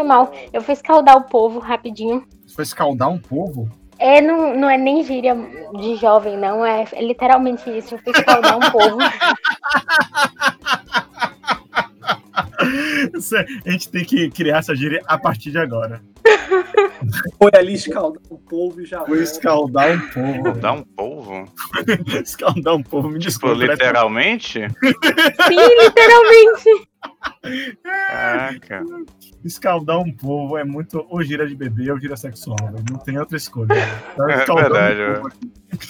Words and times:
Foi 0.00 0.06
mal. 0.06 0.32
Eu 0.50 0.62
fui 0.62 0.72
escaldar 0.72 1.18
o 1.18 1.24
povo 1.24 1.58
rapidinho. 1.58 2.26
Foi 2.54 2.64
escaldar 2.64 3.10
um 3.10 3.18
povo? 3.18 3.68
É, 3.98 4.22
não, 4.22 4.56
não 4.56 4.70
é 4.70 4.78
nem 4.78 5.04
gíria 5.04 5.36
de 5.78 5.96
jovem, 5.96 6.38
não. 6.38 6.64
É, 6.64 6.86
é 6.92 7.02
literalmente 7.02 7.68
isso. 7.68 7.96
Eu 7.96 7.98
fui 7.98 8.14
escaldar 8.16 8.56
um 8.56 8.70
povo. 8.70 8.96
A 13.64 13.70
gente 13.70 13.88
tem 13.90 14.04
que 14.04 14.30
criar 14.30 14.58
essa 14.58 14.74
gíria 14.74 15.02
a 15.06 15.18
partir 15.18 15.50
de 15.50 15.58
agora. 15.58 16.02
Foi 17.38 17.50
ali 17.54 17.74
escaldar 17.74 18.22
um 18.30 18.36
povo 18.36 18.80
e 18.80 18.84
já. 18.84 19.04
Foi 19.04 19.22
escaldar 19.22 19.90
um 19.92 20.00
povo. 20.10 20.48
Escaldar 20.48 20.74
um 20.74 20.82
povo? 20.82 21.44
escaldar 22.22 22.74
um 22.74 22.82
povo, 22.82 23.08
me 23.08 23.18
Tipo, 23.18 23.30
desculpa. 23.30 23.54
literalmente? 23.54 24.60
Sim, 25.48 25.56
literalmente. 25.82 26.88
Caraca. 27.82 28.84
Escaldar 29.44 29.98
um 29.98 30.12
povo 30.12 30.58
é 30.58 30.64
muito 30.64 31.06
ou 31.08 31.22
gira 31.22 31.46
de 31.46 31.54
bebê 31.56 31.90
ou 31.90 31.98
gira 31.98 32.16
sexual, 32.16 32.56
velho. 32.60 32.84
Não 32.90 32.98
tem 32.98 33.18
outra 33.18 33.36
escolha. 33.36 33.68
Tá 34.16 34.30
É 34.30 34.44
verdade, 34.44 35.00
um 35.02 35.22
povo. 35.22 35.30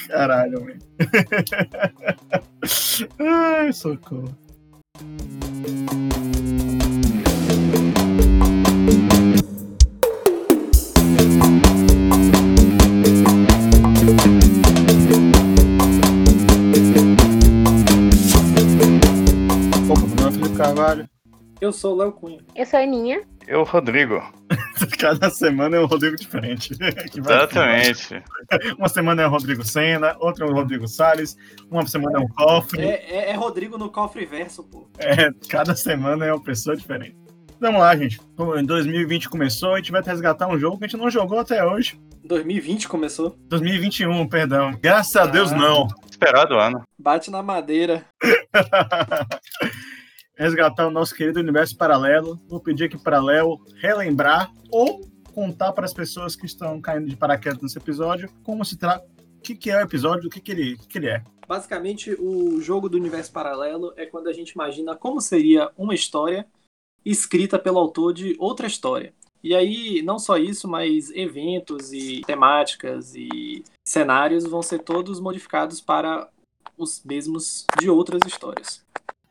Caralho, 0.09 0.65
velho. 0.65 0.79
Ai, 3.19 3.73
socorro. 3.73 4.37
Eu 21.71 21.75
sou 21.75 21.95
o 21.95 21.99
Léo 21.99 22.13
Cunha. 22.13 22.41
Eu 22.57 22.67
sou 22.67 22.81
a 22.81 22.83
Aninha. 22.83 23.23
Eu, 23.51 23.65
Rodrigo. 23.65 24.23
Cada 24.99 25.29
semana 25.29 25.77
é 25.77 25.81
um 25.81 25.87
Rodrigo 25.87 26.15
diferente. 26.17 26.71
Que 27.11 27.21
vai- 27.21 27.37
Exatamente. 27.37 28.23
Uma 28.79 28.89
semana 28.89 29.23
é 29.23 29.27
o 29.27 29.31
Rodrigo 29.31 29.65
Senna, 29.65 30.17
outra 30.21 30.47
é 30.47 30.49
o 30.49 30.53
Rodrigo 30.55 30.87
Salles, 30.87 31.37
uma 31.69 31.85
semana 31.87 32.19
é 32.19 32.21
um 32.21 32.29
cofre. 32.29 32.81
É, 32.83 33.05
é- 33.11 33.31
é 33.31 33.35
Rodrigo 33.35 33.77
no 33.77 33.91
cofre 33.91 34.25
verso, 34.25 34.63
pô. 34.63 34.89
É, 34.99 35.33
cada 35.49 35.75
semana 35.75 36.25
é 36.27 36.33
uma 36.33 36.43
pessoa 36.43 36.77
diferente. 36.77 37.17
Vamos 37.61 37.81
lá, 37.81 37.95
gente. 37.97 38.21
Em 38.57 38.65
2020 38.65 39.29
começou, 39.29 39.75
a 39.75 39.79
gente 39.79 39.91
vai 39.93 40.01
resgatar 40.03 40.47
um 40.47 40.59
jogo 40.59 40.79
que 40.79 40.85
a 40.85 40.89
gente 40.89 40.99
não 41.01 41.11
jogou 41.11 41.41
até 41.41 41.63
hoje. 41.65 42.01
2020 42.25 42.89
começou. 42.89 43.37
2021, 43.49 44.27
perdão. 44.29 44.79
Graças 44.81 45.17
a 45.17 45.27
Deus, 45.27 45.53
Ah. 45.53 45.57
não. 45.57 45.89
Esperado 46.09 46.55
ano. 46.55 46.83
Bate 46.99 47.31
na 47.31 47.43
madeira. 47.43 48.05
resgatar 50.41 50.87
o 50.87 50.91
nosso 50.91 51.15
querido 51.15 51.39
universo 51.39 51.77
paralelo. 51.77 52.41
Vou 52.49 52.61
pedir 52.61 52.85
aqui 52.85 52.97
para 52.97 53.23
Léo 53.23 53.61
relembrar 53.77 54.51
ou 54.71 55.07
contar 55.35 55.73
para 55.73 55.85
as 55.85 55.93
pessoas 55.93 56.35
que 56.35 56.47
estão 56.47 56.81
caindo 56.81 57.09
de 57.09 57.15
paraquedas 57.15 57.61
nesse 57.61 57.77
episódio 57.77 58.31
como 58.43 58.65
se 58.65 58.79
trata. 58.79 59.07
O 59.37 59.43
que, 59.43 59.55
que 59.55 59.71
é 59.71 59.77
o 59.77 59.83
episódio, 59.83 60.29
o 60.29 60.31
que, 60.31 60.41
que, 60.41 60.53
ele, 60.53 60.79
que, 60.79 60.89
que 60.89 60.99
ele 60.99 61.09
é. 61.09 61.23
Basicamente, 61.47 62.15
o 62.19 62.59
jogo 62.61 62.89
do 62.89 62.97
universo 62.97 63.31
paralelo 63.33 63.93
é 63.97 64.07
quando 64.07 64.29
a 64.29 64.33
gente 64.33 64.51
imagina 64.51 64.97
como 64.97 65.21
seria 65.21 65.71
uma 65.77 65.95
história 65.95 66.47
escrita 67.05 67.59
pelo 67.59 67.79
autor 67.79 68.15
de 68.15 68.35
outra 68.39 68.67
história. 68.67 69.13
E 69.43 69.55
aí, 69.55 70.01
não 70.03 70.19
só 70.19 70.39
isso, 70.39 70.67
mas 70.67 71.11
eventos 71.11 71.93
e 71.93 72.23
temáticas 72.23 73.15
e 73.15 73.63
cenários 73.87 74.45
vão 74.45 74.63
ser 74.63 74.81
todos 74.81 75.21
modificados 75.21 75.81
para 75.81 76.29
os 76.79 77.03
mesmos 77.05 77.67
de 77.79 77.91
outras 77.91 78.21
histórias. 78.27 78.83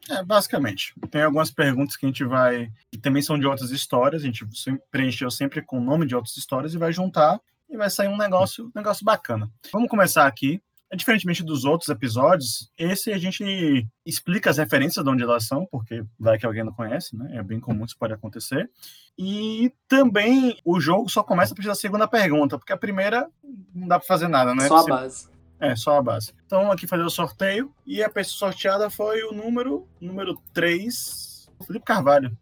É, 0.10 0.24
basicamente. 0.24 0.94
Tem 1.12 1.22
algumas 1.22 1.52
perguntas 1.52 1.96
que 1.96 2.06
a 2.06 2.10
gente 2.10 2.24
vai. 2.24 2.72
que 2.92 2.98
também 2.98 3.22
são 3.22 3.38
de 3.38 3.46
outras 3.46 3.72
histórias. 3.72 4.24
A 4.24 4.26
gente 4.26 4.46
preencheu 4.92 5.30
sempre 5.30 5.62
com 5.62 5.78
o 5.78 5.84
nome 5.84 6.06
de 6.06 6.16
outras 6.16 6.36
histórias 6.36 6.74
e 6.74 6.78
vai 6.78 6.92
juntar 6.92 7.40
e 7.70 7.78
vai 7.78 7.90
sair 7.90 8.08
um 8.08 8.18
negócio, 8.18 8.66
um 8.66 8.72
negócio 8.76 9.06
bacana. 9.06 9.50
Vamos 9.72 9.90
começar 9.90 10.26
aqui. 10.26 10.62
É, 10.92 10.96
diferentemente 10.96 11.44
dos 11.44 11.66
outros 11.66 11.88
episódios, 11.90 12.72
esse 12.76 13.14
a 13.14 13.18
gente 13.20 13.88
explica 14.04 14.50
as 14.50 14.58
referências 14.58 15.06
de 15.06 15.12
onde 15.12 15.22
elas 15.22 15.46
são, 15.46 15.68
porque 15.68 16.04
vai 16.20 16.40
que 16.40 16.48
alguém 16.48 16.64
não 16.64 16.74
conhece, 16.74 17.16
né? 17.16 17.38
É 17.38 17.44
bem 17.44 17.60
comum 17.60 17.86
isso 17.86 17.96
pode 17.96 18.12
acontecer. 18.12 18.68
E 19.16 19.72
também 19.88 20.58
o 20.66 20.80
jogo 20.80 21.08
só 21.08 21.22
começa 21.22 21.54
a 21.54 21.56
partir 21.56 21.68
da 21.68 21.76
segunda 21.76 22.08
pergunta, 22.08 22.58
porque 22.58 22.74
a 22.74 22.78
primeira 22.78 23.30
não 23.72 23.88
dá 23.88 24.00
para 24.00 24.08
fazer 24.08 24.28
nada, 24.28 24.56
né? 24.56 24.68
Só 24.68 24.78
a 24.80 24.86
base. 24.86 25.30
É, 25.60 25.76
só 25.76 25.98
a 25.98 26.02
base. 26.02 26.34
Então, 26.46 26.72
aqui 26.72 26.88
fazer 26.88 27.04
o 27.04 27.10
sorteio. 27.10 27.74
E 27.86 28.04
a 28.04 28.10
pessoa 28.10 28.52
sorteada 28.52 28.90
foi 28.90 29.24
o 29.24 29.34
número, 29.34 29.88
número 30.00 30.40
3, 30.54 31.50
Felipe 31.66 31.86
Carvalho. 31.86 32.36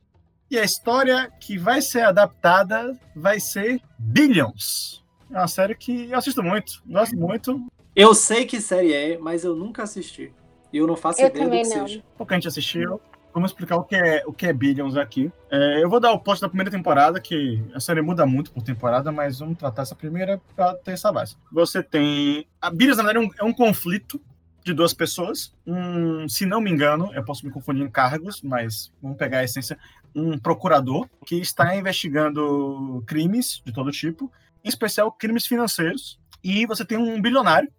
E 0.49 0.57
a 0.57 0.63
história 0.63 1.29
que 1.39 1.57
vai 1.57 1.81
ser 1.81 2.01
adaptada 2.01 2.97
vai 3.15 3.39
ser 3.39 3.81
Billions. 3.97 5.03
É 5.31 5.37
uma 5.37 5.47
série 5.47 5.75
que 5.75 6.09
eu 6.09 6.17
assisto 6.17 6.41
muito, 6.41 6.81
gosto 6.85 7.17
muito. 7.17 7.67
Eu 7.95 8.13
sei 8.13 8.45
que 8.45 8.61
série 8.61 8.93
é, 8.93 9.17
mas 9.17 9.43
eu 9.43 9.55
nunca 9.55 9.83
assisti. 9.83 10.31
E 10.71 10.77
eu 10.77 10.87
não 10.87 10.95
faço 10.95 11.21
Eu 11.21 11.27
ideia 11.27 11.45
do 11.45 11.51
que 11.51 11.75
não. 11.75 11.87
seja. 11.87 12.03
Pouca 12.17 12.35
gente 12.35 12.47
assistiu. 12.47 13.01
Vamos 13.37 13.51
explicar 13.51 13.75
o 13.75 13.83
que 13.83 13.95
é, 13.95 14.23
o 14.25 14.33
que 14.33 14.47
é 14.47 14.51
Billions 14.51 14.97
aqui. 14.97 15.31
É, 15.51 15.83
eu 15.83 15.87
vou 15.87 15.99
dar 15.99 16.11
o 16.11 16.19
post 16.19 16.41
da 16.41 16.49
primeira 16.49 16.71
temporada, 16.71 17.21
que 17.21 17.63
a 17.71 17.79
série 17.79 18.01
muda 18.01 18.25
muito 18.25 18.51
por 18.51 18.63
temporada, 18.63 19.11
mas 19.11 19.37
vamos 19.37 19.59
tratar 19.59 19.83
essa 19.83 19.93
primeira 19.93 20.41
para 20.55 20.73
ter 20.73 20.93
essa 20.93 21.11
base. 21.11 21.37
Você 21.51 21.83
tem. 21.83 22.47
A 22.59 22.71
Billions, 22.71 22.97
na 22.97 23.03
verdade, 23.03 23.23
é 23.23 23.29
um, 23.29 23.47
é 23.47 23.47
um 23.47 23.53
conflito 23.53 24.19
de 24.65 24.73
duas 24.73 24.91
pessoas. 24.91 25.53
Um, 25.67 26.27
se 26.27 26.47
não 26.47 26.59
me 26.59 26.71
engano, 26.71 27.13
eu 27.13 27.23
posso 27.23 27.45
me 27.45 27.51
confundir 27.51 27.83
em 27.83 27.91
cargos, 27.91 28.41
mas 28.41 28.91
vamos 28.99 29.19
pegar 29.19 29.37
a 29.37 29.43
essência. 29.43 29.77
Um 30.15 30.39
procurador 30.39 31.07
que 31.23 31.35
está 31.35 31.75
investigando 31.75 33.03
crimes 33.05 33.61
de 33.63 33.71
todo 33.71 33.91
tipo, 33.91 34.31
em 34.65 34.67
especial 34.67 35.11
crimes 35.11 35.45
financeiros. 35.45 36.19
E 36.43 36.65
você 36.65 36.83
tem 36.83 36.97
um 36.97 37.21
bilionário, 37.21 37.71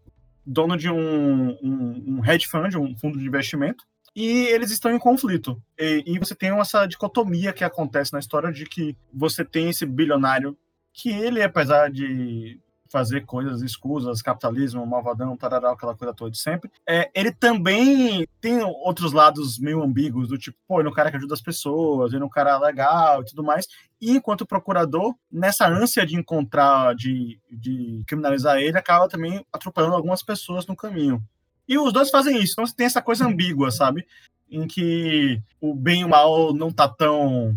dono 0.46 0.76
de 0.76 0.88
um, 0.88 1.50
um, 1.60 2.04
um 2.06 2.24
hedge 2.24 2.46
fund, 2.46 2.76
um 2.76 2.96
fundo 2.96 3.18
de 3.18 3.26
investimento 3.26 3.87
e 4.18 4.48
eles 4.48 4.72
estão 4.72 4.92
em 4.92 4.98
conflito. 4.98 5.62
E, 5.78 6.02
e 6.04 6.18
você 6.18 6.34
tem 6.34 6.50
essa 6.58 6.86
dicotomia 6.86 7.52
que 7.52 7.62
acontece 7.62 8.12
na 8.12 8.18
história 8.18 8.50
de 8.50 8.66
que 8.66 8.96
você 9.14 9.44
tem 9.44 9.68
esse 9.68 9.86
bilionário 9.86 10.58
que 10.92 11.10
ele, 11.10 11.40
apesar 11.40 11.88
de 11.88 12.60
fazer 12.90 13.24
coisas 13.24 13.62
escusas, 13.62 14.20
capitalismo, 14.20 14.84
malvadão, 14.84 15.36
tarará, 15.36 15.70
aquela 15.70 15.94
coisa 15.94 16.12
toda 16.12 16.32
de 16.32 16.38
sempre, 16.38 16.68
é, 16.84 17.08
ele 17.14 17.30
também 17.30 18.26
tem 18.40 18.60
outros 18.60 19.12
lados 19.12 19.56
meio 19.56 19.82
ambíguos, 19.82 20.28
do 20.28 20.38
tipo, 20.38 20.58
pô, 20.66 20.80
ele 20.80 20.88
é 20.88 20.90
um 20.90 20.94
cara 20.94 21.10
que 21.10 21.16
ajuda 21.16 21.34
as 21.34 21.42
pessoas, 21.42 22.12
ele 22.12 22.22
é 22.22 22.26
um 22.26 22.30
cara 22.30 22.58
legal 22.58 23.20
e 23.20 23.26
tudo 23.26 23.44
mais, 23.44 23.68
e 24.00 24.16
enquanto 24.16 24.46
procurador, 24.46 25.14
nessa 25.30 25.68
ânsia 25.68 26.04
de 26.04 26.16
encontrar, 26.16 26.94
de, 26.96 27.38
de 27.52 28.02
criminalizar 28.06 28.56
ele, 28.56 28.78
acaba 28.78 29.06
também 29.06 29.46
atropelando 29.52 29.94
algumas 29.94 30.22
pessoas 30.24 30.66
no 30.66 30.74
caminho. 30.74 31.22
E 31.68 31.78
os 31.78 31.92
dois 31.92 32.10
fazem 32.10 32.40
isso. 32.42 32.52
Então 32.52 32.66
você 32.66 32.74
tem 32.74 32.86
essa 32.86 33.02
coisa 33.02 33.26
ambígua, 33.26 33.70
sabe? 33.70 34.06
Em 34.50 34.66
que 34.66 35.40
o 35.60 35.74
bem 35.74 36.00
e 36.00 36.04
o 36.04 36.08
mal 36.08 36.54
não 36.54 36.72
tá 36.72 36.88
tão 36.88 37.54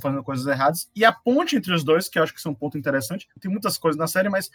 fazendo 0.00 0.22
coisas 0.24 0.46
erradas. 0.46 0.88
E 0.96 1.04
a 1.04 1.12
ponte 1.12 1.56
entre 1.56 1.74
os 1.74 1.84
dois, 1.84 2.08
que 2.08 2.18
eu 2.18 2.22
acho 2.22 2.32
que 2.34 2.40
é 2.46 2.50
um 2.50 2.54
ponto 2.54 2.78
interessante, 2.78 3.28
tem 3.38 3.50
muitas 3.50 3.76
coisas 3.76 3.98
na 3.98 4.06
série, 4.06 4.30
mas 4.30 4.50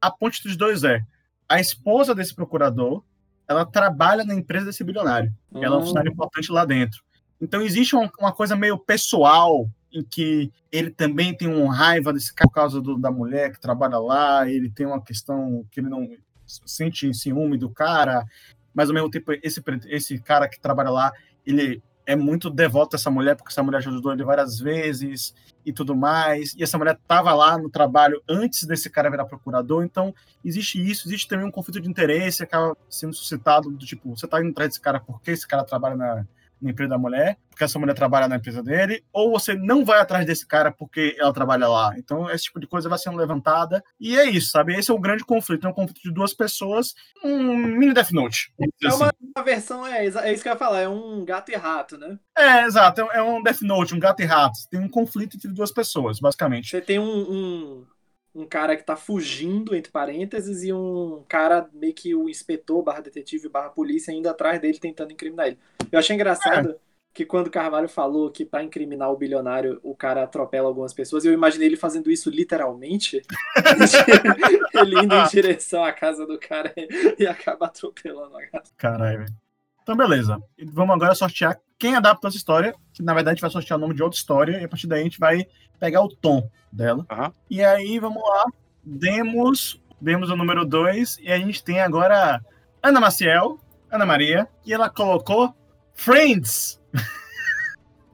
a 0.00 0.10
ponte 0.10 0.40
entre 0.40 0.50
os 0.50 0.56
dois 0.58 0.84
é 0.84 1.02
a 1.48 1.58
esposa 1.58 2.14
desse 2.14 2.34
procurador, 2.34 3.02
ela 3.48 3.64
trabalha 3.64 4.24
na 4.24 4.34
empresa 4.34 4.66
desse 4.66 4.84
bilionário. 4.84 5.32
Ela 5.54 5.66
é 5.66 5.70
um 5.70 5.78
Hum. 5.78 5.80
funcionário 5.82 6.12
importante 6.12 6.52
lá 6.52 6.64
dentro. 6.66 7.02
Então 7.40 7.62
existe 7.62 7.94
uma, 7.96 8.10
uma 8.18 8.32
coisa 8.32 8.54
meio 8.56 8.78
pessoal 8.78 9.68
em 9.92 10.02
que 10.02 10.50
ele 10.72 10.90
também 10.90 11.34
tem 11.34 11.48
um 11.48 11.66
raiva 11.68 12.12
desse 12.12 12.34
cara 12.34 12.48
por 12.48 12.54
causa 12.54 12.80
do- 12.80 12.98
da 12.98 13.10
mulher 13.10 13.52
que 13.52 13.60
trabalha 13.60 13.98
lá, 13.98 14.48
ele 14.48 14.68
tem 14.70 14.84
uma 14.86 15.00
questão 15.00 15.64
que 15.70 15.80
ele 15.80 15.88
não 15.88 16.08
sente 16.46 17.12
ciúme 17.14 17.58
do 17.58 17.70
cara, 17.70 18.24
mas 18.72 18.88
ao 18.88 18.94
mesmo 18.94 19.10
tempo 19.10 19.32
esse, 19.42 19.62
esse 19.86 20.18
cara 20.18 20.48
que 20.48 20.60
trabalha 20.60 20.90
lá, 20.90 21.12
ele 21.46 21.82
é 22.06 22.14
muito 22.14 22.50
devoto 22.50 22.96
a 22.96 22.98
essa 22.98 23.10
mulher, 23.10 23.34
porque 23.36 23.50
essa 23.50 23.62
mulher 23.62 23.78
ajudou 23.78 24.12
ele 24.12 24.24
várias 24.24 24.58
vezes 24.58 25.34
e 25.64 25.72
tudo 25.72 25.96
mais, 25.96 26.54
e 26.54 26.62
essa 26.62 26.76
mulher 26.76 26.98
estava 27.00 27.32
lá 27.32 27.56
no 27.56 27.70
trabalho 27.70 28.22
antes 28.28 28.64
desse 28.64 28.90
cara 28.90 29.10
virar 29.10 29.24
procurador, 29.24 29.82
então 29.82 30.14
existe 30.44 30.78
isso, 30.78 31.08
existe 31.08 31.26
também 31.26 31.46
um 31.46 31.50
conflito 31.50 31.80
de 31.80 31.88
interesse, 31.88 32.42
acaba 32.42 32.76
sendo 32.90 33.14
suscitado 33.14 33.70
do 33.70 33.86
tipo, 33.86 34.14
você 34.14 34.28
tá 34.28 34.40
indo 34.40 34.50
atrás 34.50 34.70
desse 34.70 34.80
cara 34.80 35.00
porque 35.00 35.30
esse 35.30 35.46
cara 35.48 35.64
trabalha 35.64 35.96
na, 35.96 36.26
na 36.64 36.70
empresa 36.70 36.90
da 36.90 36.98
mulher, 36.98 37.38
porque 37.50 37.64
essa 37.64 37.78
mulher 37.78 37.94
trabalha 37.94 38.26
na 38.26 38.36
empresa 38.36 38.62
dele, 38.62 39.04
ou 39.12 39.30
você 39.30 39.54
não 39.54 39.84
vai 39.84 40.00
atrás 40.00 40.26
desse 40.26 40.46
cara 40.46 40.72
porque 40.72 41.16
ela 41.18 41.32
trabalha 41.32 41.68
lá. 41.68 41.94
Então, 41.96 42.30
esse 42.30 42.44
tipo 42.44 42.58
de 42.58 42.66
coisa 42.66 42.88
vai 42.88 42.98
sendo 42.98 43.16
levantada. 43.16 43.82
E 44.00 44.18
é 44.18 44.24
isso, 44.24 44.50
sabe? 44.50 44.74
Esse 44.74 44.90
é 44.90 44.94
o 44.94 44.98
grande 44.98 45.24
conflito. 45.24 45.66
É 45.66 45.70
um 45.70 45.74
conflito 45.74 46.00
de 46.02 46.12
duas 46.12 46.34
pessoas, 46.34 46.94
um 47.22 47.56
mini 47.56 47.94
Death 47.94 48.10
Note. 48.10 48.52
É 48.60 48.86
assim. 48.86 48.96
uma, 48.96 49.12
uma 49.36 49.44
versão, 49.44 49.86
é, 49.86 50.06
é 50.06 50.32
isso 50.32 50.42
que 50.42 50.48
eu 50.48 50.52
ia 50.52 50.58
falar, 50.58 50.80
é 50.80 50.88
um 50.88 51.24
gato 51.24 51.50
e 51.50 51.56
rato, 51.56 51.96
né? 51.96 52.18
É, 52.36 52.64
exato. 52.64 53.02
É 53.12 53.22
um 53.22 53.42
Death 53.42 53.62
Note, 53.62 53.94
um 53.94 54.00
gato 54.00 54.20
e 54.20 54.24
rato. 54.24 54.58
Tem 54.70 54.80
um 54.80 54.88
conflito 54.88 55.36
entre 55.36 55.48
duas 55.48 55.70
pessoas, 55.70 56.18
basicamente. 56.18 56.70
Você 56.70 56.80
tem 56.80 56.98
um, 56.98 57.04
um, 57.04 57.86
um 58.34 58.46
cara 58.46 58.76
que 58.76 58.82
tá 58.82 58.96
fugindo, 58.96 59.74
entre 59.74 59.92
parênteses, 59.92 60.64
e 60.64 60.72
um 60.72 61.22
cara 61.28 61.68
meio 61.72 61.94
que 61.94 62.14
o 62.14 62.28
inspetor, 62.28 62.82
barra 62.82 63.00
detetive, 63.00 63.48
barra 63.48 63.70
polícia, 63.70 64.12
ainda 64.12 64.30
atrás 64.30 64.60
dele 64.60 64.78
tentando 64.78 65.12
incriminar 65.12 65.46
ele. 65.46 65.58
Eu 65.92 65.98
achei 65.98 66.14
engraçado 66.14 66.76
que 67.12 67.24
quando 67.24 67.48
Carvalho 67.48 67.88
falou 67.88 68.28
que 68.28 68.44
pra 68.44 68.64
incriminar 68.64 69.12
o 69.12 69.16
bilionário 69.16 69.78
o 69.84 69.94
cara 69.94 70.24
atropela 70.24 70.66
algumas 70.66 70.92
pessoas, 70.92 71.24
eu 71.24 71.32
imaginei 71.32 71.68
ele 71.68 71.76
fazendo 71.76 72.10
isso 72.10 72.28
literalmente. 72.28 73.22
ele 74.74 74.98
indo 74.98 75.14
em 75.14 75.28
direção 75.28 75.84
à 75.84 75.92
casa 75.92 76.26
do 76.26 76.36
cara 76.38 76.74
e 77.16 77.24
acaba 77.24 77.66
atropelando 77.66 78.36
a 78.36 78.46
casa. 78.46 78.72
Caralho, 78.76 79.18
velho. 79.20 79.43
Então, 79.84 79.94
beleza. 79.94 80.42
Vamos 80.72 80.96
agora 80.96 81.14
sortear 81.14 81.60
quem 81.78 81.94
adapta 81.94 82.28
essa 82.28 82.38
história, 82.38 82.74
que 82.94 83.02
na 83.02 83.12
verdade 83.12 83.32
a 83.32 83.34
gente 83.34 83.42
vai 83.42 83.50
sortear 83.50 83.78
o 83.78 83.80
nome 83.80 83.94
de 83.94 84.02
outra 84.02 84.18
história, 84.18 84.58
e 84.58 84.64
a 84.64 84.68
partir 84.68 84.86
daí 84.86 85.02
a 85.02 85.04
gente 85.04 85.20
vai 85.20 85.46
pegar 85.78 86.02
o 86.02 86.08
tom 86.08 86.48
dela. 86.72 87.04
Aham. 87.10 87.30
E 87.50 87.62
aí, 87.62 87.98
vamos 87.98 88.22
lá. 88.22 88.46
Demos, 88.82 89.78
demos 90.00 90.30
o 90.30 90.36
número 90.36 90.64
2, 90.64 91.18
e 91.20 91.30
a 91.30 91.38
gente 91.38 91.62
tem 91.62 91.82
agora 91.82 92.42
Ana 92.82 92.98
Maciel, 92.98 93.58
Ana 93.90 94.06
Maria, 94.06 94.48
e 94.64 94.72
ela 94.72 94.88
colocou 94.88 95.54
Friends. 95.92 96.80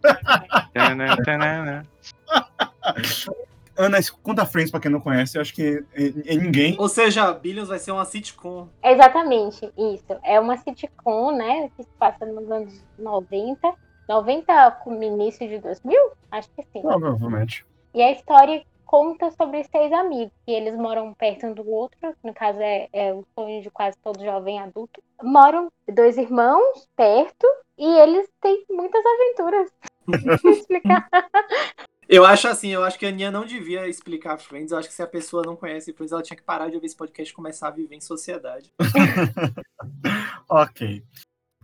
Ana, 3.80 3.98
conta 4.22 4.44
Friends 4.44 4.70
pra 4.70 4.78
quem 4.78 4.90
não 4.90 5.00
conhece, 5.00 5.38
eu 5.38 5.40
acho 5.40 5.54
que 5.54 5.82
é, 5.94 6.32
é 6.32 6.36
ninguém. 6.36 6.76
Ou 6.78 6.88
seja, 6.88 7.32
Billions 7.32 7.68
vai 7.68 7.78
ser 7.78 7.92
uma 7.92 8.04
sitcom. 8.04 8.68
Exatamente, 8.82 9.72
isso. 9.76 10.20
É 10.22 10.38
uma 10.38 10.58
sitcom, 10.58 11.32
né? 11.32 11.70
Que 11.76 11.82
se 11.82 11.90
passa 11.98 12.26
nos 12.26 12.50
anos 12.50 12.84
90. 12.98 13.74
90 14.08 14.70
com 14.82 15.02
início 15.02 15.48
de 15.48 15.58
2000? 15.58 15.96
Acho 16.30 16.50
que 16.50 16.62
sim. 16.72 16.82
Provavelmente. 16.82 17.64
E 17.94 18.02
a 18.02 18.10
história 18.10 18.62
conta 18.84 19.30
sobre 19.30 19.62
seis 19.64 19.92
amigos, 19.92 20.32
que 20.44 20.50
eles 20.50 20.74
moram 20.76 21.14
perto 21.14 21.46
um 21.46 21.54
do 21.54 21.68
outro, 21.70 22.12
no 22.24 22.34
caso 22.34 22.58
é, 22.60 22.88
é 22.92 23.14
o 23.14 23.24
sonho 23.36 23.62
de 23.62 23.70
quase 23.70 23.96
todo 24.02 24.24
jovem 24.24 24.58
adulto. 24.58 25.00
Moram 25.22 25.68
dois 25.88 26.18
irmãos 26.18 26.88
perto 26.96 27.46
e 27.78 27.86
eles 27.86 28.28
têm 28.40 28.64
muitas 28.68 29.02
aventuras. 29.06 29.70
Explicar. 30.44 31.08
Eu 32.12 32.24
acho 32.26 32.48
assim, 32.48 32.68
eu 32.70 32.82
acho 32.82 32.98
que 32.98 33.06
a 33.06 33.08
Aninha 33.08 33.30
não 33.30 33.44
devia 33.46 33.86
explicar 33.86 34.36
Friends. 34.36 34.72
Eu 34.72 34.78
acho 34.78 34.88
que 34.88 34.94
se 34.94 35.02
a 35.02 35.06
pessoa 35.06 35.44
não 35.46 35.54
conhece 35.54 35.92
Friends, 35.92 36.10
ela 36.12 36.22
tinha 36.22 36.36
que 36.36 36.42
parar 36.42 36.68
de 36.68 36.74
ouvir 36.74 36.86
esse 36.86 36.96
podcast 36.96 37.32
e 37.32 37.36
começar 37.36 37.68
a 37.68 37.70
viver 37.70 37.94
em 37.94 38.00
sociedade. 38.00 38.72
Ok. 40.48 41.02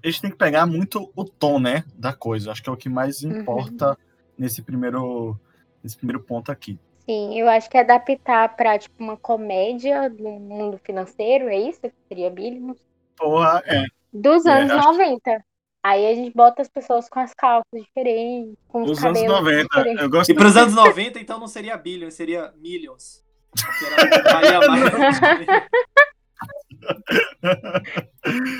A 0.04 0.06
gente 0.08 0.22
tem 0.22 0.30
que 0.30 0.36
pegar 0.36 0.66
muito 0.66 1.10
o 1.16 1.24
tom, 1.24 1.58
né, 1.58 1.84
da 1.94 2.12
coisa. 2.12 2.52
Acho 2.52 2.62
que 2.62 2.68
é 2.68 2.72
o 2.72 2.76
que 2.76 2.88
mais 2.88 3.22
Uhum. 3.22 3.40
importa 3.40 3.98
nesse 4.38 4.62
primeiro 4.62 5.36
nesse 5.82 5.96
primeiro 5.96 6.22
ponto 6.22 6.50
aqui. 6.52 6.78
Sim, 7.04 7.38
eu 7.38 7.48
acho 7.48 7.68
que 7.70 7.76
adaptar 7.78 8.56
pra 8.56 8.78
tipo 8.78 9.02
uma 9.02 9.16
comédia 9.16 10.08
do 10.10 10.28
mundo 10.28 10.78
financeiro, 10.78 11.48
é 11.48 11.56
isso 11.58 11.80
que 11.80 11.92
seria 12.08 12.30
Billions? 12.30 12.78
Porra, 13.16 13.62
é. 13.66 13.84
Dos 14.12 14.44
É, 14.46 14.52
anos 14.52 14.72
acho- 14.72 14.88
90. 14.92 15.44
Aí 15.86 16.04
a 16.04 16.14
gente 16.16 16.34
bota 16.34 16.62
as 16.62 16.68
pessoas 16.68 17.08
com 17.08 17.20
as 17.20 17.32
calças 17.32 17.64
diferentes, 17.72 18.56
com 18.66 18.82
os 18.82 18.90
Os 18.90 19.04
anos 19.04 19.20
cabelos 19.20 19.40
90. 19.40 19.68
diferentes. 19.68 20.02
Eu 20.02 20.10
gosto 20.10 20.30
E 20.32 20.34
pros 20.34 20.56
anos 20.56 20.74
90, 20.74 21.20
então 21.20 21.38
não 21.38 21.46
seria 21.46 21.76
Billions, 21.76 22.14
seria 22.14 22.52
Millions. 22.56 23.24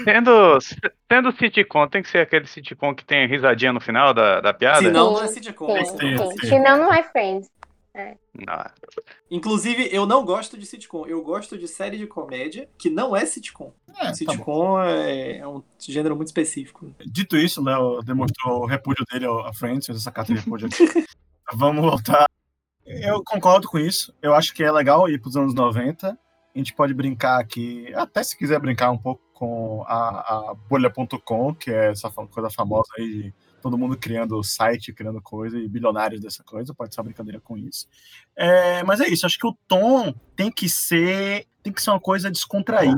Tendo, 0.05 0.58
tendo 1.08 1.32
sitcom, 1.32 1.88
tem 1.88 2.00
que 2.00 2.08
ser 2.08 2.19
aquele 2.19 2.46
sitcom 2.46 2.94
que 2.94 3.05
tem 3.05 3.26
risadinha 3.26 3.72
no 3.72 3.81
final 3.81 4.14
da, 4.14 4.40
da 4.40 4.55
piada? 4.55 4.79
Senão 4.79 5.14
não 5.14 5.22
é 5.25 5.26
sitcom. 5.26 5.84
Sim. 5.84 6.19
sim. 6.19 6.46
Senão 6.46 6.79
não 6.79 6.94
é 6.94 7.02
Friends. 7.02 7.50
Não. 8.34 8.64
Inclusive, 9.31 9.88
eu 9.90 10.06
não 10.06 10.25
gosto 10.25 10.58
de 10.58 10.66
sitcom. 10.66 11.06
Eu 11.06 11.22
gosto 11.22 11.56
de 11.56 11.66
série 11.66 11.96
de 11.96 12.06
comédia 12.06 12.69
que 12.78 12.90
não 12.90 13.16
é 13.16 13.25
sitcom. 13.25 13.72
É, 13.96 14.06
tá 14.06 14.14
sitcom 14.14 14.81
é, 14.82 15.38
é 15.38 15.48
um 15.48 15.62
gênero 15.78 16.14
muito 16.14 16.28
específico. 16.28 16.94
Dito 17.06 17.37
isso, 17.37 17.62
Léo 17.62 18.02
demonstrou 18.02 18.62
o 18.62 18.66
repúdio 18.66 19.04
dele 19.10 19.26
a 19.26 19.52
Friends, 19.52 19.87
fez 19.87 19.98
essa 19.98 20.12
carta 20.12 20.32
de 20.32 20.40
repúdio 20.40 20.69
aqui. 20.69 20.76
Vamos 21.54 21.82
voltar. 21.82 22.26
Eu 22.84 23.22
concordo 23.25 23.69
com 23.69 23.78
isso. 23.78 24.14
Eu 24.20 24.34
acho 24.34 24.54
que 24.54 24.62
é 24.62 24.70
legal 24.70 25.08
ir 25.08 25.20
para 25.20 25.28
os 25.28 25.37
anos 25.37 25.54
90. 25.54 26.10
A 26.10 26.58
gente 26.58 26.75
pode 26.75 26.94
brincar 26.94 27.40
aqui, 27.40 27.93
até 27.94 28.22
se 28.22 28.37
quiser 28.37 28.58
brincar 28.58 28.90
um 28.90 28.96
pouco 28.96 29.22
com 29.34 29.82
a, 29.87 30.50
a 30.50 30.54
bolha.com, 30.54 31.54
que 31.54 31.70
é 31.70 31.90
essa 31.90 32.10
coisa 32.10 32.48
famosa 32.48 32.88
aí 32.96 33.25
de 33.25 33.34
todo 33.67 33.77
mundo 33.77 33.97
criando 33.99 34.43
site, 34.45 34.93
criando 34.93 35.21
coisa 35.21 35.59
e 35.59 35.67
bilionários 35.67 36.21
dessa 36.21 36.45
coisa, 36.45 36.73
pode 36.73 36.95
ser 36.95 37.01
uma 37.01 37.07
brincadeira 37.07 37.41
com 37.41 37.59
isso. 37.59 37.89
É, 38.37 38.85
mas 38.85 39.01
é 39.01 39.09
isso, 39.09 39.27
acho 39.27 39.39
que 39.39 39.47
o 39.47 39.57
tom 39.67 40.15
tem 40.37 40.51
que 40.51 40.69
ser 40.69 41.47
tem 41.63 41.73
que 41.73 41.83
ser 41.83 41.91
uma 41.91 41.99
coisa 41.99 42.31
descontraída. 42.31 42.97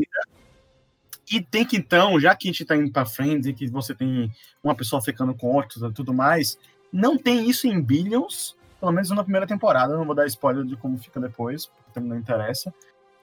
E 1.30 1.40
tem 1.40 1.64
que, 1.64 1.76
então, 1.76 2.20
já 2.20 2.34
que 2.34 2.48
a 2.48 2.52
gente 2.52 2.64
tá 2.66 2.76
indo 2.76 2.92
pra 2.92 3.06
frente 3.06 3.48
e 3.48 3.54
que 3.54 3.66
você 3.66 3.94
tem 3.94 4.30
uma 4.62 4.74
pessoa 4.74 5.00
ficando 5.00 5.34
com 5.34 5.54
outros 5.54 5.82
e 5.82 5.92
tudo 5.92 6.12
mais, 6.12 6.58
não 6.92 7.16
tem 7.16 7.48
isso 7.48 7.66
em 7.66 7.80
Billions, 7.82 8.54
pelo 8.78 8.92
menos 8.92 9.08
na 9.10 9.22
primeira 9.22 9.46
temporada, 9.46 9.96
não 9.96 10.04
vou 10.04 10.14
dar 10.14 10.26
spoiler 10.26 10.64
de 10.64 10.76
como 10.76 10.98
fica 10.98 11.18
depois, 11.18 11.66
porque 11.66 11.92
também 11.92 12.10
não 12.10 12.18
interessa, 12.18 12.72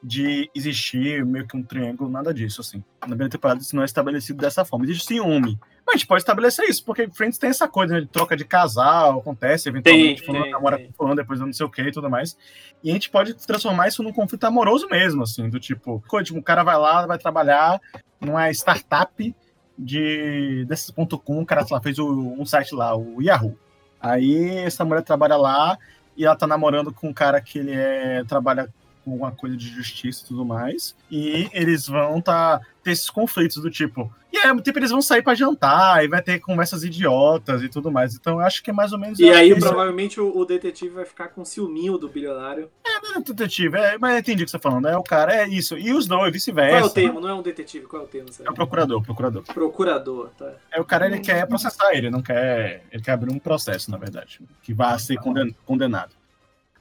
de 0.08 0.52
existir 0.54 1.26
meio 1.26 1.48
que 1.48 1.58
um 1.58 1.64
triângulo, 1.64 2.08
nada 2.12 2.32
disso, 2.32 2.62
assim. 2.62 2.84
Na 3.02 3.08
primeira 3.08 3.30
temporada 3.32 3.60
isso 3.60 3.76
não 3.76 3.82
é 3.82 3.86
estabelecido 3.86 4.40
dessa 4.40 4.64
forma. 4.64 4.86
Existe 4.86 5.08
ciúme. 5.08 5.58
Mas 5.84 5.96
a 5.96 5.98
gente 5.98 6.08
pode 6.08 6.22
estabelecer 6.22 6.70
isso, 6.70 6.86
porque 6.86 7.10
Friends 7.10 7.40
tem 7.40 7.50
essa 7.50 7.68
coisa 7.68 7.96
né, 7.96 8.02
de 8.02 8.08
troca 8.08 8.36
de 8.38 8.46
casal, 8.46 9.20
acontece, 9.20 9.68
eventualmente, 9.68 10.22
Tem, 10.22 10.26
fulano 10.26 10.52
namora 10.52 10.78
com 10.78 10.94
fulano, 10.94 11.16
depois 11.16 11.40
não 11.40 11.52
sei 11.52 11.66
o 11.66 11.70
que 11.70 11.82
e 11.82 11.92
tudo 11.92 12.08
mais. 12.08 12.38
E 12.84 12.92
a 12.92 12.94
gente 12.94 13.10
pode 13.10 13.34
transformar 13.34 13.88
isso 13.88 14.04
num 14.04 14.14
conflito 14.14 14.44
amoroso 14.44 14.88
mesmo, 14.88 15.24
assim, 15.24 15.50
do 15.50 15.60
tipo, 15.60 16.04
tipo, 16.24 16.40
o 16.40 16.44
cara 16.44 16.64
vai 16.64 16.78
lá, 16.78 17.08
vai 17.08 17.18
trabalhar 17.18 17.82
numa 18.22 18.50
startup 18.52 19.36
de 19.78 20.66
desses 20.66 20.92
ponto 20.92 21.18
.com, 21.18 21.42
o 21.42 21.46
cara 21.46 21.66
lá, 21.70 21.82
fez 21.82 21.98
o- 21.98 22.36
um 22.40 22.46
site 22.46 22.76
lá, 22.76 22.96
o 22.96 23.22
Yahoo. 23.22 23.58
Aí 24.00 24.50
essa 24.60 24.86
mulher 24.86 25.02
trabalha 25.02 25.36
lá 25.36 25.78
e 26.16 26.26
ela 26.26 26.36
tá 26.36 26.46
namorando 26.46 26.94
com 26.94 27.10
um 27.10 27.14
cara 27.14 27.42
que 27.42 27.58
ele 27.60 27.72
é, 27.74 28.24
trabalha 28.24 28.72
com 29.06 29.12
alguma 29.12 29.32
coisa 29.32 29.56
de 29.56 29.70
justiça 29.70 30.24
e 30.26 30.28
tudo 30.28 30.44
mais. 30.44 30.96
E 31.12 31.48
eles 31.54 31.88
vão 31.88 32.20
tá, 32.20 32.60
ter 32.84 32.92
esses 32.92 33.10
conflitos 33.10 33.58
do 33.62 33.70
tipo. 33.70 34.12
E 34.34 34.38
aí, 34.38 34.62
tipo, 34.62 34.78
eles 34.80 34.92
vão 34.92 35.02
sair 35.02 35.22
pra 35.22 35.34
jantar, 35.34 36.04
e 36.04 36.10
vai 36.10 36.22
ter 36.22 36.40
conversas 36.40 36.84
idiotas 36.84 37.64
e 37.64 37.70
tudo 37.70 37.90
mais. 37.90 38.16
Então 38.16 38.34
eu 38.34 38.46
acho 38.46 38.62
que 38.62 38.70
é 38.70 38.74
mais 38.74 38.92
ou 38.92 39.00
menos. 39.00 39.18
E 39.20 39.30
acho 39.30 39.40
aí, 39.40 39.52
isso- 39.52 39.60
provavelmente, 39.62 40.20
o, 40.20 40.36
o 40.38 40.44
detetive 40.44 40.94
vai 40.96 41.06
ficar 41.06 41.30
com 41.30 41.46
ciúminho 41.46 41.98
do 41.98 42.10
bilionário. 42.10 42.70
é 42.86 43.20
detetive, 43.22 43.78
é, 43.78 43.98
mas 43.98 44.14
eu 44.14 44.20
entendi 44.20 44.44
o 44.44 44.46
que 44.46 44.52
você 44.52 44.58
tá 44.58 44.70
falando. 44.70 44.88
É 44.90 44.98
o 44.98 45.04
cara, 45.04 45.34
é 45.34 45.48
isso. 45.48 45.78
E 45.78 45.94
os 45.94 46.06
dois, 46.06 46.20
Qual 46.20 46.28
é 46.28 46.32
vice-versa. 46.32 46.86
o 46.86 46.90
termo? 46.90 47.22
Não 47.22 47.30
é 47.30 47.34
um 47.34 47.42
detetive, 47.42 47.86
qual 47.86 48.02
é 48.02 48.06
o 48.06 48.08
termo? 48.10 48.28
É 48.30 48.34
Sabe? 48.34 48.50
o 48.50 48.54
procurador, 48.54 49.02
procurador. 49.02 49.44
Procurador, 49.44 50.30
tá? 50.38 50.52
É 50.72 50.82
o 50.82 50.86
cara, 50.86 51.06
ele 51.06 51.20
quer 51.20 51.48
processar 51.48 51.94
ele, 51.94 52.10
não 52.10 52.22
quer. 52.22 52.84
Ele 52.92 53.02
quer 53.02 53.12
abrir 53.14 53.32
um 53.32 53.40
processo, 53.40 53.90
na 53.90 53.98
verdade, 53.98 54.42
que 54.62 54.74
vá 54.74 54.98
ser 54.98 55.18
conden- 55.18 55.56
condenado. 55.66 56.12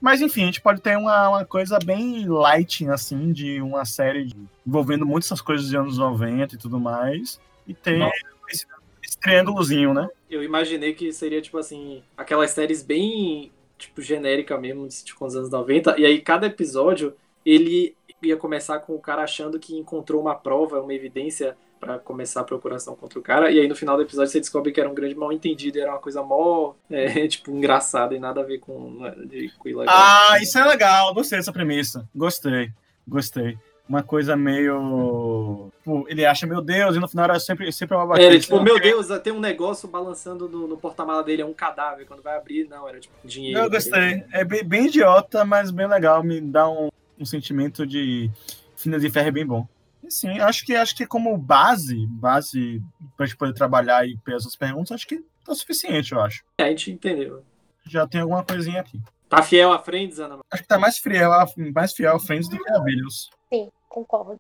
Mas 0.05 0.21
enfim, 0.21 0.43
a 0.43 0.47
gente 0.47 0.61
pode 0.61 0.83
ter 0.83 0.99
uma, 0.99 1.31
uma 1.31 1.45
coisa 1.47 1.79
bem 1.83 2.29
light, 2.29 2.87
assim, 2.91 3.33
de 3.33 3.63
uma 3.63 3.87
série 3.87 4.27
de- 4.27 4.37
envolvendo 4.67 5.07
muitas 5.07 5.29
essas 5.29 5.41
coisas 5.41 5.65
dos 5.65 5.75
anos 5.75 5.97
90 5.97 6.55
e 6.57 6.59
tudo 6.59 6.79
mais. 6.79 7.41
E 7.67 7.73
ter 7.73 7.97
Nossa. 7.97 8.15
esse, 8.51 8.67
esse 9.03 9.19
triângulozinho, 9.19 9.95
né? 9.95 10.07
Eu 10.29 10.45
imaginei 10.45 10.93
que 10.93 11.11
seria, 11.11 11.41
tipo 11.41 11.57
assim, 11.57 12.03
aquelas 12.19 12.51
séries 12.51 12.83
bem, 12.83 13.51
tipo, 13.79 14.03
genérica 14.03 14.59
mesmo, 14.59 14.87
de 14.87 14.93
sitcom 14.93 15.25
dos 15.25 15.37
anos 15.37 15.49
90. 15.49 15.99
E 15.99 16.05
aí, 16.05 16.21
cada 16.21 16.49
episódio, 16.49 17.15
ele 17.43 17.97
ia 18.23 18.37
começar 18.37 18.81
com 18.81 18.95
o 18.95 19.01
cara 19.01 19.23
achando 19.23 19.59
que 19.59 19.75
encontrou 19.75 20.21
uma 20.21 20.35
prova, 20.35 20.83
uma 20.83 20.93
evidência 20.93 21.57
pra 21.79 21.99
começar 21.99 22.41
a 22.41 22.45
procuração 22.45 22.95
contra 22.97 23.19
o 23.19 23.23
cara. 23.23 23.51
E 23.51 23.61
aí, 23.61 23.69
no 23.69 23.77
final 23.77 23.97
do 23.97 24.03
episódio, 24.03 24.31
você 24.31 24.41
descobre 24.41 24.73
que 24.73 24.81
era 24.81 24.89
um 24.89 24.95
grande 24.95 25.15
mal 25.15 25.33
entendido. 25.33 25.79
E 25.79 25.81
era 25.81 25.93
uma 25.93 26.01
coisa 26.01 26.23
mó, 26.23 26.75
é, 26.91 27.27
tipo, 27.29 27.51
engraçada 27.51 28.15
e 28.15 28.19
nada 28.19 28.41
a 28.41 28.45
ver 28.45 28.59
com, 28.59 28.91
né, 29.01 29.15
de, 29.27 29.53
com 29.59 29.69
ilegal. 29.69 29.95
Ah, 29.97 30.39
isso 30.41 30.59
é 30.59 30.65
legal. 30.65 31.13
Gostei 31.15 31.39
dessa 31.39 31.53
premissa. 31.53 32.09
Gostei, 32.15 32.71
gostei. 33.07 33.59
Uma 33.87 34.03
coisa 34.03 34.35
meio. 34.35 35.71
tipo, 35.79 36.07
ele 36.09 36.25
acha, 36.25 36.47
meu 36.47 36.63
Deus, 36.63 36.97
e 36.97 36.99
no 36.99 37.07
final 37.07 37.27
era 37.27 37.39
sempre, 37.39 37.71
sempre 37.71 37.95
uma 37.95 38.05
Era 38.05 38.25
batida. 38.25 38.41
tipo, 38.41 38.63
meu 38.63 38.81
Deus, 38.81 39.09
tem 39.23 39.31
um 39.31 39.41
negócio 39.41 39.87
balançando 39.87 40.49
no, 40.49 40.67
no 40.67 40.79
porta-mala 40.79 41.23
dele, 41.23 41.43
é 41.43 41.47
um 41.47 41.53
cadáver. 41.53 42.07
Quando 42.07 42.23
vai 42.23 42.35
abrir, 42.35 42.67
não, 42.67 42.89
era 42.89 42.99
tipo 42.99 43.15
dinheiro. 43.23 43.59
Eu 43.59 43.69
gostei. 43.69 44.25
É 44.33 44.43
bem, 44.43 44.65
bem 44.65 44.87
idiota, 44.87 45.45
mas 45.45 45.71
bem 45.71 45.87
legal. 45.87 46.23
Me 46.23 46.41
dá 46.41 46.67
um, 46.67 46.89
um 47.19 47.27
sentimento 47.27 47.87
de 47.87 48.31
finas 48.75 49.05
e 49.05 49.11
ferro 49.11 49.33
bem 49.33 49.45
bom. 49.45 49.69
E 50.05 50.11
sim, 50.11 50.39
acho 50.39 50.67
que 50.67 50.77
acho 50.77 50.95
que 50.95 51.07
como 51.07 51.37
base, 51.39 52.07
base 52.07 52.83
pra 53.17 53.25
gente 53.25 53.39
poder 53.39 53.55
trabalhar 53.55 54.07
e 54.07 54.19
pegar 54.19 54.37
essas 54.37 54.55
perguntas, 54.55 54.93
acho 54.93 55.07
que 55.07 55.25
tá 55.43 55.55
suficiente, 55.55 56.13
eu 56.13 56.21
acho. 56.21 56.45
É, 56.59 56.65
a 56.65 56.69
gente 56.69 56.93
entendeu. 56.93 57.43
Já 57.87 58.07
tem 58.07 58.21
alguma 58.21 58.45
coisinha 58.45 58.81
aqui. 58.81 59.01
Tá 59.29 59.43
fiel 59.43 59.73
à 59.73 59.79
Friends, 59.79 60.19
Ana? 60.19 60.39
Acho 60.51 60.63
que 60.63 60.69
tá 60.69 60.79
mais 60.79 60.99
fiel 60.99 61.33
a, 61.33 61.47
mais 61.75 61.93
fiel 61.95 62.17
a 62.17 62.21
Friends 62.21 62.49
do 62.49 62.63
que 62.63 62.71
a 62.71 62.79
Billions. 62.81 63.31
Sim, 63.53 63.71
concordo. 63.89 64.39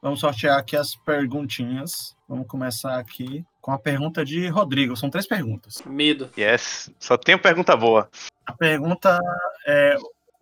Vamos 0.00 0.20
sortear 0.20 0.58
aqui 0.58 0.76
as 0.76 0.94
perguntinhas. 0.94 2.16
Vamos 2.28 2.46
começar 2.46 2.98
aqui 2.98 3.44
com 3.60 3.72
a 3.72 3.78
pergunta 3.78 4.24
de 4.24 4.46
Rodrigo. 4.48 4.96
São 4.96 5.10
três 5.10 5.26
perguntas. 5.26 5.82
Medo. 5.84 6.30
Yes. 6.38 6.90
Só 6.98 7.16
tenho 7.16 7.40
pergunta 7.40 7.76
boa. 7.76 8.08
A 8.46 8.52
pergunta 8.52 9.18
é 9.66 9.96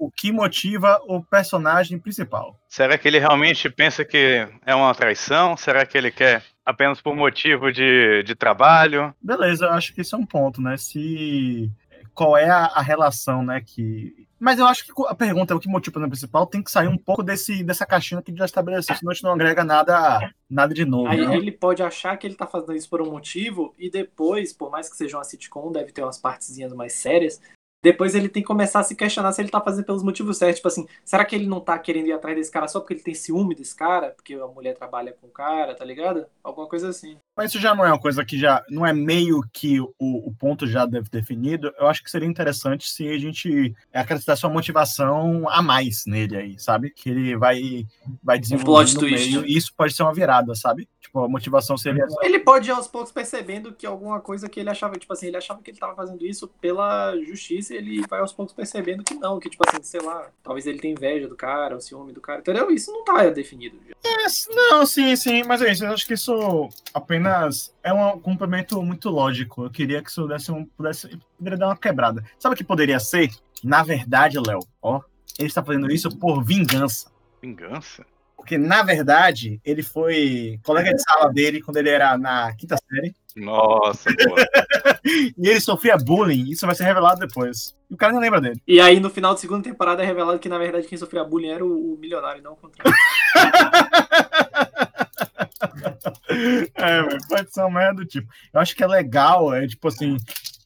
o 0.05 0.11
que 0.11 0.31
motiva 0.33 1.01
o 1.07 1.23
personagem 1.23 1.99
principal? 1.99 2.59
Será 2.69 2.99
que 2.99 3.09
ele 3.09 3.19
realmente 3.19 3.71
pensa 3.71 4.05
que 4.05 4.47
é 4.65 4.75
uma 4.75 4.95
traição? 4.95 5.57
Será 5.57 5.87
que 5.87 5.97
ele 5.97 6.11
quer 6.11 6.43
apenas 6.65 7.01
por 7.01 7.15
motivo 7.15 7.71
de, 7.71 8.23
de 8.23 8.35
trabalho. 8.35 9.15
Beleza, 9.21 9.67
eu 9.67 9.73
acho 9.73 9.95
que 9.95 10.01
esse 10.01 10.15
é 10.15 10.19
um 10.19 10.25
ponto, 10.25 10.63
né? 10.63 10.77
Se 10.79 11.71
qual 12.15 12.37
é 12.37 12.49
a, 12.49 12.67
a 12.67 12.81
relação, 12.81 13.43
né? 13.45 13.61
Que 13.61 14.25
mas 14.45 14.59
eu 14.59 14.67
acho 14.67 14.85
que 14.85 14.93
a 15.09 15.15
pergunta, 15.15 15.57
o 15.57 15.61
que 15.61 15.69
motiva 15.69 15.99
o 15.99 16.09
principal, 16.09 16.47
tem 16.47 16.63
que 16.63 16.71
sair 16.71 16.87
um 16.87 16.99
pouco 16.99 17.23
desse, 17.23 17.65
dessa 17.65 17.87
caixinha 17.87 18.21
que 18.21 18.37
já 18.37 18.45
estabeleceu, 18.45 18.95
senão 18.95 19.11
a 19.11 19.15
gente 19.15 19.23
não 19.23 19.33
agrega 19.33 19.65
nada, 19.65 20.31
nada 20.51 20.75
de 20.75 20.85
novo. 20.85 21.09
Aí 21.09 21.27
né? 21.27 21.35
ele 21.35 21.51
pode 21.51 21.83
achar 21.83 22.15
que 22.19 22.27
ele 22.27 22.35
tá 22.35 22.47
fazendo 22.47 22.75
isso 22.75 22.91
por 22.91 23.01
um 23.01 23.11
motivo, 23.11 23.75
e 23.79 23.89
depois, 23.89 24.53
por 24.53 24.71
mais 24.71 24.91
que 24.91 24.99
seja 24.99 25.17
uma 25.17 25.25
sitcom, 25.25 25.73
deve 25.73 25.93
ter 25.93 26.03
umas 26.03 26.19
partezinhas 26.19 26.75
mais 26.75 26.93
sérias. 26.93 27.41
Depois 27.85 28.15
ele 28.15 28.31
tem 28.31 28.43
que 28.43 28.47
começar 28.47 28.81
a 28.81 28.83
se 28.83 28.97
questionar 28.97 29.31
se 29.33 29.43
ele 29.43 29.51
tá 29.51 29.61
fazendo 29.61 29.85
pelos 29.85 30.03
motivos 30.03 30.39
certos. 30.39 30.57
Tipo 30.57 30.69
assim, 30.69 30.87
será 31.05 31.23
que 31.23 31.37
ele 31.37 31.47
não 31.47 31.61
tá 31.61 31.79
querendo 31.79 32.07
ir 32.07 32.13
atrás 32.13 32.35
desse 32.35 32.51
cara 32.51 32.67
só 32.67 32.81
porque 32.81 32.95
ele 32.95 33.03
tem 33.03 33.13
ciúme 33.13 33.55
desse 33.55 33.77
cara? 33.77 34.15
Porque 34.17 34.33
a 34.33 34.47
mulher 34.47 34.75
trabalha 34.75 35.13
com 35.13 35.27
o 35.27 35.31
cara, 35.31 35.75
tá 35.75 35.85
ligado? 35.85 36.25
Alguma 36.43 36.67
coisa 36.67 36.89
assim. 36.89 37.19
Mas 37.37 37.51
isso 37.51 37.61
já 37.61 37.75
não 37.75 37.85
é 37.85 37.89
uma 37.89 38.01
coisa 38.01 38.25
que 38.25 38.39
já 38.39 38.65
não 38.71 38.87
é 38.87 38.95
meio 38.95 39.43
que 39.53 39.79
o, 39.83 39.91
o 39.99 40.33
ponto 40.33 40.67
já 40.67 40.87
deve 40.87 41.11
definido. 41.11 41.71
Eu 41.79 41.87
acho 41.87 42.03
que 42.03 42.11
seria 42.11 42.27
interessante 42.27 42.89
se 42.89 43.07
a 43.07 43.19
gente 43.19 43.75
acrescentar 43.93 44.39
sua 44.39 44.49
motivação 44.49 45.47
a 45.51 45.61
mais 45.61 46.07
nele 46.07 46.39
aí, 46.39 46.59
sabe? 46.59 46.89
Que 46.89 47.11
ele 47.11 47.37
vai 47.37 47.87
vai 48.23 48.39
desenvolver 48.39 48.95
no 48.95 48.99
twist. 48.99 49.31
meio. 49.31 49.47
E 49.47 49.59
isso 49.59 49.75
pode 49.77 49.93
ser 49.93 50.05
uma 50.05 50.15
virada, 50.15 50.55
sabe? 50.55 50.89
Tipo, 51.05 51.23
a 51.23 51.29
motivação 51.29 51.77
seria 51.77 52.07
Ele 52.23 52.39
pode 52.39 52.71
ir 52.71 52.73
aos 52.73 52.89
poucos 52.89 53.13
percebendo 53.13 53.75
que 53.75 53.87
alguma 53.87 54.21
coisa 54.21 54.49
que 54.49 54.59
ele 54.59 54.71
achava, 54.71 54.97
tipo 54.97 55.13
assim, 55.13 55.27
ele 55.27 55.37
achava 55.37 55.61
que 55.61 55.71
ele 55.71 55.79
tava 55.79 55.95
fazendo 55.95 56.25
isso 56.25 56.49
pela 56.63 57.15
justiça 57.21 57.75
e 57.75 57.77
ele 57.77 58.07
vai 58.09 58.21
aos 58.21 58.33
poucos 58.33 58.55
percebendo 58.55 59.05
que 59.05 59.13
não, 59.13 59.39
que 59.39 59.51
tipo 59.51 59.63
assim, 59.69 59.83
sei 59.83 60.01
lá, 60.01 60.31
talvez 60.43 60.67
ele 60.67 60.79
tenha 60.79 60.95
inveja 60.95 61.29
do 61.29 61.37
cara, 61.37 61.77
o 61.77 61.81
ciúme 61.81 62.11
do 62.11 62.23
cara, 62.23 62.41
entendeu? 62.41 62.71
Isso 62.71 62.91
não 62.91 63.05
tá 63.05 63.29
definido. 63.29 63.77
É, 64.03 64.55
não, 64.55 64.87
sim, 64.87 65.15
sim, 65.15 65.43
mas 65.45 65.61
é 65.61 65.73
isso. 65.73 65.85
Eu 65.85 65.93
acho 65.93 66.07
que 66.07 66.15
isso 66.15 66.71
apenas 66.95 67.75
é 67.83 67.93
um 67.93 68.19
complemento 68.19 68.83
muito 68.83 69.11
lógico. 69.11 69.65
Eu 69.65 69.71
queria 69.71 70.03
que 70.03 70.09
isso 70.09 70.27
desse 70.27 70.51
um, 70.51 70.65
pudesse 70.65 71.21
poderia 71.37 71.59
dar 71.59 71.67
uma 71.67 71.77
quebrada. 71.77 72.25
Sabe 72.39 72.55
o 72.55 72.57
que 72.57 72.65
poderia 72.65 72.99
ser? 72.99 73.31
Na 73.63 73.83
verdade, 73.83 74.39
Léo, 74.39 74.61
ó, 74.81 75.03
ele 75.39 75.49
está 75.49 75.63
fazendo 75.63 75.93
isso 75.93 76.09
por 76.19 76.43
vingança. 76.43 77.13
Vingança? 77.43 78.07
Porque, 78.45 78.59
na 78.59 78.83
verdade, 78.83 79.59
ele 79.65 79.83
foi 79.83 80.61
colega 80.63 80.93
de 80.93 81.03
sala 81.03 81.33
dele 81.33 81.63
quando 81.63 81.79
ele 81.79 81.89
era 81.89 82.19
na 82.19 82.55
quinta 82.55 82.77
série. 82.77 83.15
Nossa, 83.35 84.11
pô. 84.11 84.35
E 85.37 85.49
ele 85.49 85.61
sofria 85.61 85.97
bullying. 85.97 86.51
Isso 86.51 86.67
vai 86.67 86.75
ser 86.75 86.85
revelado 86.85 87.27
depois. 87.27 87.75
E 87.91 87.95
o 87.95 87.97
cara 87.97 88.13
não 88.13 88.21
lembra 88.21 88.41
dele. 88.41 88.61
E 88.67 88.81
aí 88.81 89.01
no 89.01 89.11
final 89.11 89.33
da 89.33 89.41
segunda 89.41 89.63
temporada 89.63 90.03
é 90.03 90.07
revelado 90.07 90.39
que 90.39 90.49
na 90.49 90.59
verdade 90.59 90.87
quem 90.87 90.97
sofria 90.97 91.25
bullying 91.25 91.49
era 91.49 91.65
o, 91.65 91.95
o 91.95 91.99
milionário, 91.99 92.43
não 92.43 92.53
o 92.53 92.57
contrário. 92.57 92.93
é, 96.75 97.03
velho, 97.03 97.19
pode 97.29 97.53
ser 97.53 97.61
uma 97.61 97.71
merda 97.71 98.03
do 98.03 98.07
tipo. 98.07 98.29
Eu 98.53 98.61
acho 98.61 98.75
que 98.75 98.83
é 98.83 98.87
legal, 98.87 99.55
é 99.55 99.67
tipo 99.67 99.89
assim, 99.89 100.17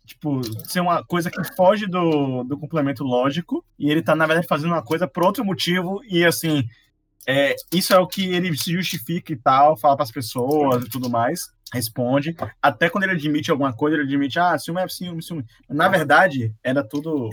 tipo, 0.07 0.41
ser 0.69 0.81
uma 0.81 1.05
coisa 1.05 1.31
que 1.31 1.43
foge 1.57 1.87
do, 1.87 2.45
do 2.45 2.59
complemento 2.59 3.03
lógico, 3.03 3.65
e 3.79 3.91
ele 3.91 4.03
tá, 4.03 4.15
na 4.15 4.27
verdade, 4.27 4.47
fazendo 4.47 4.73
uma 4.73 4.83
coisa 4.83 5.09
por 5.09 5.25
outro 5.25 5.45
motivo, 5.45 6.01
e 6.09 6.25
assim, 6.25 6.65
é, 7.27 7.55
isso 7.73 7.93
é 7.93 7.99
o 7.99 8.07
que 8.07 8.25
ele 8.35 8.57
se 8.57 8.73
justifica 8.73 9.33
e 9.33 9.37
tal, 9.37 9.77
fala 9.77 9.97
pras 9.97 10.11
pessoas 10.11 10.85
e 10.85 10.89
tudo 10.89 11.11
mais, 11.11 11.51
responde. 11.73 12.35
Até 12.63 12.89
quando 12.89 13.05
ele 13.05 13.13
admite 13.13 13.51
alguma 13.51 13.73
coisa, 13.73 13.97
ele 13.97 14.05
admite, 14.05 14.39
ah, 14.39 14.59
ciúme 14.59 14.81
é 14.81 14.89
ciúme, 14.89 15.23
ciúme. 15.23 15.45
Na 15.69 15.89
verdade, 15.89 16.55
era 16.63 16.83
tudo 16.83 17.31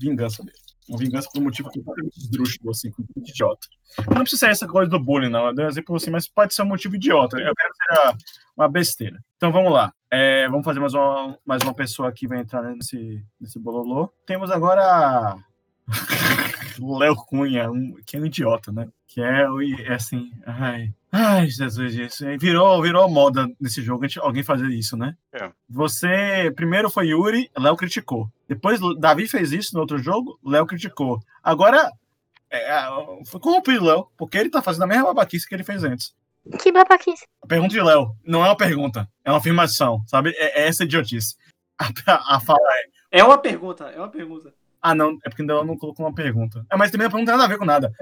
vingança 0.00 0.42
dele. 0.42 0.56
Uma 0.88 0.98
vingança 0.98 1.28
por 1.32 1.40
um 1.40 1.44
motivo 1.44 1.70
completamente 1.70 2.18
esdrúxulo, 2.18 2.70
assim, 2.70 2.90
completamente 2.90 3.30
idiota. 3.30 3.66
Não 4.08 4.22
precisa 4.22 4.46
ser 4.46 4.50
essa 4.50 4.66
coisa 4.66 4.90
do 4.90 4.98
bullying, 4.98 5.28
não. 5.28 5.46
Eu 5.46 5.54
dei 5.54 5.64
um 5.64 5.68
exemplo 5.68 5.96
assim, 5.96 6.10
mas 6.10 6.28
pode 6.28 6.54
ser 6.54 6.62
um 6.62 6.66
motivo 6.66 6.96
idiota. 6.96 7.36
Eu 7.38 7.54
quero 7.54 7.72
que 7.72 7.94
seja 7.94 8.16
uma 8.56 8.68
besteira. 8.68 9.18
Então 9.36 9.52
vamos 9.52 9.72
lá. 9.72 9.92
É, 10.10 10.48
vamos 10.48 10.64
fazer 10.64 10.80
mais 10.80 10.92
uma, 10.92 11.38
mais 11.46 11.62
uma 11.62 11.74
pessoa 11.74 12.12
que 12.12 12.26
vai 12.26 12.40
entrar 12.40 12.62
nesse, 12.62 13.24
nesse 13.40 13.58
bololô. 13.58 14.12
Temos 14.26 14.50
agora 14.50 15.36
o 16.80 16.98
Léo 16.98 17.14
Cunha, 17.16 17.70
um, 17.70 17.94
que 18.06 18.16
é 18.16 18.20
um 18.20 18.26
idiota, 18.26 18.70
né? 18.72 18.88
Que 19.06 19.20
é, 19.20 19.48
o- 19.48 19.60
é 19.62 19.94
assim. 19.94 20.30
Ai, 20.46 20.90
ai, 21.10 21.48
Jesus, 21.48 21.94
isso. 21.94 22.26
aí 22.26 22.38
Virou, 22.38 22.80
virou 22.82 23.08
moda 23.08 23.46
nesse 23.60 23.82
jogo 23.82 24.04
a 24.04 24.08
alguém 24.24 24.42
fazer 24.42 24.68
isso, 24.68 24.96
né? 24.96 25.14
É. 25.32 25.50
Você. 25.68 26.52
Primeiro 26.56 26.88
foi 26.90 27.08
Yuri, 27.08 27.50
Léo 27.58 27.76
criticou. 27.76 28.28
Depois 28.48 28.80
Davi 28.98 29.26
fez 29.28 29.52
isso 29.52 29.74
no 29.74 29.80
outro 29.80 29.98
jogo, 29.98 30.38
Léo 30.44 30.66
criticou. 30.66 31.20
Agora. 31.42 31.90
É, 32.54 32.70
foi 33.26 33.40
corrompido, 33.40 33.84
Léo, 33.86 34.06
porque 34.16 34.36
ele 34.36 34.50
tá 34.50 34.60
fazendo 34.60 34.82
a 34.82 34.86
mesma 34.86 35.04
babaquice 35.06 35.48
que 35.48 35.54
ele 35.54 35.64
fez 35.64 35.84
antes. 35.84 36.14
Que 36.60 36.70
babaquice. 36.70 37.24
A 37.42 37.46
pergunta 37.46 37.72
de 37.72 37.80
Léo 37.80 38.14
não 38.26 38.44
é 38.44 38.48
uma 38.48 38.56
pergunta, 38.56 39.08
é 39.24 39.30
uma 39.30 39.38
afirmação, 39.38 40.02
sabe? 40.06 40.34
É, 40.36 40.62
é 40.62 40.68
essa 40.68 40.84
idiotice. 40.84 41.34
A, 42.06 42.36
a 42.36 42.40
fala 42.40 42.58
é. 43.10 43.20
É 43.20 43.24
uma 43.24 43.38
pergunta, 43.38 43.84
é 43.86 43.98
uma 43.98 44.08
pergunta. 44.10 44.52
Ah, 44.82 44.94
não, 44.94 45.16
é 45.24 45.28
porque 45.28 45.42
ainda 45.42 45.54
ela 45.54 45.64
não 45.64 45.78
colocou 45.78 46.04
uma 46.04 46.14
pergunta. 46.14 46.66
É, 46.70 46.76
mas 46.76 46.90
também 46.90 47.06
a 47.06 47.10
pergunta 47.10 47.30
não 47.30 47.38
tem 47.38 47.40
nada 47.40 47.44
a 47.44 47.54
ver 47.54 47.58
com 47.58 47.64
nada. 47.64 47.92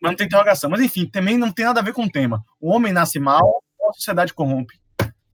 Mas 0.00 0.12
não 0.12 0.16
tem 0.16 0.26
interrogação. 0.26 0.70
Mas 0.70 0.80
enfim, 0.80 1.06
também 1.06 1.36
não 1.36 1.50
tem 1.50 1.64
nada 1.64 1.80
a 1.80 1.82
ver 1.82 1.92
com 1.92 2.04
o 2.04 2.10
tema. 2.10 2.44
O 2.60 2.70
homem 2.70 2.92
nasce 2.92 3.18
mal, 3.18 3.62
a 3.88 3.92
sociedade 3.92 4.32
corrompe. 4.32 4.78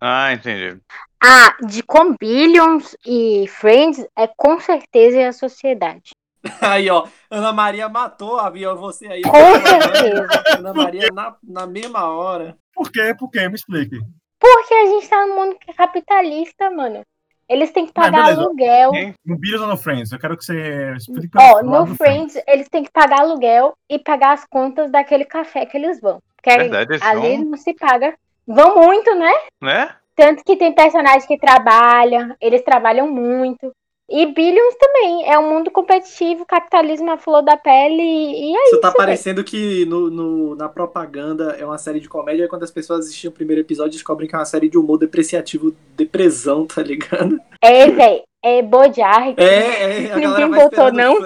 Ah, 0.00 0.33
entendi. 0.33 0.80
Ah, 1.23 1.56
de 1.66 1.83
com 1.83 2.14
Billions 2.16 2.97
e 3.06 3.47
Friends 3.49 4.06
é 4.16 4.26
com 4.26 4.59
certeza 4.59 5.28
a 5.28 5.33
sociedade. 5.33 6.11
Aí, 6.61 6.90
ó, 6.90 7.06
Ana 7.30 7.52
Maria 7.52 7.88
matou 7.88 8.38
a 8.38 8.50
Bia, 8.50 8.75
você 8.75 9.06
aí. 9.06 9.23
Com 9.23 9.30
certeza. 9.66 10.28
Ana 10.59 10.75
Maria 10.75 11.09
na, 11.12 11.35
na 11.42 11.66
mesma 11.66 12.11
hora. 12.11 12.56
Por 12.75 12.92
quê? 12.92 13.14
Por 13.18 13.30
quê? 13.30 13.49
Me 13.49 13.54
explique. 13.54 13.99
Porque 14.38 14.75
a 14.75 14.87
gente 14.87 15.09
tá 15.09 15.26
num 15.26 15.35
mundo 15.35 15.59
que 15.59 15.71
é 15.71 15.75
capitalista, 15.75 16.71
mano. 16.71 17.02
Eles 17.48 17.70
têm 17.72 17.86
que 17.86 17.92
pagar 17.92 18.22
beleza. 18.24 18.40
aluguel. 18.42 18.92
No 19.24 19.36
Billions 19.38 19.62
ou 19.62 19.68
no 19.68 19.76
Friends? 19.76 20.12
Eu 20.12 20.18
quero 20.18 20.36
que 20.36 20.44
você 20.44 20.94
explique 20.96 21.36
Ó, 21.38 21.62
no 21.62 21.84
do 21.84 21.94
Friends, 21.94 22.40
eles 22.46 22.68
têm 22.68 22.82
que 22.84 22.90
pagar 22.90 23.20
aluguel 23.20 23.74
e 23.88 23.98
pagar 23.98 24.32
as 24.32 24.44
contas 24.46 24.90
daquele 24.90 25.24
café 25.24 25.66
que 25.66 25.76
eles 25.76 26.00
vão. 26.00 26.22
Porque 26.36 26.56
Verdade, 26.56 26.92
eles 26.92 27.02
ali 27.02 27.36
vão- 27.36 27.44
não 27.46 27.56
se 27.58 27.74
paga. 27.74 28.14
Vão 28.46 28.76
muito, 28.76 29.14
né? 29.14 29.32
Né? 29.60 29.90
Tanto 30.16 30.44
que 30.44 30.56
tem 30.56 30.72
personagens 30.74 31.26
que 31.26 31.38
trabalham, 31.38 32.34
eles 32.40 32.62
trabalham 32.62 33.10
muito. 33.10 33.72
E 34.11 34.26
Billions 34.26 34.75
também. 34.78 35.26
É 35.30 35.38
um 35.38 35.49
mundo 35.49 35.70
competitivo, 35.70 36.44
capitalismo 36.44 37.11
à 37.11 37.16
flor 37.16 37.42
da 37.42 37.56
pele. 37.56 38.02
E 38.02 38.54
é 38.54 38.62
Isso 38.64 38.78
tá 38.80 38.88
isso, 38.88 38.92
velho. 38.92 38.94
parecendo 38.96 39.42
que 39.42 39.87
no, 39.87 40.11
no- 40.11 40.54
na 40.56 40.68
propaganda 40.68 41.56
é 41.58 41.64
uma 41.64 41.78
série 41.78 42.00
de 42.00 42.08
comédia, 42.08 42.44
e 42.44 42.49
quando 42.49 42.64
as 42.64 42.70
pessoas 42.70 43.06
assistem 43.06 43.30
o 43.30 43.32
primeiro 43.32 43.62
episódio 43.62 43.92
descobrem 43.92 44.28
que 44.28 44.34
é 44.34 44.38
uma 44.38 44.44
série 44.44 44.68
de 44.68 44.76
humor 44.76 44.99
depreciativo, 44.99 45.75
depressão, 45.96 46.66
tá 46.66 46.82
ligado? 46.82 47.38
É, 47.62 47.90
velho. 47.90 48.23
É 48.46 48.61
Bojack. 48.61 49.40
É, 49.40 50.04
é, 50.08 50.12
a 50.12 50.16
Ninguém 50.20 50.50
botou, 50.50 50.92
não? 50.92 51.16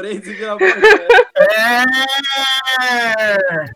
É! 2.81 3.71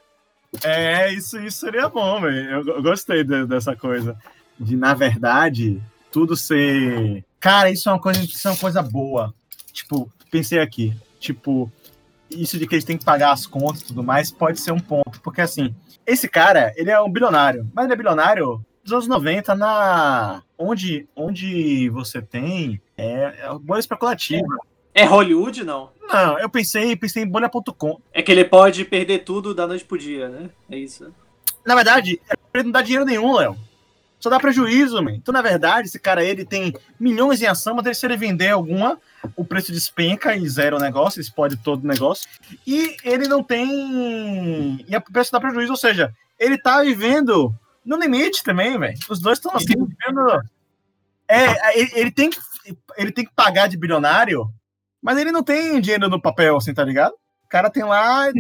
É, 0.64 1.12
isso, 1.12 1.38
isso 1.40 1.59
seria 1.61 1.88
bom, 1.88 2.21
velho. 2.21 2.50
Eu, 2.50 2.76
eu 2.76 2.82
gostei 2.82 3.25
de- 3.25 3.47
dessa 3.47 3.75
coisa. 3.75 4.16
De, 4.61 4.76
na 4.76 4.94
verdade, 4.94 5.80
tudo 6.12 6.37
ser. 6.37 7.25
Cara, 7.42 7.72
isso 7.72 7.88
é 7.88 7.92
uma 7.92 7.99
coisa, 7.99 8.22
isso 8.22 8.46
é 8.46 8.52
uma 8.52 8.56
coisa 8.56 8.80
boa. 8.80 9.34
Tipo, 9.72 10.08
pensei 10.30 10.61
aqui. 10.61 10.94
Tipo, 11.18 11.68
isso 12.30 12.56
de 12.56 12.68
que 12.68 12.76
eles 12.76 12.84
têm 12.84 12.96
que 12.96 13.04
pagar 13.04 13.32
as 13.32 13.46
contas 13.46 13.80
e 13.80 13.87
tudo 13.87 14.00
mais 14.00 14.30
pode 14.30 14.61
ser 14.61 14.70
um 14.70 14.78
ponto. 14.78 15.20
Porque 15.20 15.40
assim, 15.40 15.75
esse 16.06 16.28
cara, 16.28 16.72
ele 16.76 16.88
é 16.88 17.00
um 17.00 17.11
bilionário. 17.11 17.68
Mas 17.75 17.87
ele 17.87 17.94
é 17.94 17.96
bilionário 17.96 18.64
dos 18.84 18.92
anos 18.92 19.08
90 19.08 19.56
na. 19.56 20.40
Onde, 20.56 21.08
onde 21.16 21.88
você 21.88 22.22
tem. 22.22 22.80
É, 22.96 23.34
é 23.40 23.58
bolha 23.61 23.80
especulativa. 23.80 24.46
É 24.94 25.04
Hollywood, 25.04 25.64
não? 25.64 25.90
Não, 26.00 26.38
eu 26.38 26.49
pensei, 26.49 26.94
pensei 26.94 27.25
em 27.25 27.28
bolha.com. 27.28 28.00
É 28.12 28.22
que 28.22 28.30
ele 28.30 28.44
pode 28.44 28.84
perder 28.84 29.25
tudo 29.25 29.52
da 29.52 29.66
noite 29.66 29.84
pro 29.84 29.99
dia, 29.99 30.28
né? 30.28 30.49
É 30.70 30.76
isso. 30.76 31.12
Na 31.66 31.75
verdade, 31.75 32.20
ele 32.54 32.64
não 32.64 32.70
dá 32.70 32.82
dinheiro 32.82 33.04
nenhum, 33.04 33.34
Léo. 33.34 33.56
Só 34.22 34.30
dá 34.30 34.38
prejuízo, 34.38 35.02
man. 35.02 35.10
Então, 35.10 35.32
na 35.32 35.42
verdade, 35.42 35.88
esse 35.88 35.98
cara 35.98 36.22
ele 36.22 36.44
tem 36.44 36.72
milhões 36.98 37.42
em 37.42 37.46
ação, 37.46 37.74
mas 37.74 37.98
se 37.98 38.06
ele 38.06 38.16
vender 38.16 38.50
alguma, 38.50 38.96
o 39.34 39.44
preço 39.44 39.72
despenca 39.72 40.36
e 40.36 40.48
zera 40.48 40.76
o 40.76 40.78
negócio, 40.78 41.20
explode 41.20 41.56
todo 41.56 41.82
o 41.82 41.88
negócio. 41.88 42.28
E 42.64 42.96
ele 43.02 43.26
não 43.26 43.42
tem. 43.42 44.84
E 44.88 44.94
a 44.94 45.00
preço 45.00 45.32
dá 45.32 45.40
prejuízo, 45.40 45.72
ou 45.72 45.76
seja, 45.76 46.14
ele 46.38 46.56
tá 46.56 46.82
vivendo 46.82 47.52
no 47.84 47.96
limite 47.96 48.44
também, 48.44 48.78
velho. 48.78 48.96
Os 49.08 49.18
dois 49.18 49.38
estão 49.38 49.56
assim, 49.56 49.74
vivendo. 49.74 50.40
É, 51.26 51.80
ele, 51.80 51.90
ele 51.94 52.10
tem 52.12 52.30
que, 52.30 52.38
ele 52.96 53.10
tem 53.10 53.24
que 53.24 53.34
pagar 53.34 53.66
de 53.66 53.76
bilionário, 53.76 54.48
mas 55.02 55.18
ele 55.18 55.32
não 55.32 55.42
tem 55.42 55.80
dinheiro 55.80 56.08
no 56.08 56.22
papel, 56.22 56.56
assim, 56.56 56.72
tá 56.72 56.84
ligado? 56.84 57.14
O 57.44 57.48
cara 57.48 57.68
tem 57.68 57.82
lá. 57.82 58.30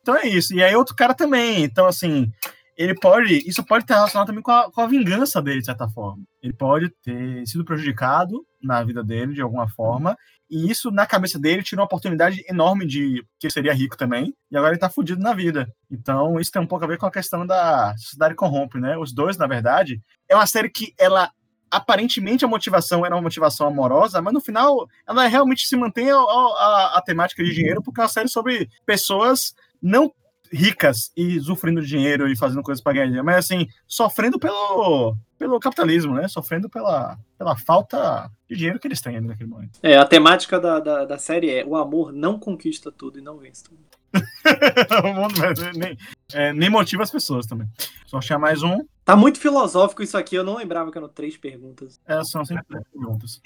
Então 0.00 0.16
é 0.16 0.26
isso. 0.26 0.52
E 0.52 0.64
aí 0.64 0.74
outro 0.74 0.96
cara 0.96 1.14
também. 1.14 1.62
Então, 1.62 1.86
assim, 1.86 2.32
ele 2.76 2.94
pode. 2.94 3.46
Isso 3.48 3.64
pode 3.64 3.84
estar 3.84 3.96
relacionado 3.96 4.26
também 4.26 4.42
com 4.42 4.50
a, 4.50 4.70
com 4.70 4.80
a 4.80 4.86
vingança 4.86 5.40
dele, 5.42 5.60
de 5.60 5.66
certa 5.66 5.88
forma. 5.88 6.22
Ele 6.42 6.52
pode 6.52 6.90
ter 7.02 7.46
sido 7.46 7.64
prejudicado 7.64 8.44
na 8.62 8.82
vida 8.82 9.02
dele 9.02 9.34
de 9.34 9.42
alguma 9.42 9.68
forma. 9.68 10.16
E 10.50 10.70
isso, 10.70 10.90
na 10.90 11.06
cabeça 11.06 11.38
dele, 11.38 11.62
tira 11.62 11.80
uma 11.80 11.86
oportunidade 11.86 12.44
enorme 12.48 12.86
de 12.86 13.24
que 13.38 13.48
seria 13.50 13.72
rico 13.72 13.96
também. 13.96 14.34
E 14.50 14.56
agora 14.56 14.72
ele 14.72 14.80
tá 14.80 14.90
fudido 14.90 15.22
na 15.22 15.32
vida. 15.32 15.72
Então, 15.90 16.38
isso 16.38 16.50
tem 16.50 16.60
um 16.60 16.66
pouco 16.66 16.84
a 16.84 16.88
ver 16.88 16.98
com 16.98 17.06
a 17.06 17.10
questão 17.10 17.46
da 17.46 17.94
sociedade 17.96 18.34
corrompe, 18.34 18.78
né? 18.78 18.96
Os 18.98 19.12
dois, 19.12 19.36
na 19.36 19.46
verdade, 19.46 20.00
é 20.28 20.34
uma 20.34 20.46
série 20.46 20.68
que 20.68 20.92
ela 20.98 21.30
aparentemente 21.70 22.44
a 22.44 22.48
motivação 22.48 23.04
era 23.06 23.14
uma 23.14 23.22
motivação 23.22 23.66
amorosa, 23.66 24.20
mas 24.20 24.34
no 24.34 24.42
final 24.42 24.86
ela 25.08 25.26
realmente 25.26 25.66
se 25.66 25.74
mantém 25.74 26.10
a, 26.10 26.16
a, 26.16 26.98
a 26.98 27.02
temática 27.02 27.42
de 27.42 27.54
dinheiro, 27.54 27.82
porque 27.82 27.98
é 27.98 28.04
uma 28.04 28.10
série 28.10 28.28
sobre 28.28 28.68
pessoas 28.84 29.54
não 29.80 30.12
ricas 30.52 31.10
e 31.16 31.40
sofrendo 31.40 31.80
dinheiro 31.80 32.28
e 32.28 32.36
fazendo 32.36 32.62
coisas 32.62 32.82
para 32.82 32.92
ganhar 32.92 33.06
dinheiro, 33.06 33.24
mas 33.24 33.36
assim, 33.36 33.66
sofrendo 33.86 34.38
pelo, 34.38 35.16
pelo 35.38 35.58
capitalismo, 35.58 36.14
né? 36.14 36.28
Sofrendo 36.28 36.68
pela, 36.68 37.18
pela 37.38 37.56
falta 37.56 38.30
de 38.48 38.56
dinheiro 38.56 38.78
que 38.78 38.86
eles 38.86 39.00
têm 39.00 39.20
naquele 39.20 39.48
momento. 39.48 39.78
É, 39.82 39.96
a 39.96 40.04
temática 40.04 40.60
da, 40.60 40.78
da, 40.78 41.04
da 41.04 41.18
série 41.18 41.50
é 41.50 41.64
o 41.64 41.74
amor 41.74 42.12
não 42.12 42.38
conquista 42.38 42.92
tudo 42.92 43.18
e 43.18 43.22
não 43.22 43.38
vence 43.38 43.64
tudo. 43.64 43.80
o 45.04 45.14
mundo 45.14 45.34
nem, 45.74 45.96
é, 46.34 46.52
nem 46.52 46.68
motiva 46.68 47.02
as 47.02 47.10
pessoas 47.10 47.46
também. 47.46 47.66
Só 48.06 48.18
achar 48.18 48.38
mais 48.38 48.62
um. 48.62 48.84
Tá 49.04 49.16
muito 49.16 49.40
filosófico 49.40 50.02
isso 50.02 50.18
aqui, 50.18 50.36
eu 50.36 50.44
não 50.44 50.56
lembrava 50.56 50.92
que 50.92 50.98
eram 50.98 51.08
três 51.08 51.36
perguntas. 51.36 51.98
É, 52.06 52.22
são 52.24 52.44
sempre 52.44 52.64
três 52.64 52.84
perguntas. 52.92 53.40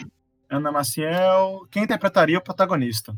Ana 0.51 0.71
Maciel, 0.71 1.67
quem 1.71 1.85
interpretaria 1.85 2.39
o 2.39 2.43
protagonista? 2.43 3.17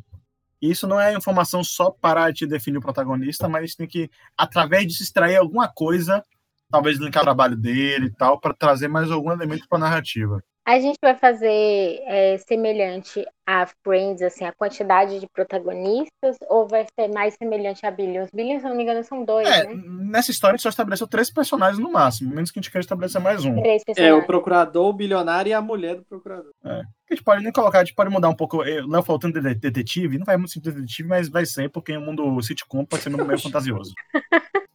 Isso 0.60 0.86
não 0.86 1.00
é 1.00 1.14
informação 1.14 1.62
só 1.62 1.90
para 1.90 2.32
te 2.32 2.46
definir 2.46 2.78
o 2.78 2.82
protagonista, 2.82 3.48
mas 3.48 3.74
tem 3.74 3.86
que, 3.86 4.10
através 4.36 4.86
disso, 4.86 5.02
extrair 5.02 5.36
alguma 5.36 5.68
coisa, 5.68 6.22
talvez 6.70 6.98
linkar 6.98 7.22
o 7.22 7.26
trabalho 7.26 7.56
dele 7.56 8.06
e 8.06 8.12
tal, 8.12 8.40
para 8.40 8.54
trazer 8.54 8.88
mais 8.88 9.10
algum 9.10 9.32
elemento 9.32 9.66
para 9.68 9.78
a 9.78 9.82
narrativa. 9.82 10.42
A 10.66 10.78
gente 10.78 10.98
vai 11.00 11.16
fazer 11.16 12.00
é, 12.04 12.36
semelhante 12.38 13.24
a 13.50 13.66
Friends, 13.82 14.20
assim, 14.20 14.44
a 14.44 14.52
quantidade 14.52 15.18
de 15.18 15.26
protagonistas, 15.32 16.36
ou 16.50 16.68
vai 16.68 16.84
ser 16.98 17.08
mais 17.08 17.32
semelhante 17.34 17.86
a 17.86 17.90
Billions? 17.90 18.28
Billions, 18.30 18.60
se 18.60 18.68
não 18.68 18.76
me 18.76 18.82
engano, 18.82 19.02
são 19.02 19.24
dois, 19.24 19.48
é, 19.48 19.64
né? 19.64 19.74
Nessa 20.10 20.30
história 20.30 20.52
a 20.54 20.56
gente 20.56 20.64
só 20.64 20.68
estabeleceu 20.68 21.06
três 21.06 21.32
personagens 21.32 21.78
no 21.78 21.90
máximo, 21.90 22.34
menos 22.34 22.50
que 22.50 22.58
a 22.58 22.60
gente 22.62 22.70
queira 22.70 22.82
estabelecer 22.82 23.20
mais 23.22 23.42
um. 23.46 23.58
Três 23.62 23.80
É, 23.82 23.84
personagens. 23.86 24.22
o 24.22 24.26
procurador, 24.26 24.86
o 24.88 24.92
bilionário 24.92 25.48
e 25.48 25.54
a 25.54 25.62
mulher 25.62 25.96
do 25.96 26.04
procurador. 26.04 26.52
A 26.62 26.82
gente 27.10 27.24
pode 27.24 27.42
nem 27.42 27.50
colocar, 27.50 27.78
a 27.80 27.84
gente 27.84 27.94
pode 27.94 28.10
mudar 28.10 28.28
um 28.28 28.36
pouco. 28.36 28.62
eh, 28.62 28.82
Não 28.86 29.02
faltando 29.02 29.40
de- 29.40 29.54
detetive, 29.54 30.18
não 30.18 30.26
vai 30.26 30.36
muito 30.36 30.50
ser 30.52 30.60
detetive, 30.60 31.08
mas 31.08 31.30
vai 31.30 31.46
ser, 31.46 31.70
porque 31.70 31.96
o 31.96 32.00
mundo 32.02 32.42
sitcom 32.42 32.84
pode 32.84 33.02
ser 33.02 33.08
meio 33.08 33.24
fantasioso. 33.40 33.94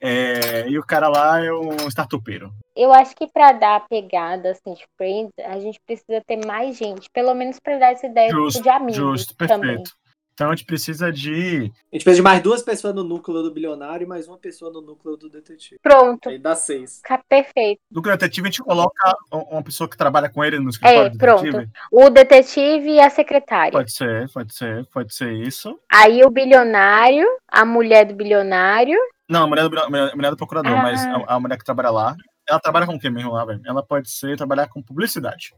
É, 0.02 0.68
e 0.68 0.78
o 0.78 0.84
cara 0.86 1.08
lá 1.08 1.40
é 1.44 1.52
um 1.54 1.88
startupeiro. 1.88 2.52
Eu 2.76 2.92
acho 2.92 3.16
que 3.16 3.28
para 3.32 3.52
dar 3.54 3.76
a 3.76 3.80
pegada 3.80 4.50
assim, 4.52 4.74
de 4.74 4.84
Friends, 4.98 5.32
a 5.46 5.60
gente 5.60 5.80
precisa 5.86 6.22
ter 6.28 6.44
mais 6.46 6.76
gente, 6.76 7.08
pelo 7.14 7.34
menos 7.34 7.58
para 7.60 7.78
dar 7.78 7.92
essa 7.94 8.08
ideia 8.08 8.30
Justo, 8.32 8.63
de 8.64 8.70
amigos 8.70 8.96
Justo, 8.96 9.36
também. 9.36 9.60
perfeito. 9.60 9.92
Então 10.34 10.50
a 10.50 10.56
gente 10.56 10.66
precisa 10.66 11.12
de. 11.12 11.72
A 11.92 11.96
gente 11.96 12.04
precisa 12.04 12.16
de 12.16 12.22
mais 12.24 12.42
duas 12.42 12.64
pessoas 12.64 12.96
no 12.96 13.04
núcleo 13.04 13.44
do 13.44 13.54
bilionário 13.54 14.04
e 14.04 14.08
mais 14.08 14.28
uma 14.28 14.36
pessoa 14.40 14.72
no 14.74 14.82
núcleo 14.82 15.16
do 15.16 15.30
detetive. 15.30 15.80
Pronto, 15.80 16.28
Aí 16.28 16.40
dá 16.40 16.56
seis. 16.56 16.98
fica 17.04 17.22
perfeito. 17.30 17.80
Do 17.92 18.02
detetive, 18.02 18.48
a 18.48 18.50
gente 18.50 18.64
coloca 18.64 19.16
uma 19.32 19.62
pessoa 19.62 19.88
que 19.88 19.96
trabalha 19.96 20.28
com 20.30 20.44
ele 20.44 20.58
no 20.60 20.72
escritório 20.72 21.02
É, 21.06 21.10
do 21.12 21.18
pronto. 21.20 21.44
detetive. 21.44 21.72
O 21.92 22.10
detetive 22.10 22.90
e 22.94 23.00
a 23.00 23.12
secretária. 23.12 23.74
Pode 23.74 23.92
ser, 23.92 24.28
pode 24.32 24.56
ser, 24.56 24.88
pode 24.88 25.14
ser 25.14 25.34
isso. 25.34 25.80
Aí 25.92 26.24
o 26.24 26.32
bilionário, 26.32 27.28
a 27.48 27.64
mulher 27.64 28.04
do 28.06 28.16
bilionário. 28.16 28.98
Não, 29.30 29.44
a 29.44 29.48
mulher 29.48 29.70
do, 29.70 29.80
a 29.80 29.88
mulher- 29.88 30.12
a 30.12 30.16
mulher 30.16 30.30
do 30.32 30.38
procurador, 30.38 30.72
Ah. 30.74 30.82
mas 30.82 31.06
a, 31.06 31.36
a 31.36 31.40
mulher 31.40 31.58
que 31.60 31.64
trabalha 31.64 31.92
lá. 31.92 32.16
Ela 32.50 32.60
trabalha 32.60 32.88
com 32.88 32.96
o 32.96 33.00
que 33.00 33.10
mesmo 33.10 33.32
lá, 33.32 33.46
velho? 33.46 33.62
Ela 33.66 33.82
pode 33.86 34.10
ser 34.10 34.36
trabalhar 34.36 34.68
com 34.68 34.82
publicidade. 34.82 35.54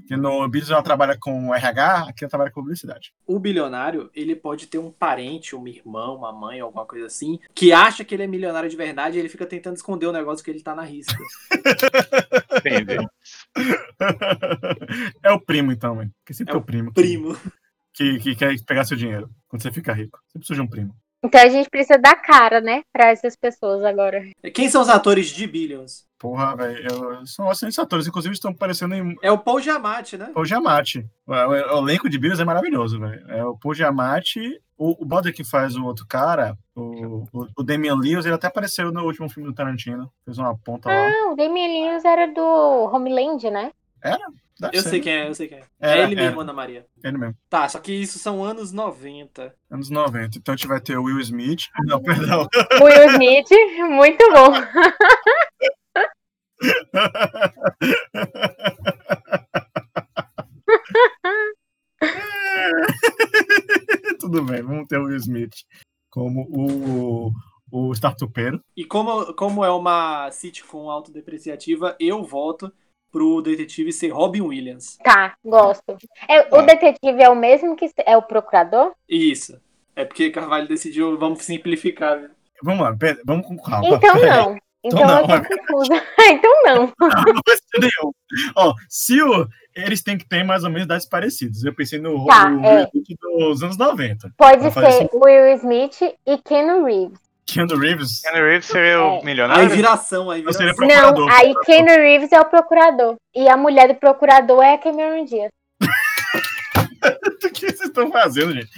Porque 0.00 0.16
no 0.16 0.46
Business 0.48 0.70
ela 0.70 0.82
trabalha 0.82 1.16
com 1.18 1.54
RH, 1.54 2.08
aqui 2.08 2.24
ela 2.24 2.30
trabalha 2.30 2.50
com 2.50 2.60
publicidade. 2.60 3.12
O 3.26 3.38
bilionário, 3.38 4.10
ele 4.14 4.36
pode 4.36 4.66
ter 4.66 4.78
um 4.78 4.90
parente, 4.90 5.56
um 5.56 5.66
irmão, 5.66 6.16
uma 6.16 6.32
mãe, 6.32 6.60
alguma 6.60 6.84
coisa 6.86 7.06
assim, 7.06 7.38
que 7.54 7.72
acha 7.72 8.04
que 8.04 8.14
ele 8.14 8.22
é 8.22 8.26
milionário 8.26 8.68
de 8.70 8.76
verdade 8.76 9.16
e 9.16 9.20
ele 9.20 9.28
fica 9.28 9.46
tentando 9.46 9.76
esconder 9.76 10.06
o 10.06 10.12
negócio 10.12 10.44
que 10.44 10.50
ele 10.50 10.62
tá 10.62 10.74
na 10.74 10.82
risca. 10.82 11.16
Entendi. 12.58 12.96
é 15.22 15.32
o 15.32 15.40
primo, 15.40 15.72
então, 15.72 15.96
velho. 15.96 16.10
Porque 16.20 16.34
sempre 16.34 16.52
É 16.52 16.54
é 16.54 16.58
o 16.58 16.60
o 16.60 16.64
primo. 16.64 16.92
que- 16.92 17.00
Primo. 17.02 17.36
Que, 17.94 18.18
que 18.18 18.36
quer 18.36 18.54
pegar 18.66 18.84
seu 18.84 18.96
dinheiro 18.96 19.30
quando 19.48 19.62
você 19.62 19.72
fica 19.72 19.92
rico. 19.92 20.18
Sempre 20.26 20.40
precisa 20.40 20.56
de 20.56 20.60
um 20.60 20.68
primo. 20.68 20.94
Então 21.24 21.40
a 21.40 21.48
gente 21.48 21.68
precisa 21.68 21.98
dar 21.98 22.16
cara, 22.16 22.60
né, 22.60 22.82
para 22.92 23.10
essas 23.10 23.34
pessoas 23.34 23.82
agora. 23.82 24.22
Quem 24.54 24.68
são 24.68 24.82
os 24.82 24.88
atores 24.88 25.28
de 25.28 25.46
Billions? 25.46 26.04
Porra, 26.18 26.54
velho. 26.56 27.26
São 27.26 27.50
excelentes 27.50 27.78
atores. 27.78 28.06
Inclusive 28.06 28.34
estão 28.34 28.54
parecendo 28.54 28.94
em 28.94 29.14
É 29.22 29.30
o 29.30 29.38
Paul 29.38 29.60
Giamatti, 29.60 30.16
né? 30.16 30.30
Paul 30.32 30.46
Giamatti. 30.46 31.04
O, 31.26 31.32
o- 31.34 31.80
o 31.80 31.88
elenco 31.88 32.08
de 32.08 32.18
Bills 32.18 32.40
é 32.40 32.44
maravilhoso, 32.44 32.98
velho. 32.98 33.22
É 33.30 33.44
o 33.44 33.56
Paul 33.58 33.74
Giamatti, 33.74 34.58
o, 34.78 35.02
o 35.02 35.04
brother 35.04 35.34
que 35.34 35.44
faz 35.44 35.76
o 35.76 35.84
outro 35.84 36.06
cara, 36.06 36.56
o, 36.74 37.26
o, 37.32 37.46
o 37.58 37.62
Damian 37.62 37.96
Lewis, 37.96 38.24
ele 38.24 38.34
até 38.34 38.46
apareceu 38.46 38.90
no 38.92 39.04
último 39.04 39.28
filme 39.28 39.48
do 39.48 39.54
Tarantino. 39.54 40.10
Fez 40.24 40.38
uma 40.38 40.56
ponta 40.56 40.88
lá. 40.88 41.08
Ah, 41.08 41.32
o 41.32 41.36
Damien 41.36 41.86
Lewis 41.90 42.04
era 42.04 42.26
do 42.32 42.40
Homeland, 42.92 43.50
né? 43.50 43.72
Deve 44.58 44.78
Eu 44.78 44.82
ser, 44.82 44.88
sei 44.88 44.98
né? 44.98 45.04
quem 45.04 45.12
é, 45.12 45.28
eu 45.28 45.34
sei 45.34 45.48
quem 45.48 45.58
é. 45.58 45.64
Era, 45.78 46.00
é 46.00 46.04
ele 46.04 46.14
mesmo, 46.14 46.30
era. 46.30 46.40
Ana 46.40 46.52
Maria. 46.52 46.86
Ele 47.04 47.18
mesmo. 47.18 47.36
Tá, 47.48 47.68
só 47.68 47.78
que 47.78 47.92
isso 47.92 48.18
são 48.18 48.42
anos 48.42 48.72
90. 48.72 49.54
Anos 49.70 49.90
90. 49.90 50.38
Então 50.38 50.54
a 50.54 50.56
gente 50.56 50.66
vai 50.66 50.80
ter 50.80 50.96
o 50.96 51.04
Will 51.04 51.20
Smith. 51.20 51.64
Não, 51.84 52.02
perdão. 52.02 52.48
Will 52.80 53.10
Smith, 53.10 53.50
muito 53.90 54.32
bom. 54.32 54.52
Tudo 64.18 64.42
bem, 64.42 64.62
vamos 64.62 64.88
ter 64.88 64.98
o 64.98 65.04
Will 65.04 65.16
Smith 65.16 65.52
como 66.10 66.48
o, 66.50 67.30
o 67.70 67.92
startupeiro. 67.92 68.58
E 68.74 68.86
como, 68.86 69.34
como 69.34 69.62
é 69.62 69.70
uma 69.70 70.30
sitcom 70.30 70.88
autodepreciativa, 70.88 71.94
eu 72.00 72.24
voto 72.24 72.72
pro 73.10 73.40
detetive 73.42 73.92
ser 73.92 74.08
Robin 74.10 74.40
Williams. 74.42 74.98
Tá, 75.02 75.34
gosto. 75.44 75.96
É, 76.28 76.40
o 76.42 76.50
Tá. 76.50 76.62
detetive 76.62 77.22
é 77.22 77.28
o 77.28 77.36
mesmo 77.36 77.74
que 77.76 77.90
é 78.04 78.16
o 78.16 78.22
procurador? 78.22 78.92
Isso. 79.08 79.58
É 79.94 80.04
porque 80.04 80.30
Carvalho 80.30 80.68
decidiu, 80.68 81.18
vamos 81.18 81.42
simplificar. 81.42 82.20
né? 82.20 82.30
Vamos 82.62 82.80
lá, 82.82 82.94
pera- 82.96 83.20
vamos 83.24 83.46
com 83.46 83.56
calma. 83.56 83.88
Então 83.88 84.14
não. 84.16 84.56
Então 84.84 85.00
não, 85.04 85.20
eu 85.20 85.26
tô 85.26 85.58
confusa. 85.66 86.02
então 86.20 86.62
não. 86.62 86.92
Não 87.00 87.42
vai 87.46 87.56
ser 87.56 87.80
nenhum. 87.80 88.12
Ó, 88.54 88.72
se 88.88 89.20
o, 89.20 89.46
eles 89.74 90.00
têm 90.02 90.16
que 90.16 90.28
ter 90.28 90.44
mais 90.44 90.62
ou 90.62 90.70
menos 90.70 90.84
idades 90.84 91.08
parecidas. 91.08 91.64
Eu 91.64 91.74
pensei 91.74 91.98
no, 91.98 92.24
Tá, 92.26 92.48
no 92.48 92.64
é. 92.64 92.76
Will 92.80 92.88
Smith 92.94 93.18
dos 93.20 93.62
anos 93.64 93.76
90. 93.76 94.32
Pode 94.36 94.70
ser 94.72 95.10
Will 95.12 95.54
Smith 95.56 96.00
e 96.24 96.38
Ken 96.38 96.84
Reeves. 96.84 97.18
Keanu 97.46 97.76
Reeves. 97.78 98.20
Keanu 98.20 98.44
Reeves 98.46 98.66
seria 98.66 98.90
É. 98.92 98.98
o 98.98 99.16
Aí 99.18 99.24
milionário? 99.24 99.70
viração, 99.70 100.30
aí 100.30 100.42
Eu 100.42 100.52
seria 100.52 100.72
viração. 100.74 100.86
Procurador. 100.88 101.26
Não, 101.28 101.34
aí 101.36 101.54
Ken 101.64 101.84
Reeves 101.84 102.32
é 102.32 102.40
o 102.40 102.44
procurador. 102.44 103.16
E 103.34 103.48
a 103.48 103.56
mulher 103.56 103.88
do 103.88 103.94
procurador 103.94 104.62
é 104.62 104.74
a 104.74 104.78
Cameron 104.78 105.24
Diaz. 105.24 105.50
O 107.44 107.50
que 107.50 107.66
vocês 107.70 107.80
estão 107.82 108.10
fazendo, 108.10 108.52
gente? 108.52 108.68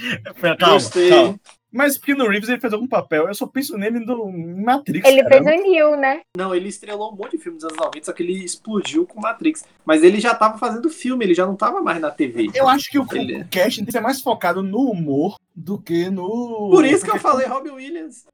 Calma, 0.59 0.75
Gostei. 0.75 1.09
calma. 1.11 1.41
Mas 1.73 1.99
Keanu 1.99 2.29
Reeves 2.29 2.49
ele 2.49 2.61
fez 2.61 2.73
algum 2.73 2.87
papel. 2.87 3.27
Eu 3.27 3.35
só 3.35 3.47
penso 3.47 3.77
nele 3.77 3.99
no 4.01 4.31
Matrix. 4.31 5.07
Ele 5.09 5.23
cara. 5.23 5.43
fez 5.45 5.61
o 5.61 5.63
Neil, 5.63 5.97
né? 5.97 6.21
Não, 6.37 6.55
ele 6.55 6.69
estrelou 6.69 7.13
um 7.13 7.17
monte 7.17 7.37
de 7.37 7.43
filmes 7.43 7.63
dos 7.63 7.71
anos 7.73 7.83
90, 7.85 8.07
só 8.07 8.13
que 8.13 8.23
ele 8.23 8.45
explodiu 8.45 9.07
com 9.07 9.21
Matrix. 9.21 9.65
Mas 9.85 10.03
ele 10.03 10.21
já 10.21 10.35
tava 10.35 10.59
fazendo 10.59 10.89
filme, 10.91 11.25
ele 11.25 11.35
já 11.35 11.47
não 11.47 11.57
tava 11.57 11.81
mais 11.83 12.01
na 12.01 12.11
TV. 12.11 12.51
Eu 12.55 12.69
acho 12.69 12.91
que 12.91 12.99
o, 12.99 13.07
Ele- 13.13 13.43
o 13.43 13.49
casting 13.49 13.79
tem 13.81 13.87
que 13.87 13.93
ser 13.93 14.01
mais 14.01 14.21
focado 14.21 14.63
no 14.63 14.91
humor 14.91 15.37
do 15.55 15.79
que 15.79 16.09
no. 16.11 16.69
Por 16.71 16.85
isso 16.85 17.05
que 17.05 17.11
eu 17.11 17.19
falei 17.19 17.47
Robin 17.47 17.71
Williams. 17.71 18.27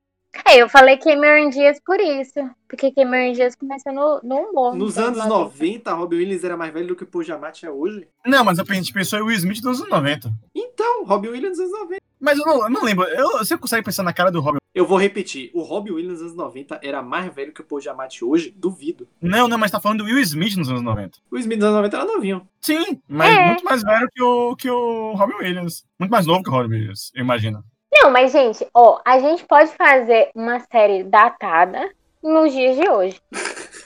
É, 0.47 0.59
eu 0.59 0.68
falei 0.68 0.97
Cameron 0.97 1.51
Diaz 1.51 1.81
por 1.85 2.01
isso. 2.01 2.38
Porque 2.68 2.90
Cameron 2.92 3.33
Diaz 3.33 3.55
começou 3.55 3.92
no, 3.92 4.20
no 4.23 4.37
humor. 4.37 4.75
Nos 4.75 4.97
então, 4.97 5.09
anos 5.09 5.27
90, 5.27 5.92
Robin 5.92 6.16
Williams 6.16 6.44
era 6.44 6.57
mais 6.57 6.73
velho 6.73 6.88
do 6.88 6.97
que 6.97 7.05
o 7.05 7.07
Paul 7.07 7.23
Giamatti 7.23 7.66
é 7.66 7.70
hoje. 7.70 8.07
Não, 8.27 8.44
mas 8.44 8.59
a 8.59 8.64
gente 8.64 8.92
pensou 8.92 9.18
em 9.18 9.23
Will 9.23 9.37
Smith 9.37 9.61
dos 9.61 9.81
anos 9.81 9.90
90. 9.90 10.33
Então, 10.55 11.05
Robin 11.05 11.29
Williams 11.29 11.59
nos 11.59 11.68
anos 11.68 11.81
90. 11.81 12.01
Mas 12.20 12.38
eu 12.38 12.47
não, 12.47 12.62
eu 12.62 12.70
não 12.70 12.83
lembro. 12.83 13.05
Eu, 13.05 13.33
você 13.33 13.57
consegue 13.57 13.85
pensar 13.85 14.03
na 14.03 14.12
cara 14.12 14.31
do 14.31 14.40
Robin? 14.40 14.59
Eu 14.75 14.87
vou 14.87 14.99
repetir, 14.99 15.51
o 15.55 15.62
Robin 15.62 15.92
Williams 15.92 16.20
nos 16.20 16.33
anos 16.33 16.35
90 16.35 16.81
era 16.83 17.01
mais 17.01 17.33
velho 17.33 17.53
que 17.53 17.61
o 17.61 17.64
Paul 17.64 17.81
Giamatti 17.81 18.25
hoje? 18.25 18.51
Duvido. 18.51 19.07
Não, 19.23 19.47
não, 19.47 19.57
mas 19.57 19.70
tá 19.70 19.79
falando 19.79 19.99
do 19.99 20.05
Will 20.07 20.18
Smith 20.20 20.57
nos 20.57 20.68
anos 20.68 20.83
90. 20.83 21.18
O 21.31 21.38
Smith 21.38 21.59
nos 21.59 21.66
anos 21.66 21.77
90 21.77 21.97
era 21.97 22.05
novinho. 22.07 22.49
Sim, 22.61 23.01
mas 23.07 23.37
É. 23.37 23.47
muito 23.47 23.64
mais 23.64 23.83
velho 23.83 24.09
que 24.12 24.23
o, 24.23 24.57
que 24.57 24.68
o 24.68 25.12
Robin 25.12 25.35
Williams. 25.35 25.85
Muito 26.01 26.11
mais 26.11 26.27
novo 26.27 26.42
que 26.42 26.49
o 26.49 26.53
Robin 26.53 26.75
Williams, 26.75 27.12
eu 27.14 27.23
imagino. 27.23 27.62
Não, 27.94 28.11
mas, 28.11 28.33
gente, 28.33 28.66
ó, 28.74 29.00
a 29.04 29.18
gente 29.20 29.44
pode 29.44 29.70
fazer 29.72 30.30
uma 30.35 30.59
série 30.61 31.04
datada 31.04 31.90
nos 32.22 32.52
dias 32.52 32.76
de 32.76 32.88
hoje. 32.88 33.20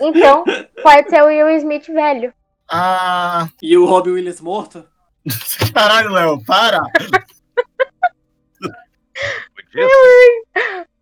Então, 0.01 0.45
pode 0.83 1.11
ser 1.11 1.23
o 1.23 1.27
Will 1.27 1.51
Smith 1.59 1.87
velho. 1.87 2.33
Ah. 2.71 3.49
E 3.63 3.77
o 3.77 3.85
Robin 3.85 4.13
Williams 4.13 4.41
morto? 4.41 4.87
Caralho, 5.75 6.11
Léo, 6.11 6.45
para! 6.45 6.81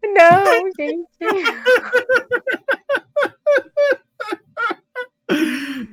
Não, 0.03 0.71
gente. 0.77 1.07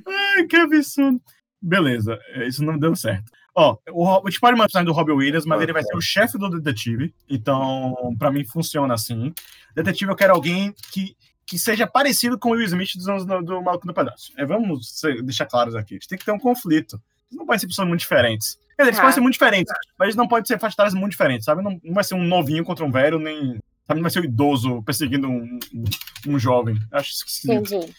Ai, 0.07 0.47
que 0.47 0.55
absurdo. 0.55 1.21
Beleza, 1.61 2.19
isso 2.47 2.63
não 2.63 2.77
deu 2.77 2.95
certo. 2.95 3.31
Ó, 3.55 3.77
o, 3.91 4.03
Ro- 4.03 4.23
a 4.25 4.29
gente 4.29 4.39
pode 4.39 4.57
manter 4.57 4.79
o 4.81 4.85
do 4.85 4.91
Robin 4.93 5.11
Williams, 5.13 5.45
mas 5.45 5.61
ele 5.61 5.73
vai 5.73 5.83
ser 5.83 5.95
o 5.95 6.01
chefe 6.01 6.37
do 6.37 6.49
detetive. 6.49 7.13
Então, 7.29 7.95
pra 8.17 8.31
mim, 8.31 8.43
funciona 8.45 8.93
assim. 8.93 9.33
Detetive, 9.75 10.11
eu 10.11 10.15
quero 10.15 10.33
alguém 10.33 10.73
que, 10.91 11.15
que 11.45 11.59
seja 11.59 11.85
parecido 11.85 12.37
com 12.39 12.49
o 12.49 12.51
Will 12.53 12.65
Smith 12.65 12.95
dos 12.95 13.07
anos 13.07 13.25
do, 13.25 13.41
do 13.43 13.61
Maluco 13.61 13.85
no 13.85 13.93
Pedaço. 13.93 14.31
É, 14.37 14.45
vamos 14.45 14.89
ser- 14.99 15.21
deixar 15.21 15.45
claros 15.45 15.75
aqui. 15.75 15.93
A 15.93 15.97
gente 15.97 16.07
tem 16.07 16.17
que 16.17 16.25
ter 16.25 16.31
um 16.31 16.39
conflito. 16.39 16.99
Eles 17.29 17.37
não 17.39 17.45
podem 17.45 17.59
ser 17.59 17.67
pessoas 17.67 17.87
muito 17.87 17.99
diferentes. 18.01 18.57
Quer 18.75 18.83
dizer, 18.83 18.89
eles 18.89 18.95
Tá. 18.97 19.01
podem 19.03 19.13
ser 19.13 19.21
muito 19.21 19.33
diferentes, 19.33 19.73
mas 19.99 20.05
eles 20.07 20.15
não 20.15 20.27
podem 20.27 20.45
ser 20.45 20.53
etárias 20.55 20.93
muito 20.95 21.11
diferentes, 21.11 21.45
sabe? 21.45 21.61
Não, 21.61 21.79
não 21.83 21.93
vai 21.93 22.03
ser 22.03 22.15
um 22.15 22.23
novinho 22.23 22.63
contra 22.63 22.83
um 22.83 22.91
velho, 22.91 23.19
nem. 23.19 23.59
Sabe? 23.85 23.99
Não 23.99 24.01
vai 24.01 24.09
ser 24.11 24.21
um 24.21 24.23
idoso 24.23 24.81
perseguindo 24.83 25.27
um, 25.27 25.59
um, 25.75 25.83
um 26.33 26.39
jovem. 26.39 26.79
Acho 26.91 27.11
esquisito. 27.11 27.51
Entendi. 27.75 27.93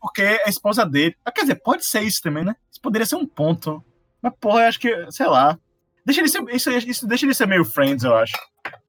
Porque 0.00 0.22
é 0.22 0.44
a 0.46 0.48
esposa 0.50 0.84
dele. 0.86 1.16
Ah, 1.24 1.32
quer 1.32 1.40
dizer, 1.42 1.56
pode 1.56 1.84
ser 1.84 2.02
isso 2.02 2.22
também, 2.22 2.44
né? 2.44 2.54
Isso 2.70 2.80
poderia 2.80 3.06
ser 3.06 3.16
um 3.16 3.26
ponto. 3.26 3.82
Mas, 4.22 4.32
porra, 4.40 4.62
eu 4.62 4.68
acho 4.68 4.80
que, 4.80 5.10
sei 5.10 5.26
lá. 5.26 5.58
Deixa 6.04 6.20
ele 6.20 6.28
ser, 6.28 6.42
isso, 6.50 6.70
isso 6.70 7.06
deixa 7.06 7.26
ele 7.26 7.34
ser 7.34 7.46
meio 7.46 7.64
Friends, 7.64 8.04
eu 8.04 8.14
acho. 8.14 8.32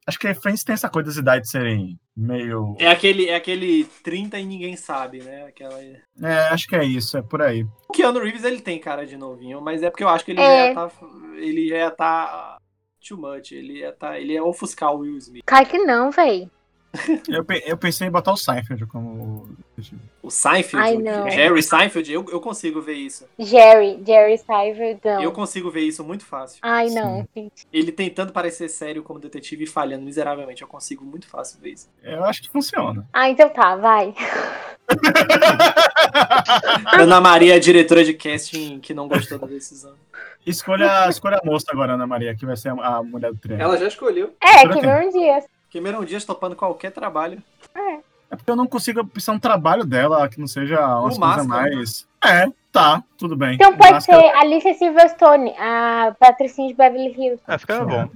Acho 0.07 0.17
que 0.17 0.33
Friends 0.33 0.63
tem 0.63 0.73
essa 0.73 0.89
coisa 0.89 1.09
das 1.09 1.17
idades 1.17 1.51
serem 1.51 1.99
meio. 2.15 2.75
É 2.79 2.87
aquele, 2.87 3.27
é 3.29 3.35
aquele 3.35 3.85
30 4.03 4.39
e 4.39 4.45
ninguém 4.45 4.75
sabe, 4.75 5.21
né? 5.21 5.45
Aquela... 5.45 5.79
É, 5.81 6.49
acho 6.49 6.67
que 6.67 6.75
é 6.75 6.83
isso, 6.83 7.17
é 7.17 7.21
por 7.21 7.41
aí. 7.41 7.63
O 7.87 7.93
Keanu 7.93 8.19
Reeves, 8.19 8.43
ele 8.43 8.61
tem 8.61 8.79
cara 8.79 9.05
de 9.05 9.15
novinho, 9.15 9.61
mas 9.61 9.83
é 9.83 9.89
porque 9.89 10.03
eu 10.03 10.09
acho 10.09 10.25
que 10.25 10.31
ele 10.31 10.41
É. 10.41 10.73
já 10.73 10.87
tá... 10.87 10.91
Ele 11.35 11.67
já 11.69 11.91
tá... 11.91 12.57
Too 13.07 13.17
much. 13.17 13.51
Ele 13.51 13.79
ia 13.79 13.91
tá... 13.91 14.19
Ele 14.19 14.35
é 14.35 14.41
ofuscar 14.41 14.93
o 14.93 14.99
Will 14.99 15.17
Smith. 15.17 15.43
Cai 15.45 15.65
que 15.65 15.77
não, 15.77 16.11
véi. 16.11 16.49
Eu, 17.27 17.45
eu 17.65 17.77
pensei 17.77 18.07
em 18.07 18.11
botar 18.11 18.33
o 18.33 18.37
Seinfeld 18.37 18.85
como. 18.85 19.49
O 20.21 20.29
Seinfeld, 20.29 20.85
Ai, 20.85 20.95
o 20.95 20.99
não. 20.99 21.29
Jerry 21.29 21.63
Seinfeld, 21.63 22.11
eu, 22.11 22.25
eu 22.29 22.41
consigo 22.41 22.81
ver 22.81 22.95
isso. 22.95 23.25
Jerry, 23.39 24.01
Jerry 24.05 24.37
Cyber, 24.37 24.99
não. 25.03 25.21
Eu 25.21 25.31
consigo 25.31 25.71
ver 25.71 25.81
isso 25.81 26.03
muito 26.03 26.25
fácil. 26.25 26.59
Ai, 26.61 26.89
não. 26.89 27.25
gente. 27.35 27.65
Ele 27.71 27.91
tentando 27.91 28.33
parecer 28.33 28.67
sério 28.69 29.03
como 29.03 29.19
detetive 29.19 29.63
e 29.63 29.67
falhando 29.67 30.03
miseravelmente. 30.03 30.61
Eu 30.61 30.67
consigo 30.67 31.05
muito 31.05 31.27
fácil 31.27 31.59
ver 31.61 31.71
isso. 31.71 31.89
Eu 32.03 32.25
acho 32.25 32.41
que 32.41 32.49
funciona. 32.49 33.07
Ah, 33.13 33.29
então 33.29 33.49
tá, 33.49 33.75
vai. 33.77 34.13
Ana 36.93 37.21
Maria, 37.21 37.59
diretora 37.59 38.03
de 38.03 38.13
casting, 38.13 38.79
que 38.79 38.93
não 38.93 39.07
gostou 39.07 39.39
da 39.39 39.47
decisão. 39.47 39.93
escolha, 40.45 41.07
escolha 41.09 41.39
a 41.41 41.45
moça 41.45 41.67
agora, 41.71 41.93
Ana 41.93 42.05
Maria, 42.05 42.35
que 42.35 42.45
vai 42.45 42.57
ser 42.57 42.69
a, 42.69 42.97
a 42.97 43.03
mulher 43.03 43.31
do 43.31 43.39
trem. 43.39 43.59
Ela 43.59 43.77
já 43.77 43.87
escolheu. 43.87 44.35
É, 44.41 44.67
Por 44.67 44.81
Cameron 44.81 45.09
Dias. 45.71 45.83
Cameron 45.83 46.05
Dias 46.05 46.25
topando 46.25 46.55
qualquer 46.55 46.91
trabalho. 46.91 47.41
É 48.29 48.35
porque 48.35 48.49
eu 48.49 48.55
não 48.55 48.65
consigo 48.67 49.05
pensar 49.05 49.33
um 49.33 49.39
trabalho 49.39 49.83
dela 49.83 50.27
que 50.29 50.39
não 50.39 50.47
seja 50.47 50.79
umas 50.79 51.17
O 51.17 51.19
coisas 51.19 51.45
Máscara. 51.45 51.75
mais. 51.75 52.07
É, 52.23 52.47
tá, 52.71 53.03
tudo 53.17 53.35
bem. 53.35 53.55
Então 53.55 53.75
pode 53.75 53.91
Máscara- 53.93 54.21
ser 54.21 54.29
Alicia 54.37 54.73
Silverstone, 54.75 55.53
a 55.57 56.15
Patricinha 56.17 56.67
de 56.69 56.73
Beverly 56.73 57.09
Hills. 57.17 57.43
Que 57.65 57.71
era 57.71 57.85
bom. 57.85 58.09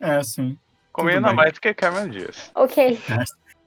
É, 0.00 0.22
sim. 0.22 0.58
Combina 0.92 1.28
bem. 1.28 1.36
mais 1.36 1.52
do 1.52 1.60
que 1.60 1.72
Cameron 1.74 2.08
Dias. 2.08 2.50
Ok. 2.54 2.98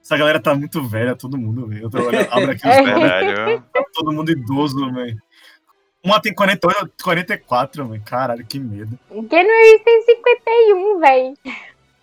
Essa 0.04 0.18
galera 0.18 0.38
tá 0.42 0.54
muito 0.54 0.84
velha, 0.86 1.16
todo 1.16 1.38
mundo, 1.38 1.66
velho. 1.68 1.84
Eu 1.84 1.90
tô 1.90 1.98
olhando, 2.00 2.28
abro 2.34 2.52
aqui 2.52 2.68
os 2.68 2.74
É. 2.76 2.82
velhos, 2.82 3.46
viu? 3.46 3.62
tá 3.74 3.86
todo 3.94 4.12
mundo 4.12 4.32
idoso, 4.32 4.92
velho. 4.92 5.18
Uma 6.04 6.20
tem 6.22 6.34
48, 6.34 6.92
44, 7.02 7.88
velho. 7.88 8.04
Caralho, 8.06 8.46
que 8.46 8.60
medo. 8.60 9.00
Keanu 9.10 9.48
Reeves 9.48 9.84
tem 9.86 10.02
51, 10.04 11.00
véi. 11.00 11.34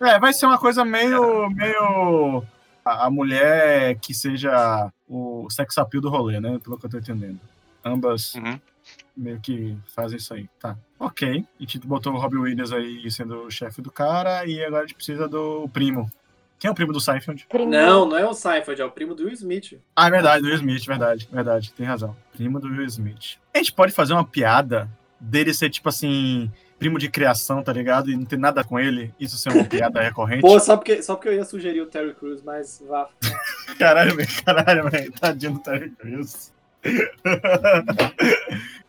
É, 0.01 0.19
vai 0.19 0.33
ser 0.33 0.45
uma 0.45 0.57
coisa 0.57 0.83
meio. 0.83 1.49
meio. 1.51 2.43
A, 2.83 3.05
a 3.05 3.11
mulher 3.11 3.95
que 3.99 4.13
seja 4.13 4.91
o 5.07 5.47
sex 5.49 5.77
appeal 5.77 6.01
do 6.01 6.09
rolê, 6.09 6.39
né? 6.39 6.59
Pelo 6.63 6.77
que 6.77 6.85
eu 6.85 6.89
tô 6.89 6.97
entendendo. 6.97 7.39
Ambas 7.85 8.33
Uhum. 8.35 8.59
meio 9.15 9.39
que 9.39 9.77
fazem 9.93 10.17
isso 10.17 10.33
aí. 10.33 10.49
Tá. 10.59 10.75
Ok. 10.99 11.45
A 11.59 11.63
gente 11.63 11.79
botou 11.79 12.13
o 12.13 12.17
Robbie 12.17 12.37
Williams 12.37 12.71
aí 12.71 13.09
sendo 13.11 13.43
o 13.43 13.51
chefe 13.51 13.81
do 13.81 13.91
cara 13.91 14.45
e 14.45 14.63
agora 14.63 14.83
a 14.83 14.87
gente 14.87 14.95
precisa 14.95 15.27
do 15.27 15.69
primo. 15.69 16.11
Quem 16.57 16.69
é 16.69 16.71
o 16.71 16.75
primo 16.75 16.93
do 16.93 17.01
Seinfeld? 17.01 17.45
Primeiro. 17.49 17.85
Não, 17.87 18.05
não 18.07 18.17
é 18.17 18.25
o 18.25 18.33
Seinfeld, 18.33 18.81
é 18.81 18.85
o 18.85 18.91
primo 18.91 19.15
do 19.15 19.23
Will 19.23 19.33
Smith. 19.33 19.79
Ah, 19.95 20.07
é 20.07 20.11
verdade, 20.11 20.41
do 20.43 20.47
Will 20.47 20.55
Smith, 20.57 20.85
verdade, 20.85 21.27
verdade, 21.31 21.73
tem 21.73 21.85
razão. 21.87 22.15
Primo 22.33 22.59
do 22.59 22.67
Will 22.67 22.85
Smith. 22.85 23.37
A 23.53 23.57
gente 23.57 23.73
pode 23.73 23.91
fazer 23.91 24.13
uma 24.13 24.23
piada 24.25 24.87
dele 25.19 25.53
ser 25.55 25.71
tipo 25.71 25.89
assim, 25.89 26.51
primo 26.81 26.97
de 26.97 27.09
criação, 27.09 27.61
tá 27.61 27.71
ligado? 27.71 28.09
E 28.09 28.15
não 28.17 28.25
ter 28.25 28.39
nada 28.39 28.63
com 28.63 28.79
ele, 28.79 29.13
isso 29.19 29.37
ser 29.37 29.49
uma 29.51 29.63
piada 29.63 30.01
recorrente. 30.01 30.41
Pô, 30.41 30.59
só 30.59 30.75
porque, 30.75 31.03
só 31.03 31.13
porque 31.15 31.29
eu 31.29 31.33
ia 31.35 31.45
sugerir 31.45 31.79
o 31.81 31.85
Terry 31.85 32.15
Crews, 32.15 32.41
mas 32.41 32.83
vá. 32.87 33.07
Caralho, 33.77 34.15
velho, 34.15 34.29
caralho, 34.43 34.89
velho, 34.89 35.11
tadinho 35.13 35.53
do 35.53 35.59
Terry 35.59 35.91
Crews. 35.91 36.51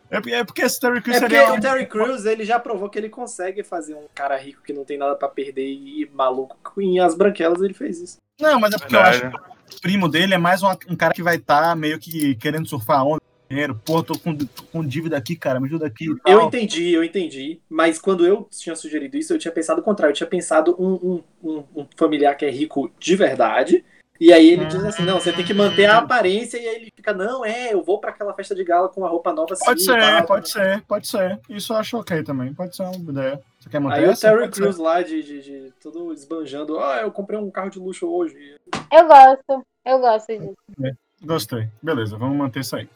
É 0.09 0.17
porque- 0.21 0.31
é 0.35 0.43
porque 0.43 0.61
esse 0.61 0.79
Terry 0.79 1.01
Crews 1.01 1.17
É 1.17 1.19
porque 1.21 1.35
seria 1.35 1.51
um... 1.53 1.57
o 1.57 1.59
Terry 1.59 1.85
Crews, 1.87 2.25
ele 2.25 2.45
já 2.45 2.59
provou 2.59 2.87
que 2.87 2.99
ele 2.99 3.09
consegue 3.09 3.63
fazer 3.63 3.95
um 3.95 4.05
cara 4.13 4.37
rico 4.37 4.61
que 4.61 4.71
não 4.71 4.85
tem 4.85 4.95
nada 4.95 5.15
pra 5.15 5.27
perder 5.27 5.65
e 5.67 6.07
maluco. 6.13 6.79
Em 6.79 6.99
As 6.99 7.15
Branquelas 7.15 7.59
ele 7.63 7.73
fez 7.73 7.99
isso. 7.99 8.17
Não, 8.39 8.59
mas 8.59 8.75
é 8.75 8.77
porque 8.77 8.95
eu 8.95 8.99
acho 8.99 9.21
Verdade. 9.21 9.43
que 9.67 9.75
o 9.77 9.81
primo 9.81 10.07
dele 10.07 10.35
é 10.35 10.37
mais 10.37 10.61
uma- 10.61 10.77
um 10.87 10.95
cara 10.95 11.15
que 11.15 11.23
vai 11.23 11.37
estar 11.37 11.75
meio 11.75 11.97
que 11.97 12.35
querendo 12.35 12.67
surfar 12.67 12.99
a 12.99 13.03
onda. 13.03 13.21
Dinheiro. 13.53 13.79
Pô, 13.85 14.03
tô 14.03 14.17
com, 14.17 14.35
tô 14.35 14.63
com 14.71 14.85
dívida 14.85 15.15
aqui, 15.15 15.35
cara, 15.35 15.59
me 15.59 15.67
ajuda 15.67 15.87
aqui. 15.87 16.07
Eu 16.07 16.19
tal. 16.19 16.47
entendi, 16.47 16.91
eu 16.91 17.03
entendi. 17.03 17.61
Mas 17.69 17.99
quando 17.99 18.25
eu 18.25 18.47
tinha 18.51 18.75
sugerido 18.75 19.15
isso, 19.17 19.33
eu 19.33 19.39
tinha 19.39 19.51
pensado 19.51 19.81
o 19.81 19.83
contrário. 19.83 20.11
Eu 20.11 20.17
tinha 20.17 20.27
pensado 20.27 20.75
um, 20.79 20.93
um, 20.93 21.23
um, 21.43 21.63
um 21.75 21.87
familiar 21.95 22.35
que 22.35 22.45
é 22.45 22.49
rico 22.49 22.91
de 22.99 23.15
verdade. 23.15 23.85
E 24.19 24.31
aí 24.31 24.51
ele 24.51 24.65
diz 24.65 24.83
assim: 24.83 25.03
não, 25.03 25.19
você 25.19 25.33
tem 25.33 25.43
que 25.43 25.53
manter 25.53 25.85
a 25.85 25.97
aparência. 25.97 26.57
E 26.57 26.67
aí 26.67 26.75
ele 26.75 26.91
fica: 26.95 27.13
não, 27.13 27.43
é, 27.43 27.73
eu 27.73 27.83
vou 27.83 27.99
pra 27.99 28.11
aquela 28.11 28.33
festa 28.33 28.55
de 28.55 28.63
gala 28.63 28.87
com 28.89 29.05
a 29.05 29.09
roupa 29.09 29.33
nova 29.33 29.53
assim. 29.53 29.65
Pode 29.65 29.83
ser, 29.83 29.99
tal. 29.99 30.25
pode 30.25 30.49
ser, 30.49 30.81
pode 30.83 31.07
ser. 31.07 31.39
Isso 31.49 31.73
eu 31.73 31.77
acho 31.77 31.97
ok 31.97 32.23
também. 32.23 32.53
Pode 32.53 32.75
ser 32.75 32.83
uma 32.83 33.11
ideia. 33.11 33.41
Você 33.59 33.69
quer 33.69 33.79
manter 33.79 33.99
Aí 33.99 34.07
o 34.07 34.11
essa? 34.11 34.29
Terry 34.29 34.41
Pode 34.43 34.55
ser. 34.55 34.61
Crews 34.61 34.77
lá 34.77 35.01
de, 35.01 35.23
de, 35.23 35.41
de 35.41 35.73
todo 35.81 36.13
esbanjando: 36.13 36.79
ah, 36.79 37.01
eu 37.01 37.11
comprei 37.11 37.39
um 37.39 37.51
carro 37.51 37.69
de 37.69 37.79
luxo 37.79 38.07
hoje. 38.07 38.55
Eu 38.91 39.07
gosto. 39.07 39.65
Eu 39.85 39.99
gosto 39.99 40.27
disso. 40.27 40.95
Gostei. 41.21 41.67
Beleza, 41.81 42.17
vamos 42.17 42.37
manter 42.37 42.59
isso 42.59 42.75
aí. 42.75 42.87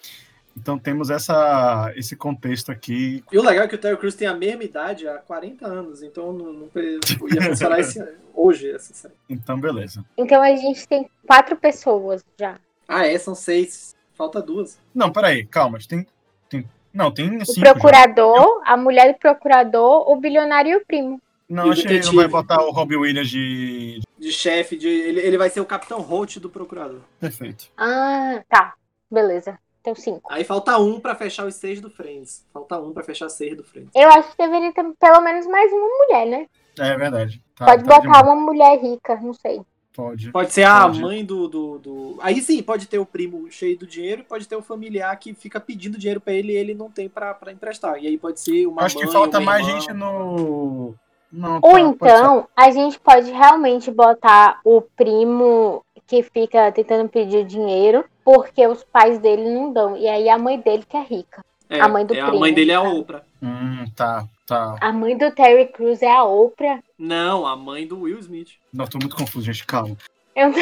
Então 0.57 0.77
temos 0.79 1.09
essa, 1.09 1.93
esse 1.95 2.15
contexto 2.15 2.71
aqui. 2.71 3.23
E 3.31 3.37
o 3.37 3.43
legal 3.43 3.65
é 3.65 3.67
que 3.67 3.75
o 3.75 3.77
Terry 3.77 3.95
Crews 3.97 4.15
tem 4.15 4.27
a 4.27 4.33
mesma 4.33 4.63
idade 4.63 5.07
há 5.07 5.19
40 5.19 5.67
anos, 5.67 6.01
então 6.01 6.33
não, 6.33 6.51
não 6.51 6.69
ia 7.31 7.41
funcionar 7.41 7.79
esse, 7.79 8.03
hoje 8.33 8.71
essa 8.71 8.93
série. 8.93 9.13
Então, 9.29 9.59
beleza. 9.59 10.03
Então 10.17 10.41
a 10.41 10.55
gente 10.55 10.87
tem 10.87 11.07
quatro 11.27 11.55
pessoas 11.55 12.25
já. 12.39 12.59
Ah, 12.87 13.05
é, 13.05 13.17
são 13.19 13.35
seis. 13.35 13.95
Falta 14.13 14.41
duas. 14.41 14.79
Não, 14.95 15.11
peraí, 15.11 15.45
calma. 15.45 15.77
Tem, 15.87 16.07
tem, 16.49 16.67
não, 16.91 17.11
tem 17.11 17.37
O 17.37 17.45
cinco. 17.45 17.59
já. 17.59 17.73
procurador, 17.73 18.61
a 18.65 18.75
mulher 18.75 19.13
do 19.13 19.19
procurador, 19.19 20.09
o 20.09 20.15
bilionário 20.15 20.71
e 20.71 20.75
o 20.75 20.85
primo. 20.85 21.21
Não, 21.47 21.67
o 21.67 21.71
acho 21.71 21.83
que 21.83 21.93
ele 21.93 22.05
não 22.05 22.15
vai 22.15 22.27
botar 22.27 22.61
o 22.63 22.71
Robbie 22.71 22.97
Williams 22.97 23.29
de. 23.29 24.01
De 24.17 24.31
chefe, 24.31 24.75
de, 24.75 24.87
ele, 24.87 25.19
ele 25.19 25.37
vai 25.37 25.49
ser 25.51 25.61
o 25.61 25.65
Capitão 25.65 26.01
Holt 26.01 26.37
do 26.39 26.49
procurador. 26.49 27.01
Perfeito. 27.19 27.67
Ah, 27.77 28.41
tá. 28.49 28.73
Beleza. 29.09 29.59
Então 29.91 29.95
cinco. 29.95 30.21
Aí 30.29 30.43
falta 30.43 30.77
um 30.77 30.99
pra 30.99 31.15
fechar 31.15 31.45
os 31.45 31.55
seis 31.55 31.79
do 31.79 31.89
Friends. 31.89 32.45
Falta 32.53 32.79
um 32.79 32.91
pra 32.93 33.03
fechar 33.03 33.29
seis 33.29 33.55
do 33.55 33.63
Friends. 33.63 33.91
Eu 33.95 34.09
acho 34.09 34.31
que 34.31 34.37
deveria 34.37 34.73
ter 34.73 34.83
pelo 34.99 35.21
menos 35.21 35.45
mais 35.47 35.71
uma 35.71 35.87
mulher, 35.87 36.25
né? 36.27 36.47
É 36.79 36.97
verdade. 36.97 37.41
Tá, 37.55 37.65
Pode 37.65 37.83
tá 37.85 37.95
botar 38.01 38.23
uma 38.23 38.35
mulher 38.35 38.79
rica, 38.79 39.15
não 39.21 39.33
sei. 39.33 39.61
Pode. 39.93 40.31
Pode 40.31 40.53
ser 40.53 40.63
a 40.63 40.81
Pode. 40.83 41.01
mãe 41.01 41.25
do, 41.25 41.47
do, 41.47 41.79
do- 41.79 42.17
Aí 42.21 42.39
sim, 42.39 42.61
pode 42.61 42.87
ter 42.87 42.99
o 42.99 43.05
primo 43.05 43.49
cheio 43.49 43.75
do 43.79 43.87
dinheiro 43.87 44.21
e 44.21 44.23
pode 44.25 44.47
ter 44.47 44.55
o 44.55 44.61
familiar 44.61 45.17
que 45.17 45.33
fica 45.33 45.59
pedindo 45.59 45.97
dinheiro 45.97 46.21
pra 46.21 46.33
ele 46.33 46.51
e 46.53 46.55
ele 46.55 46.75
não 46.75 46.91
tem 46.91 47.09
pra, 47.09 47.33
pra 47.33 47.51
emprestar. 47.51 47.97
E 48.03 48.05
aí 48.07 48.17
pode 48.17 48.39
ser 48.39 48.67
uma 48.67 48.83
Acho 48.83 48.97
mãe, 48.97 49.07
que 49.07 49.11
falta 49.13 49.39
mais 49.39 49.65
irmã. 49.67 49.79
gente 49.81 49.93
no. 49.93 50.93
Não, 51.31 51.55
Ou 51.55 51.71
tá, 51.73 51.79
então, 51.81 52.47
a 52.55 52.69
gente 52.71 52.99
pode 52.99 53.31
realmente 53.31 53.89
botar 53.91 54.61
o 54.63 54.81
primo 54.81 55.83
que 56.07 56.23
fica 56.23 56.71
tentando 56.71 57.09
pedir 57.09 57.45
dinheiro 57.45 58.05
porque 58.23 58.65
os 58.65 58.83
pais 58.83 59.19
dele 59.19 59.53
não 59.53 59.71
dão. 59.71 59.97
E 59.97 60.07
aí 60.07 60.29
a 60.29 60.37
mãe 60.37 60.59
dele 60.59 60.83
que 60.87 60.95
é 60.97 61.03
rica. 61.03 61.45
É, 61.69 61.81
a 61.81 61.87
mãe 61.87 62.05
do 62.05 62.15
é, 62.15 62.21
a 62.21 62.25
primo, 62.27 62.39
mãe 62.39 62.53
dele 62.53 62.71
é 62.71 62.75
a. 62.75 62.81
Oprah. 62.81 63.23
Hum, 63.43 63.85
tá, 63.95 64.25
tá. 64.45 64.77
A 64.79 64.91
mãe 64.93 65.17
do 65.17 65.29
Terry 65.31 65.67
Crews 65.67 66.01
é 66.01 66.09
a 66.09 66.23
Oprah. 66.23 66.81
Não, 66.97 67.45
a 67.45 67.55
mãe 67.55 67.85
do 67.85 68.01
Will 68.01 68.19
Smith. 68.19 68.51
Não, 68.73 68.87
tô 68.87 68.97
muito 68.97 69.15
confuso, 69.15 69.45
gente. 69.45 69.65
Calma. 69.65 69.97
Eu- 70.35 70.53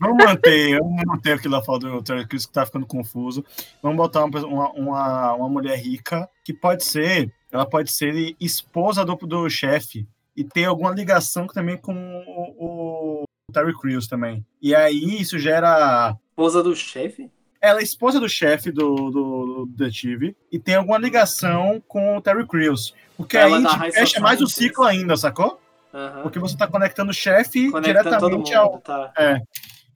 Vamos 0.00 0.24
manter, 0.24 0.78
vamos 0.78 1.04
manter 1.04 1.32
aquilo 1.32 1.54
lá 1.54 1.62
fala 1.64 1.80
do 1.80 2.02
Terry 2.02 2.24
Crews 2.24 2.46
que 2.46 2.52
tá 2.52 2.64
ficando 2.64 2.86
confuso. 2.86 3.44
Vamos 3.82 3.96
botar 3.96 4.24
uma, 4.24 4.70
uma, 4.70 5.34
uma 5.34 5.48
mulher 5.48 5.76
rica 5.76 6.28
que 6.44 6.52
pode 6.52 6.84
ser, 6.84 7.32
ela 7.50 7.66
pode 7.66 7.90
ser 7.90 8.36
esposa 8.38 9.04
do, 9.04 9.16
do 9.16 9.50
chefe 9.50 10.06
e 10.36 10.44
ter 10.44 10.66
alguma 10.66 10.92
ligação 10.92 11.48
também 11.48 11.76
com 11.76 11.92
o, 11.92 13.22
o 13.22 13.24
Terry 13.52 13.72
Crews 13.78 14.06
também. 14.06 14.44
E 14.60 14.74
aí 14.74 15.20
isso 15.20 15.38
gera 15.38 16.16
Esposa 16.30 16.62
do 16.62 16.74
chefe? 16.74 17.30
ela 17.60 17.80
é 17.80 17.82
esposa 17.82 18.20
do 18.20 18.28
chefe 18.28 18.70
do, 18.70 18.94
do, 18.94 19.10
do 19.10 19.66
detetive 19.66 20.36
e 20.50 20.58
tem 20.58 20.76
alguma 20.76 20.98
ligação 20.98 21.82
com 21.86 22.16
o 22.16 22.20
Terry 22.20 22.46
Crews. 22.46 22.94
Porque 23.16 23.36
Ela 23.36 23.56
aí 23.56 23.90
te 23.90 23.92
fecha 23.92 24.20
mais 24.20 24.40
o 24.40 24.46
ciclo 24.46 24.84
ainda, 24.84 25.16
sacou? 25.16 25.60
Aham. 25.92 26.22
Porque 26.22 26.38
você 26.38 26.56
tá 26.56 26.68
conectando 26.68 27.10
o 27.10 27.14
chefe 27.14 27.70
diretamente 27.82 28.54
ao. 28.54 28.72
mundo, 28.72 28.82
tá. 28.82 29.12
É. 29.18 29.40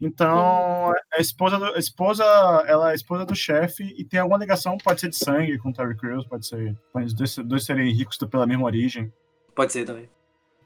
Então, 0.00 0.92
a 1.12 1.20
esposa, 1.20 1.58
do, 1.58 1.66
a 1.66 1.78
esposa, 1.78 2.24
ela 2.66 2.88
é 2.88 2.92
a 2.92 2.94
esposa 2.94 3.24
do 3.24 3.36
chefe 3.36 3.94
e 3.96 4.04
tem 4.04 4.18
alguma 4.18 4.38
ligação, 4.38 4.76
pode 4.76 5.00
ser 5.00 5.10
de 5.10 5.16
sangue 5.16 5.58
com 5.58 5.70
o 5.70 5.72
Terry 5.72 5.96
Crews, 5.96 6.26
pode 6.26 6.44
ser. 6.44 6.76
Pode 6.92 7.06
os 7.06 7.14
dois, 7.14 7.36
dois 7.36 7.64
serem 7.64 7.92
ricos 7.92 8.18
pela 8.28 8.46
mesma 8.46 8.64
origem. 8.64 9.12
Pode 9.54 9.72
ser 9.72 9.84
também. 9.84 10.10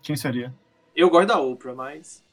Quem 0.00 0.16
seria? 0.16 0.54
Eu 0.94 1.10
gosto 1.10 1.28
da 1.28 1.38
Oprah, 1.38 1.74
mas. 1.74 2.24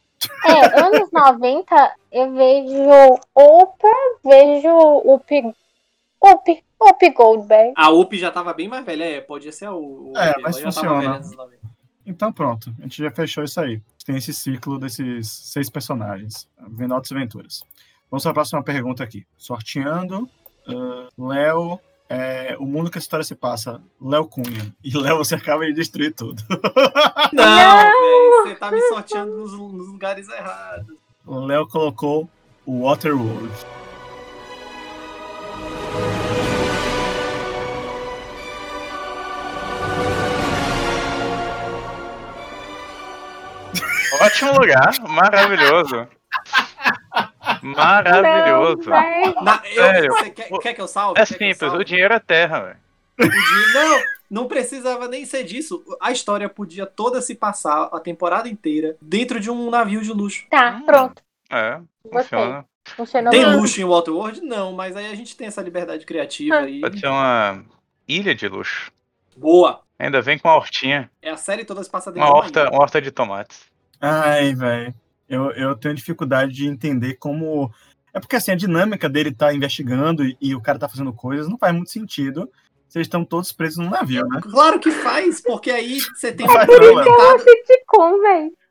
É, 0.46 0.80
anos 0.80 1.10
90, 1.12 1.96
eu 2.12 2.34
vejo 2.34 3.20
Oprah, 3.34 4.18
vejo 4.24 4.70
o 4.70 5.20
P. 5.20 5.54
Up, 6.24 6.64
Up 6.82 7.10
Goldberg. 7.12 7.74
A 7.76 7.90
Up 7.90 8.18
já 8.18 8.32
tava 8.32 8.54
bem 8.54 8.68
mais 8.68 8.86
velha, 8.86 9.04
é, 9.04 9.22
podia 9.22 9.52
ser 9.52 9.66
a 9.66 9.74
U. 9.74 10.14
É, 10.16 10.34
mas 10.42 10.60
funciona. 10.60 11.00
velha 11.00 11.20
nos 11.20 11.36
90. 11.36 11.64
Então 12.06 12.34
pronto, 12.34 12.74
a 12.80 12.84
gente 12.84 13.02
já 13.02 13.12
fechou 13.12 13.44
isso 13.44 13.60
aí. 13.60 13.82
Tem 14.06 14.18
esse 14.18 14.34
ciclo 14.34 14.78
desses 14.78 15.30
seis 15.30 15.70
personagens, 15.70 16.50
vendo 16.68 16.94
altas 16.94 17.12
aventuras. 17.12 17.64
Vamos 18.12 18.24
para 18.24 18.32
a 18.32 18.36
próxima 18.36 18.64
pergunta 18.64 19.04
aqui. 19.04 19.26
Sorteando, 19.38 20.30
ah, 20.68 21.08
Léo, 21.18 21.80
é, 22.14 22.56
o 22.60 22.66
mundo 22.66 22.92
que 22.92 23.00
a 23.00 23.02
história 23.02 23.24
se 23.24 23.34
passa, 23.34 23.82
Léo 24.00 24.28
Cunha. 24.28 24.72
E 24.84 24.96
Léo, 24.96 25.18
você 25.18 25.34
acaba 25.34 25.66
de 25.66 25.74
destruir 25.74 26.14
tudo. 26.14 26.44
Não, 27.34 27.44
velho, 27.44 28.44
você 28.44 28.56
tá 28.56 28.72
me 28.72 28.80
sorteando 28.82 29.36
nos, 29.36 29.52
nos 29.52 29.88
lugares 29.88 30.30
errados. 30.30 30.96
O 31.26 31.40
Léo 31.40 31.68
colocou 31.68 32.30
o 32.68 32.84
Waterworld. 32.84 33.52
Ótimo 44.22 44.52
lugar, 44.54 44.94
maravilhoso. 45.10 46.08
Maravilhoso. 47.64 48.90
Não. 48.90 49.44
Na- 49.44 49.62
eu- 49.66 50.12
você 50.14 50.30
quer, 50.30 50.50
quer 50.62 50.74
que 50.74 50.82
eu 50.82 50.88
salve? 50.88 51.20
É 51.20 51.26
simples, 51.26 51.58
salve? 51.58 51.78
o 51.78 51.84
dinheiro 51.86 52.14
é 52.14 52.20
terra, 52.20 52.60
velho. 52.62 52.78
Não, 53.74 54.02
não 54.30 54.48
precisava 54.48 55.08
nem 55.08 55.26
ser 55.26 55.44
disso. 55.44 55.84
A 56.02 56.12
história 56.12 56.50
podia 56.50 56.86
toda 56.86 57.22
se 57.22 57.36
passar 57.36 57.90
a 57.92 58.00
temporada 58.00 58.50
inteira 58.50 58.96
dentro 59.02 59.40
de 59.40 59.50
um 59.52 59.70
navio 59.70 60.02
de 60.02 60.12
luxo. 60.12 60.46
Tá, 60.50 60.72
Hum. 60.82 60.86
pronto. 60.86 61.22
É, 61.52 61.80
Gostei. 62.06 62.40
funciona. 62.40 62.66
Funcionou 62.98 63.32
Tem 63.32 63.46
luxo 63.46 63.80
em 63.80 63.86
Waterworld? 63.86 64.42
Não, 64.42 64.74
mas 64.74 64.96
aí 64.98 65.06
a 65.10 65.16
gente 65.16 65.38
tem 65.38 65.48
essa 65.48 65.62
liberdade 65.62 66.06
criativa 66.06 66.58
aí. 66.58 66.82
Pode 66.82 67.00
ser 67.00 67.08
uma 67.08 67.64
ilha 68.08 68.36
de 68.36 68.48
luxo. 68.50 68.92
Boa. 69.38 69.82
Ainda 69.98 70.22
vem 70.22 70.38
com 70.38 70.50
uma 70.50 70.56
hortinha. 70.58 71.10
É 71.22 71.30
a 71.30 71.38
série 71.38 71.64
toda 71.64 71.82
se 71.84 71.90
passa 71.90 72.12
dentro 72.12 72.28
Uma 72.28 72.34
de 72.34 72.34
uma 72.34 72.44
horta, 72.44 72.70
uma 72.72 72.82
horta 72.82 73.02
de 73.02 73.10
tomates. 73.12 73.62
Ai, 74.02 74.54
velho. 74.54 74.94
Eu, 75.34 75.52
eu 75.52 75.76
tenho 75.76 75.96
dificuldade 75.96 76.54
de 76.54 76.68
entender 76.68 77.16
como. 77.16 77.72
É 78.14 78.20
porque 78.20 78.36
assim, 78.36 78.52
a 78.52 78.56
dinâmica 78.56 79.10
dele 79.10 79.34
tá 79.34 79.54
investigando 79.54 80.24
e, 80.24 80.38
e 80.40 80.54
o 80.54 80.62
cara 80.62 80.78
tá 80.78 80.88
fazendo 80.88 81.12
coisas 81.12 81.48
não 81.48 81.58
faz 81.58 81.74
muito 81.74 81.90
sentido. 81.90 82.50
Vocês 82.88 83.08
estão 83.08 83.26
todos 83.26 83.52
presos 83.52 83.80
num 83.80 83.90
navio, 83.90 84.28
né? 84.28 84.40
Claro 84.44 84.80
que 84.80 84.92
faz, 84.92 85.42
porque 85.42 85.72
aí 85.72 86.00
você 86.00 86.32
tem 86.32 86.46
um 86.46 86.54
Vai, 86.54 86.68
número 86.68 86.90
limitado. 86.92 87.44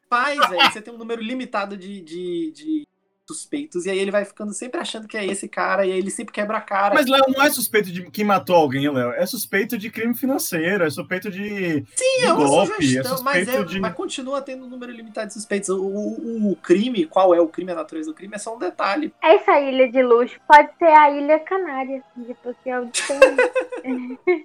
Faz, 0.09 0.48
velho. 0.48 0.70
Você 0.70 0.81
tem 0.81 0.94
um 0.94 0.98
número 0.98 1.20
limitado 1.20 1.77
de, 1.77 2.01
de, 2.01 2.53
de 2.53 2.87
suspeitos. 3.28 3.87
E 3.87 3.90
aí 3.90 3.98
ele 3.98 4.11
vai 4.11 4.24
ficando 4.24 4.52
sempre 4.52 4.80
achando 4.80 5.06
que 5.06 5.16
é 5.16 5.24
esse 5.24 5.48
cara. 5.48 5.87
E 5.87 5.92
aí 5.92 5.98
ele 5.98 6.11
sempre 6.11 6.32
quebra 6.32 6.58
a 6.58 6.61
cara. 6.61 6.94
Mas 6.94 7.06
Léo 7.06 7.24
não 7.28 7.42
é 7.42 7.50
suspeito 7.50 7.90
de 7.90 8.11
quem 8.11 8.24
matou 8.24 8.56
alguém, 8.56 8.88
Léo. 8.90 9.12
É 9.12 9.24
suspeito 9.26 9.78
de 9.78 9.90
crime 9.90 10.14
financeiro, 10.14 10.85
é 10.85 10.90
suspeito 10.90 11.30
de. 11.30 11.85
Sim, 11.94 12.18
de 12.18 12.24
é 12.24 12.32
uma 12.32 12.46
golpe, 12.46 12.72
é 12.72 12.74
sugestão, 12.76 13.22
mas, 13.22 13.37
suspeito 13.44 13.62
é, 13.62 13.64
de- 13.64 13.80
mas 13.80 13.94
continua 13.94 14.42
tendo 14.42 14.64
um 14.66 14.68
número 14.68 14.92
limitado 14.92 15.28
de 15.28 15.32
suspeitos. 15.35 15.68
O, 15.68 15.80
o- 15.82 16.52
o 16.52 16.56
crime, 16.56 17.06
qual 17.06 17.35
é 17.35 17.40
o 17.40 17.48
crime, 17.48 17.72
a 17.72 17.76
natureza 17.76 18.11
do 18.11 18.14
crime, 18.14 18.35
é 18.35 18.38
só 18.38 18.54
um 18.54 18.58
detalhe. 18.58 19.12
Essa 19.22 19.58
ilha 19.61 19.90
de 19.90 20.02
luxo 20.02 20.38
pode 20.46 20.68
ser 20.78 20.85
a 20.87 21.11
Ilha 21.11 21.38
Canária. 21.40 22.02
Tipo, 22.26 22.54
que 22.62 22.70
é 22.70 22.80
o 22.80 22.88
tem... 22.88 24.18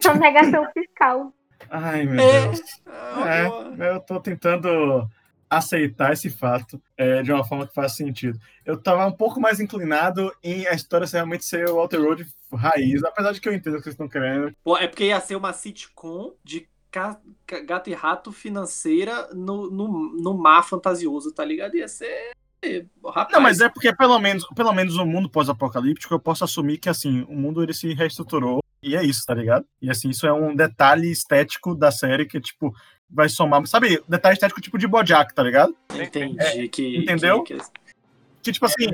Sonegação 0.00 0.66
fiscal. 0.72 1.32
Ai, 1.70 2.04
meu 2.04 2.20
É. 2.22 2.42
Deus. 2.46 2.60
Ah, 2.86 3.24
É, 3.78 3.90
eu 3.94 4.00
tô 4.00 4.20
tentando 4.20 5.08
aceitar 5.50 6.12
esse 6.12 6.30
fato 6.30 6.80
é, 6.96 7.22
de 7.22 7.32
uma 7.32 7.44
forma 7.44 7.66
que 7.66 7.74
faz 7.74 7.96
sentido. 7.96 8.38
Eu 8.64 8.76
tava 8.76 9.06
um 9.06 9.12
pouco 9.12 9.40
mais 9.40 9.60
inclinado 9.60 10.32
em 10.42 10.66
a 10.66 10.72
história 10.72 11.06
realmente 11.06 11.44
ser 11.44 11.68
o 11.68 11.76
Walter 11.76 12.00
Road 12.00 12.26
raiz, 12.52 13.02
apesar 13.04 13.32
de 13.32 13.40
que 13.40 13.48
eu 13.48 13.54
entendo 13.54 13.74
o 13.74 13.76
que 13.78 13.84
vocês 13.84 13.94
estão 13.94 14.08
querendo. 14.08 14.52
Pô, 14.62 14.76
É 14.76 14.86
porque 14.86 15.04
ia 15.04 15.20
ser 15.20 15.36
uma 15.36 15.52
sitcom 15.52 16.34
de 16.44 16.68
gato 17.66 17.90
e 17.90 17.94
rato 17.94 18.32
financeira 18.32 19.28
no, 19.34 19.70
no, 19.70 19.88
no 20.14 20.34
mar 20.36 20.62
fantasioso, 20.62 21.32
tá 21.32 21.44
ligado? 21.44 21.76
Ia 21.76 21.88
ser. 21.88 22.32
Rapaz, 23.04 23.32
Não, 23.32 23.40
mas 23.40 23.60
é 23.60 23.68
porque 23.68 23.94
pelo 23.94 24.18
menos, 24.18 24.44
pelo 24.56 24.72
menos 24.72 24.96
no 24.96 25.06
mundo 25.06 25.30
pós-apocalíptico 25.30 26.12
eu 26.12 26.18
posso 26.18 26.42
assumir 26.42 26.78
que 26.78 26.88
assim, 26.88 27.24
o 27.28 27.36
mundo 27.36 27.62
ele 27.62 27.72
se 27.72 27.94
reestruturou 27.94 28.60
e 28.82 28.96
é 28.96 29.04
isso, 29.04 29.24
tá 29.24 29.32
ligado? 29.32 29.64
E 29.80 29.88
assim, 29.88 30.10
isso 30.10 30.26
é 30.26 30.32
um 30.32 30.56
detalhe 30.56 31.08
estético 31.08 31.72
da 31.72 31.92
série 31.92 32.26
que 32.26 32.40
tipo 32.40 32.74
vai 33.10 33.28
somar, 33.28 33.66
sabe, 33.66 34.02
detalhe 34.08 34.34
estético 34.34 34.60
tipo 34.60 34.78
de 34.78 34.86
Bojack, 34.86 35.34
tá 35.34 35.42
ligado? 35.42 35.74
Entendi 35.94 36.68
que. 36.68 36.96
entendeu? 36.98 37.42
que- 37.42 37.56
que- 37.56 37.64
Que 38.42 38.52
tipo 38.52 38.66
assim, 38.66 38.86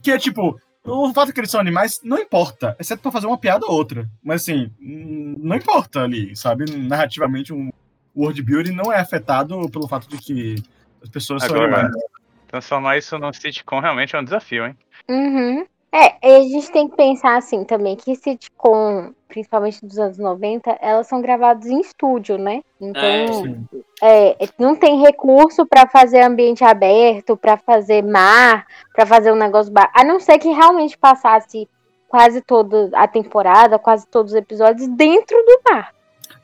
que 0.00 0.10
é 0.10 0.18
tipo, 0.18 0.58
o 0.84 1.12
fato 1.12 1.32
que 1.32 1.40
eles 1.40 1.50
são 1.50 1.60
animais 1.60 2.00
não 2.02 2.18
importa, 2.18 2.76
exceto 2.78 3.02
pra 3.02 3.10
fazer 3.12 3.26
uma 3.26 3.36
piada 3.38 3.66
ou 3.66 3.72
outra. 3.72 4.08
Mas 4.22 4.42
assim, 4.42 4.70
hum, 4.80 5.36
não 5.38 5.56
importa 5.56 6.02
ali, 6.02 6.34
sabe? 6.36 6.64
Narrativamente, 6.76 7.52
um 7.52 7.70
world 8.16 8.40
building 8.42 8.72
não 8.72 8.92
é 8.92 8.98
afetado 9.00 9.68
pelo 9.70 9.88
fato 9.88 10.08
de 10.08 10.18
que 10.18 10.62
as 11.02 11.08
pessoas 11.08 11.42
são 11.42 11.54
Agora, 11.54 11.80
animais. 11.86 12.02
Transformar 12.48 12.98
isso 12.98 13.18
num 13.18 13.32
sitcom 13.32 13.80
realmente 13.80 14.14
é 14.14 14.20
um 14.20 14.24
desafio, 14.24 14.66
hein? 14.66 14.76
Uhum. 15.08 15.66
É, 15.94 16.26
e 16.26 16.36
a 16.36 16.40
gente 16.40 16.72
tem 16.72 16.88
que 16.88 16.96
pensar 16.96 17.36
assim 17.36 17.64
também, 17.64 17.96
que 17.96 18.16
sitcom, 18.16 19.12
principalmente 19.28 19.84
dos 19.84 19.98
anos 19.98 20.16
90, 20.16 20.78
elas 20.80 21.06
são 21.06 21.20
gravadas 21.20 21.66
em 21.66 21.80
estúdio, 21.80 22.38
né? 22.38 22.62
É, 22.80 22.86
Então, 22.86 23.34
Sim. 23.34 23.66
é, 24.02 24.36
não 24.58 24.74
tem 24.74 25.02
recurso 25.02 25.66
pra 25.66 25.86
fazer 25.86 26.22
ambiente 26.22 26.64
aberto, 26.64 27.36
pra 27.36 27.58
fazer 27.58 28.02
mar, 28.02 28.66
pra 28.94 29.04
fazer 29.04 29.30
um 29.32 29.36
negócio 29.36 29.70
ba... 29.70 29.90
a 29.94 30.02
não 30.02 30.18
ser 30.18 30.38
que 30.38 30.48
realmente 30.48 30.96
passasse 30.96 31.68
quase 32.08 32.40
toda 32.40 32.90
a 32.94 33.06
temporada, 33.06 33.78
quase 33.78 34.06
todos 34.06 34.32
os 34.32 34.38
episódios 34.38 34.88
dentro 34.88 35.36
do 35.36 35.60
mar. 35.70 35.94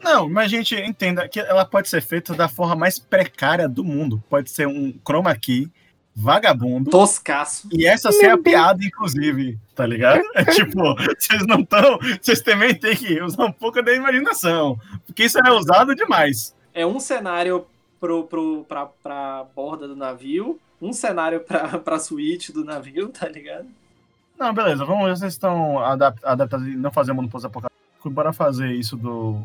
Não, 0.03 0.29
mas 0.29 0.45
a 0.45 0.49
gente 0.49 0.75
entenda 0.75 1.27
que 1.27 1.41
ela 1.41 1.65
pode 1.65 1.89
ser 1.89 2.03
feita 2.03 2.35
da 2.35 2.49
forma 2.49 2.77
mais 2.77 2.99
precária 2.99 3.69
do 3.69 3.83
mundo. 3.83 4.23
Pode 4.29 4.51
ser 4.51 4.69
um 4.69 4.95
chroma 5.05 5.35
key, 5.35 5.71
vagabundo. 6.19 6.91
Toscaço. 6.91 7.69
E 7.73 7.87
essa 7.87 8.11
ser 8.11 8.31
a 8.31 8.39
piada, 8.39 8.85
inclusive, 8.85 9.57
tá 9.75 9.87
ligado? 9.87 10.21
É 10.35 10.45
tipo, 10.53 10.95
vocês 11.17 11.47
não 11.47 11.61
estão. 11.61 11.99
Vocês 12.21 12.41
também 12.41 12.75
têm 12.75 12.97
que 12.97 13.23
usar 13.23 13.45
um 13.45 13.53
pouco 13.53 13.81
da 13.83 13.95
imaginação. 13.95 14.79
Porque 15.07 15.25
isso 15.25 15.39
é 15.39 15.51
usado 15.53 15.95
demais. 15.95 16.55
É 16.75 16.85
um 16.85 16.99
cenário 16.99 17.65
pro, 18.01 18.25
pro, 18.25 18.65
pra, 18.69 18.87
pra 18.87 19.47
borda 19.55 19.87
do 19.87 19.95
navio, 19.97 20.59
um 20.83 20.93
cenário 20.93 21.41
pra, 21.41 21.79
pra 21.79 21.99
suíte 21.99 22.53
do 22.53 22.65
navio, 22.65 23.09
tá 23.09 23.29
ligado? 23.29 23.67
Não, 24.39 24.53
beleza, 24.53 24.85
vamos 24.85 25.05
ver 25.07 25.15
se 25.17 25.21
vocês 25.21 25.33
estão 25.33 25.79
adap- 25.81 26.21
adaptados 26.25 26.67
e 26.67 26.77
não 26.77 26.93
fazer 26.93 27.13
mundo 27.13 27.29
pós-apocalíptico. 27.29 28.11
Bora 28.11 28.33
fazer 28.33 28.73
isso 28.73 28.97
do. 28.97 29.41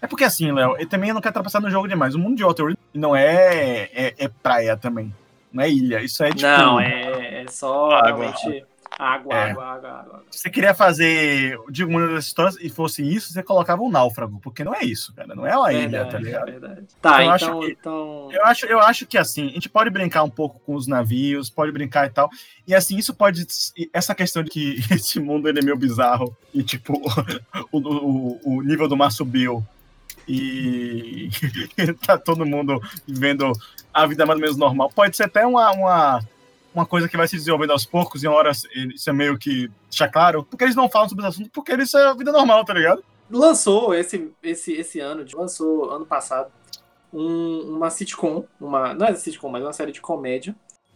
É 0.00 0.06
porque 0.06 0.24
assim, 0.24 0.52
Léo, 0.52 0.76
eu 0.78 0.88
também 0.88 1.12
não 1.12 1.20
quero 1.20 1.32
trapaçar 1.32 1.60
no 1.60 1.70
jogo 1.70 1.88
demais. 1.88 2.14
O 2.14 2.18
mundo 2.18 2.36
de 2.36 2.44
Waterworld 2.44 2.78
não 2.92 3.16
é, 3.16 3.88
é, 3.92 4.14
é 4.18 4.28
praia 4.28 4.76
também. 4.76 5.12
Não 5.54 5.62
é 5.64 5.70
ilha. 5.70 6.02
Isso 6.02 6.22
é 6.24 6.30
tipo. 6.30 6.42
Não, 6.42 6.80
é, 6.80 7.44
é 7.44 7.46
só 7.48 7.90
Água. 7.92 8.32
realmente 8.32 8.64
água, 8.96 9.34
É. 9.34 9.50
água, 9.50 9.64
água, 9.64 9.90
água. 9.90 10.22
Se 10.30 10.38
você 10.38 10.50
queria 10.50 10.72
fazer 10.72 11.58
de 11.68 11.82
uma 11.84 12.06
das 12.08 12.26
histórias 12.26 12.56
e 12.60 12.68
fosse 12.70 13.02
isso, 13.02 13.32
você 13.32 13.42
colocava 13.42 13.82
um 13.82 13.90
náufrago. 13.90 14.38
Porque 14.40 14.62
não 14.62 14.72
é 14.72 14.84
isso, 14.84 15.12
cara. 15.14 15.34
Não 15.34 15.44
é 15.44 15.56
uma 15.56 15.72
ilha, 15.72 16.04
tá 16.04 16.18
Verdade, 16.18 16.24
ligado? 16.24 16.46
verdade. 16.46 16.82
Tá, 17.02 17.24
Eu 17.24 17.30
acho 17.32 17.44
então, 17.46 17.60
que- 17.60 17.70
então. 17.72 18.28
Eu 18.32 18.44
acho, 18.44 18.66
eu 18.66 18.78
acho 18.80 19.06
que 19.06 19.18
assim, 19.18 19.48
a 19.48 19.52
gente 19.54 19.68
pode 19.68 19.90
brincar 19.90 20.22
um 20.22 20.30
pouco 20.30 20.60
com 20.60 20.74
os 20.76 20.86
navios, 20.86 21.50
pode 21.50 21.72
brincar 21.72 22.06
e 22.06 22.10
tal. 22.10 22.30
E 22.68 22.74
assim, 22.74 22.96
isso 22.96 23.12
pode. 23.12 23.44
Essa 23.92 24.14
questão 24.14 24.44
de 24.44 24.50
que 24.50 24.76
esse 24.92 25.18
mundo 25.18 25.48
ele 25.48 25.58
é 25.58 25.62
meio 25.64 25.76
bizarro 25.76 26.36
e, 26.54 26.62
tipo, 26.62 26.92
o, 27.72 27.78
o, 27.78 28.40
o 28.58 28.62
nível 28.62 28.86
do 28.86 28.96
mar 28.96 29.10
subiu 29.10 29.64
e 30.28 31.28
tá 32.06 32.18
todo 32.18 32.46
mundo 32.46 32.80
vivendo 33.06 33.52
a 33.92 34.06
vida 34.06 34.24
mais 34.26 34.38
ou 34.38 34.42
menos 34.42 34.56
normal. 34.56 34.90
Pode 34.94 35.16
ser 35.16 35.24
até 35.24 35.46
uma, 35.46 35.70
uma, 35.72 36.20
uma 36.74 36.86
coisa 36.86 37.08
que 37.08 37.16
vai 37.16 37.28
se 37.28 37.36
desenvolvendo 37.36 37.72
aos 37.72 37.86
poucos, 37.86 38.22
e 38.22 38.28
uma 38.28 38.36
hora 38.36 38.50
isso 38.50 39.08
é 39.08 39.12
meio 39.12 39.38
que 39.38 39.70
deixa 39.90 40.08
claro, 40.08 40.44
porque 40.44 40.64
eles 40.64 40.76
não 40.76 40.88
falam 40.88 41.08
sobre 41.08 41.24
esse 41.24 41.34
assunto, 41.34 41.50
porque 41.50 41.74
isso 41.74 41.96
é 41.98 42.06
a 42.08 42.14
vida 42.14 42.32
normal, 42.32 42.64
tá 42.64 42.74
ligado? 42.74 43.02
lançou 43.30 43.94
esse, 43.94 44.30
esse, 44.42 44.72
esse 44.74 45.00
ano, 45.00 45.24
lançou 45.34 45.90
ano 45.90 46.04
passado, 46.06 46.52
um- 47.12 47.76
uma 47.76 47.90
sitcom, 47.90 48.44
uma, 48.60 48.92
não 48.94 49.06
é 49.06 49.14
sitcom, 49.14 49.48
mas 49.48 49.62
uma 49.62 49.72
série 49.72 49.92
de 49.92 50.00
comédia, 50.00 50.54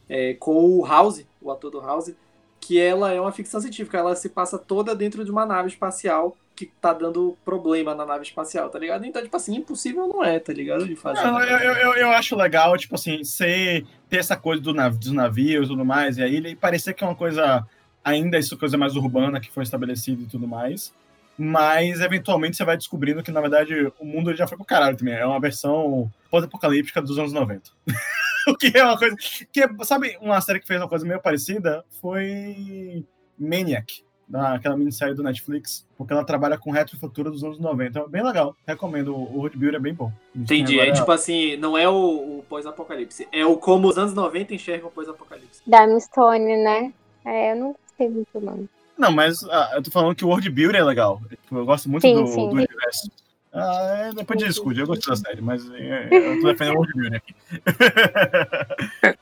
é, 0.09 0.35
com 0.35 0.55
o 0.55 0.85
House, 0.85 1.25
o 1.41 1.51
ator 1.51 1.71
do 1.71 1.81
House, 1.81 2.13
que 2.61 2.79
ela 2.79 3.13
é 3.13 3.21
uma 3.21 3.33
ficção 3.33 3.61
científica, 3.61 3.99
ela 3.99 4.15
se 4.15 4.29
passa 4.29 4.59
toda 4.59 4.95
dentro 4.95 5.25
de 5.25 5.31
uma 5.31 5.47
nave 5.47 5.69
espacial 5.69 6.37
que 6.59 6.67
tá 6.81 6.93
dando 6.93 7.39
problema 7.45 7.95
na 7.95 8.05
nave 8.05 8.25
espacial, 8.25 8.69
tá 8.69 8.81
ligado? 8.81 9.07
Então, 9.07 9.23
tipo 9.23 9.37
assim, 9.37 9.55
impossível 9.55 10.09
não 10.09 10.25
é, 10.25 10.41
tá 10.41 10.53
ligado? 10.53 10.85
De 10.85 10.97
fazer. 10.97 11.23
Não, 11.23 11.41
eu, 11.41 11.73
eu, 11.73 11.95
eu- 11.95 12.11
acho 12.11 12.35
legal, 12.35 12.77
tipo 12.77 12.97
assim, 12.97 13.23
ser 13.23 13.87
ter 14.09 14.17
essa 14.17 14.37
coisa 14.37 14.61
do 14.61 14.75
nav 14.75 14.97
dos 14.99 15.13
navios 15.13 15.67
e 15.67 15.71
tudo 15.71 15.85
mais, 15.85 16.19
e 16.19 16.23
aí 16.23 16.35
ele 16.35 16.57
parecia 16.57 16.93
que 16.93 17.05
é 17.05 17.07
uma 17.07 17.15
coisa, 17.15 17.65
ainda 18.03 18.37
isso 18.39 18.59
coisa 18.59 18.77
mais 18.77 18.97
urbana 18.97 19.39
que 19.39 19.53
foi 19.53 19.63
estabelecida 19.63 20.21
e 20.21 20.27
tudo 20.27 20.49
mais, 20.49 20.93
mas 21.39 22.01
eventualmente 22.01 22.57
você 22.57 22.65
vai 22.65 22.77
descobrindo 22.77 23.23
que, 23.23 23.31
na 23.31 23.41
verdade, 23.41 23.93
o 24.01 24.05
mundo 24.05 24.35
já 24.35 24.49
foi 24.49 24.57
pro 24.57 24.67
caralho 24.67 24.97
também, 24.97 25.15
é 25.15 25.25
uma 25.25 25.39
versão 25.39 26.11
pós-apocalíptica 26.29 27.01
dos 27.01 27.17
anos 27.21 27.33
90. 27.33 27.71
o 28.49 28.57
que 28.57 28.77
é 28.77 28.83
uma 28.83 28.99
coisa, 28.99 29.15
que 29.53 29.63
é, 29.63 29.69
sabe, 29.85 30.19
uma 30.21 30.41
série 30.41 30.59
que 30.59 30.67
fez 30.67 30.81
uma 30.81 30.89
coisa 30.89 31.07
meio 31.07 31.21
parecida 31.21 31.85
foi 32.01 33.05
Maniac, 33.39 34.03
daquela 34.29 34.77
minissérie 34.77 35.15
do 35.15 35.23
Netflix, 35.23 35.87
porque 35.97 36.13
ela 36.13 36.25
trabalha 36.25 36.59
com 36.59 36.71
retrofuturo 36.71 37.31
dos 37.31 37.43
anos 37.43 37.59
90. 37.59 37.99
É 37.99 38.09
bem 38.09 38.23
legal. 38.23 38.55
Recomendo. 38.67 39.15
O 39.15 39.41
Road 39.41 39.57
Builder 39.57 39.81
é 39.81 39.83
bem 39.83 39.95
bom. 39.95 40.13
Entendi. 40.35 40.79
É 40.79 40.93
tipo 40.93 41.11
assim, 41.11 41.57
não 41.57 41.77
é 41.79 41.89
o, 41.89 42.39
o 42.39 42.45
pós-apocalipse, 42.49 43.27
é 43.33 43.45
o 43.47 43.57
como 43.57 43.89
os 43.89 43.97
anos 43.97 44.13
90 44.15 44.55
enxergam 44.55 44.89
o 44.89 44.93
pós-apocalipse. 44.93 45.63
Da 45.67 45.99
Stone, 45.99 46.57
né? 46.63 46.93
É, 47.25 47.53
eu 47.53 47.57
não 47.57 47.73
gostei 47.73 48.09
muito, 48.09 48.41
não. 48.41 48.69
Não, 48.99 49.13
mas 49.13 49.45
ah, 49.45 49.73
eu 49.75 49.83
tô 49.83 49.91
falando 49.91 50.15
que 50.15 50.25
o 50.25 50.29
World 50.29 50.51
Builder 50.51 50.81
é 50.81 50.85
legal. 50.85 51.23
Eu 51.51 51.65
gosto 51.65 51.89
muito 51.89 52.03
sim, 52.03 52.15
do, 52.15 52.27
sim. 52.27 52.49
do 52.49 52.57
universo. 52.57 53.11
Ah, 53.53 54.09
é, 54.09 54.13
depois 54.13 54.39
de 54.39 54.47
discute, 54.47 54.81
eu 54.81 54.87
gostei 54.87 55.11
da 55.11 55.17
série, 55.17 55.41
mas 55.41 55.69
é, 55.71 56.09
eu 56.11 56.41
tô 56.41 56.49
defendendo 56.49 56.75
o 56.75 56.79
World 56.79 56.93
Builder 56.95 57.23
aqui. 57.23 57.35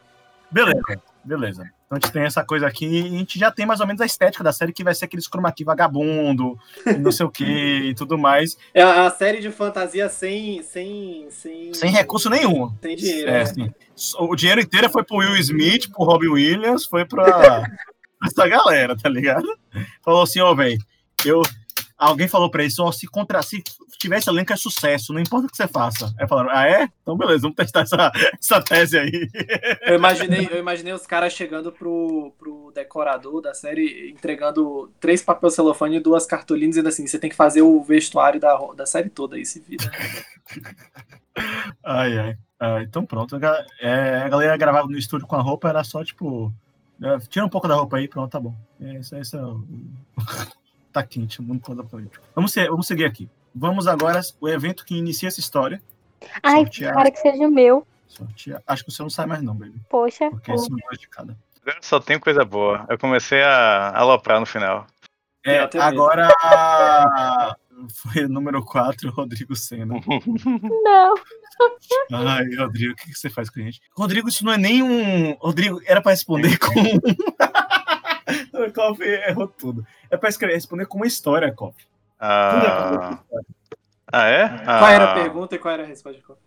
Beleza, 0.50 1.02
beleza. 1.24 1.70
Então 1.86 1.96
a 1.96 2.00
gente 2.00 2.12
tem 2.12 2.24
essa 2.24 2.44
coisa 2.44 2.66
aqui 2.66 2.84
e 2.84 3.06
a 3.06 3.18
gente 3.18 3.38
já 3.38 3.50
tem 3.50 3.64
mais 3.64 3.80
ou 3.80 3.86
menos 3.86 4.00
a 4.00 4.06
estética 4.06 4.42
da 4.42 4.52
série, 4.52 4.72
que 4.72 4.82
vai 4.82 4.94
ser 4.94 5.04
aquele 5.04 5.22
chroma 5.22 5.52
key 5.52 5.64
vagabundo, 5.64 6.58
não 6.98 7.12
sei 7.12 7.24
o 7.24 7.30
que 7.30 7.44
e 7.44 7.94
tudo 7.94 8.18
mais. 8.18 8.58
É 8.74 8.82
a 8.82 9.08
série 9.10 9.40
de 9.40 9.50
fantasia 9.50 10.08
sem. 10.08 10.62
Sem, 10.62 11.28
sem... 11.30 11.72
sem 11.72 11.90
recurso 11.90 12.28
nenhum. 12.28 12.74
Sem 12.82 12.96
dinheiro. 12.96 13.30
É, 13.30 13.44
né? 13.56 13.70
O 14.18 14.34
dinheiro 14.34 14.60
inteiro 14.60 14.90
foi 14.90 15.04
pro 15.04 15.18
Will 15.18 15.36
Smith, 15.36 15.88
pro 15.90 16.04
Robin 16.04 16.28
Williams, 16.28 16.84
foi 16.84 17.04
pra 17.04 17.64
essa 18.26 18.48
galera, 18.48 18.96
tá 18.96 19.08
ligado? 19.08 19.46
Falou 20.04 20.22
assim, 20.22 20.40
ó, 20.40 20.50
oh, 20.50 20.56
velho, 20.56 20.78
eu 21.24 21.42
alguém 21.98 22.28
falou 22.28 22.50
pra 22.50 22.62
ele, 22.62 22.70
só 22.70 22.92
se 22.92 23.06
contra 23.06 23.42
se 23.42 23.62
tivesse 23.98 24.28
elenco 24.28 24.52
é 24.52 24.56
sucesso, 24.56 25.12
não 25.12 25.20
importa 25.20 25.46
o 25.46 25.50
que 25.50 25.56
você 25.56 25.66
faça. 25.66 26.12
Aí 26.18 26.28
falaram, 26.28 26.50
ah, 26.50 26.68
é? 26.68 26.88
Então 27.02 27.16
beleza, 27.16 27.42
vamos 27.42 27.56
testar 27.56 27.80
essa, 27.80 28.12
essa 28.38 28.62
tese 28.62 28.98
aí. 28.98 29.28
Eu 29.82 29.94
imaginei, 29.94 30.48
eu 30.50 30.58
imaginei 30.58 30.92
os 30.92 31.06
caras 31.06 31.32
chegando 31.32 31.72
pro, 31.72 32.32
pro 32.38 32.72
decorador 32.74 33.40
da 33.40 33.54
série, 33.54 34.10
entregando 34.10 34.92
três 35.00 35.22
papel 35.22 35.50
celofane 35.50 35.96
e 35.96 36.00
duas 36.00 36.26
cartolinas, 36.26 36.70
dizendo 36.70 36.88
assim, 36.88 37.06
você 37.06 37.18
tem 37.18 37.30
que 37.30 37.36
fazer 37.36 37.62
o 37.62 37.82
vestuário 37.82 38.38
da, 38.38 38.56
da 38.74 38.86
série 38.86 39.08
toda 39.08 39.36
aí, 39.36 39.46
se 39.46 39.60
vira. 39.60 39.90
ai, 41.82 42.18
ai. 42.18 42.38
Ah, 42.58 42.82
então 42.82 43.04
pronto. 43.04 43.38
É, 43.80 44.22
a 44.22 44.28
galera 44.28 44.56
gravava 44.56 44.86
no 44.88 44.96
estúdio 44.96 45.26
com 45.26 45.36
a 45.36 45.42
roupa, 45.42 45.68
era 45.68 45.84
só 45.84 46.04
tipo. 46.04 46.52
É, 47.02 47.18
tira 47.28 47.44
um 47.44 47.50
pouco 47.50 47.68
da 47.68 47.74
roupa 47.74 47.98
aí, 47.98 48.08
pronto, 48.08 48.30
tá 48.30 48.40
bom. 48.40 48.54
É, 48.80 48.94
isso, 48.98 49.14
isso 49.16 49.36
é 49.36 49.44
o 49.44 49.62
tá 51.00 51.06
quente, 51.06 51.40
o 51.40 51.42
mundo 51.42 51.62
todo 51.64 51.84
político. 51.84 52.24
Vamos, 52.34 52.52
ser, 52.52 52.68
vamos 52.68 52.86
seguir 52.86 53.04
aqui. 53.04 53.28
Vamos 53.54 53.86
agora 53.86 54.20
o 54.40 54.48
evento 54.48 54.84
que 54.84 54.96
inicia 54.96 55.28
essa 55.28 55.40
história. 55.40 55.80
Ai, 56.42 56.60
sortear... 56.60 56.94
para 56.94 57.10
que 57.10 57.18
seja 57.18 57.46
o 57.46 57.50
meu. 57.50 57.86
Sortear. 58.06 58.62
Acho 58.66 58.84
que 58.84 58.90
o 58.90 58.92
seu 58.92 59.04
não 59.04 59.10
sai 59.10 59.26
mais 59.26 59.42
não, 59.42 59.54
baby. 59.54 59.80
Poxa. 59.88 60.30
Porque 60.30 60.56
são 60.56 60.68
dois 60.68 60.98
de 60.98 61.08
cada. 61.08 61.36
Só 61.80 61.98
tem 61.98 62.18
coisa 62.18 62.44
boa. 62.44 62.86
Eu 62.88 62.98
comecei 62.98 63.42
a 63.42 63.96
aloprar 63.96 64.40
no 64.40 64.46
final. 64.46 64.86
É, 65.44 65.68
agora 65.78 66.28
foi 67.94 68.24
o 68.24 68.28
número 68.28 68.64
4, 68.64 69.10
Rodrigo 69.10 69.54
Senna. 69.54 69.94
Não. 70.84 71.14
Ai, 72.12 72.44
Rodrigo, 72.56 72.92
o 72.92 72.96
que 72.96 73.14
você 73.14 73.30
faz 73.30 73.48
com 73.48 73.60
a 73.60 73.62
gente? 73.62 73.80
Rodrigo, 73.96 74.28
isso 74.28 74.44
não 74.44 74.52
é 74.52 74.58
nem 74.58 74.82
um. 74.82 75.32
Rodrigo, 75.40 75.80
era 75.86 76.02
para 76.02 76.12
responder 76.12 76.58
com. 76.60 76.74
o 78.52 78.72
Koff 78.72 79.02
errou 79.02 79.48
tudo. 79.48 79.86
É 80.10 80.16
pra 80.16 80.28
escrever, 80.28 80.54
responder 80.54 80.86
com 80.86 80.98
uma 80.98 81.06
história, 81.06 81.52
Koff. 81.52 81.76
Ah, 82.18 83.20
ah 84.12 84.28
é? 84.28 84.42
Ah. 84.44 84.78
Qual 84.78 84.90
era 84.90 85.12
a 85.12 85.14
pergunta 85.14 85.54
e 85.54 85.58
qual 85.58 85.74
era 85.74 85.82
a 85.84 85.86
resposta, 85.86 86.20
Koff? 86.22 86.40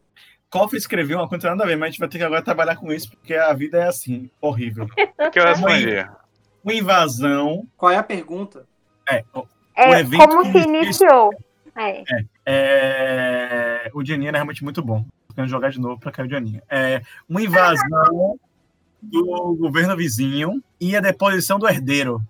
Koff 0.49 0.75
escreveu 0.75 1.19
uma 1.19 1.29
coisa 1.29 1.49
nada 1.49 1.63
a 1.63 1.67
ver, 1.67 1.75
mas 1.75 1.87
a 1.87 1.91
gente 1.91 1.99
vai 1.99 2.09
ter 2.09 2.17
que 2.17 2.23
agora 2.23 2.41
trabalhar 2.41 2.75
com 2.75 2.91
isso, 2.91 3.11
porque 3.11 3.35
a 3.35 3.53
vida 3.53 3.77
é 3.77 3.87
assim, 3.87 4.29
horrível. 4.41 4.87
O 5.19 5.31
que 5.31 5.39
eu 5.39 5.45
respondi? 5.45 6.07
Uma 6.63 6.73
invasão. 6.73 7.67
Qual 7.77 7.91
é 7.91 7.97
a 7.97 8.03
pergunta? 8.03 8.65
É, 9.07 9.23
o, 9.33 9.45
é 9.75 9.89
um 9.89 9.93
evento 9.95 10.27
como 10.27 10.45
se 10.51 10.57
iniciou. 10.57 11.31
É. 11.75 12.01
É, 12.01 12.25
é, 12.45 13.91
o 13.93 14.01
Dianinha 14.01 14.31
é 14.31 14.33
realmente 14.33 14.63
muito 14.63 14.81
bom. 14.81 15.05
Quero 15.35 15.47
jogar 15.47 15.69
de 15.69 15.79
novo 15.79 15.99
para 15.99 16.11
cair 16.11 16.25
o 16.25 16.27
Dianinha. 16.27 16.63
É, 16.69 17.01
uma 17.29 17.41
invasão 17.41 18.39
do 19.01 19.55
governo 19.55 19.95
vizinho 19.95 20.63
e 20.79 20.95
a 20.95 20.99
deposição 20.99 21.57
do 21.57 21.67
herdeiro. 21.67 22.21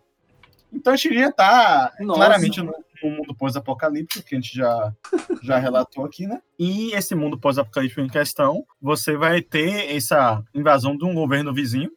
Então 0.71 0.93
a 0.93 0.95
gente 0.95 1.15
já 1.15 1.29
está 1.29 1.93
claramente 1.97 2.61
no, 2.61 2.73
no 3.03 3.09
mundo 3.09 3.35
pós-apocalíptico, 3.35 4.25
que 4.25 4.35
a 4.35 4.39
gente 4.39 4.55
já, 4.55 4.93
já 5.41 5.57
relatou 5.59 6.05
aqui, 6.05 6.27
né? 6.27 6.41
E 6.57 6.93
esse 6.93 7.15
mundo 7.15 7.39
pós-apocalíptico 7.39 8.01
em 8.01 8.09
questão, 8.09 8.65
você 8.81 9.17
vai 9.17 9.41
ter 9.41 9.95
essa 9.95 10.43
invasão 10.53 10.95
de 10.95 11.05
um 11.05 11.13
governo 11.13 11.53
vizinho. 11.53 11.91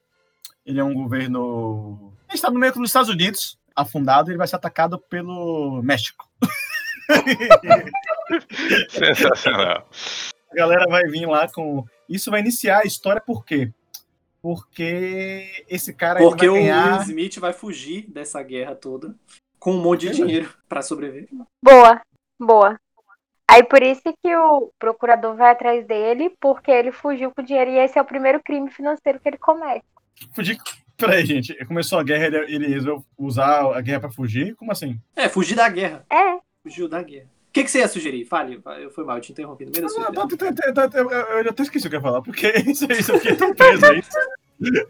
Ele 0.65 0.81
é 0.81 0.85
um 0.85 0.95
governo. 0.95 2.13
Ele 2.29 2.37
está 2.37 2.51
no 2.51 2.59
meio 2.59 2.73
dos 2.73 2.89
Estados 2.89 3.11
Unidos, 3.11 3.59
afundado, 3.75 4.31
e 4.31 4.33
ele 4.33 4.39
vai 4.39 4.47
ser 4.47 4.57
atacado 4.57 4.99
pelo 4.99 5.83
México. 5.83 6.29
Sensacional. 8.89 9.89
A 10.51 10.55
galera 10.55 10.87
vai 10.89 11.05
vir 11.05 11.27
lá 11.27 11.49
com. 11.49 11.85
Isso 12.09 12.31
vai 12.31 12.41
iniciar 12.41 12.79
a 12.81 12.87
história 12.87 13.21
por 13.21 13.45
quê? 13.45 13.73
Porque 14.43 15.65
esse 15.69 15.95
cara 15.95 16.19
porque 16.19 16.49
vai 16.49 16.61
ganhar... 16.61 16.89
o 16.89 16.93
Will 16.95 17.03
Smith 17.03 17.39
vai 17.39 17.53
fugir 17.53 18.11
dessa 18.11 18.43
guerra 18.43 18.75
toda 18.75 19.15
com 19.59 19.73
um 19.73 19.81
monte 19.81 20.09
de 20.09 20.17
dinheiro 20.17 20.53
para 20.69 20.83
sobreviver. 20.83 21.29
Boa, 21.65 22.03
boa. 22.39 22.79
Aí 23.49 23.63
por 23.63 23.83
isso 23.83 24.03
que 24.03 24.35
o 24.35 24.73
procurador 24.79 25.37
vai 25.37 25.53
atrás 25.53 25.87
dele, 25.87 26.35
porque 26.41 26.71
ele 26.71 26.91
fugiu 26.91 27.31
com 27.31 27.43
dinheiro 27.43 27.71
e 27.71 27.79
esse 27.79 27.99
é 27.99 28.03
o 28.03 28.07
primeiro 28.07 28.43
crime 28.43 28.71
financeiro 28.71 29.21
que 29.21 29.29
ele 29.29 29.39
comete. 29.39 29.85
Fugir. 30.35 30.59
Peraí, 30.97 31.25
gente. 31.25 31.55
Começou 31.67 31.99
a 31.99 32.03
guerra, 32.03 32.27
ele, 32.27 32.55
ele 32.55 32.67
resolveu 32.67 33.05
usar 33.17 33.77
a 33.77 33.81
guerra 33.81 34.01
para 34.01 34.11
fugir? 34.11 34.55
Como 34.57 34.73
assim? 34.73 34.99
É, 35.15 35.29
fugir 35.29 35.55
da 35.55 35.69
guerra. 35.69 36.05
É. 36.11 36.39
Fugiu 36.63 36.89
da 36.89 37.03
guerra. 37.03 37.29
O 37.53 37.55
que, 37.55 37.65
que 37.65 37.71
você 37.71 37.81
ia 37.81 37.89
sugerir? 37.89 38.25
Fale, 38.25 38.63
eu 38.81 38.91
fui 38.91 39.05
mal, 39.05 39.19
eu 39.19 39.21
te 39.21 39.31
interrompi 39.31 39.67
no 39.67 39.73
meio 39.73 39.83
da 39.83 39.89
sua 39.91 40.09
ah, 40.09 41.43
Eu 41.45 41.51
até 41.51 41.63
esqueci 41.63 41.87
o 41.87 41.91
que 41.91 41.97
eu 41.97 41.99
ia 41.99 42.03
falar, 42.03 42.23
porque 42.23 42.47
isso 42.67 42.91
isso 42.91 43.15
aqui 43.15 43.35
tão 43.35 43.55
preso 43.55 43.85
aí. 43.85 44.03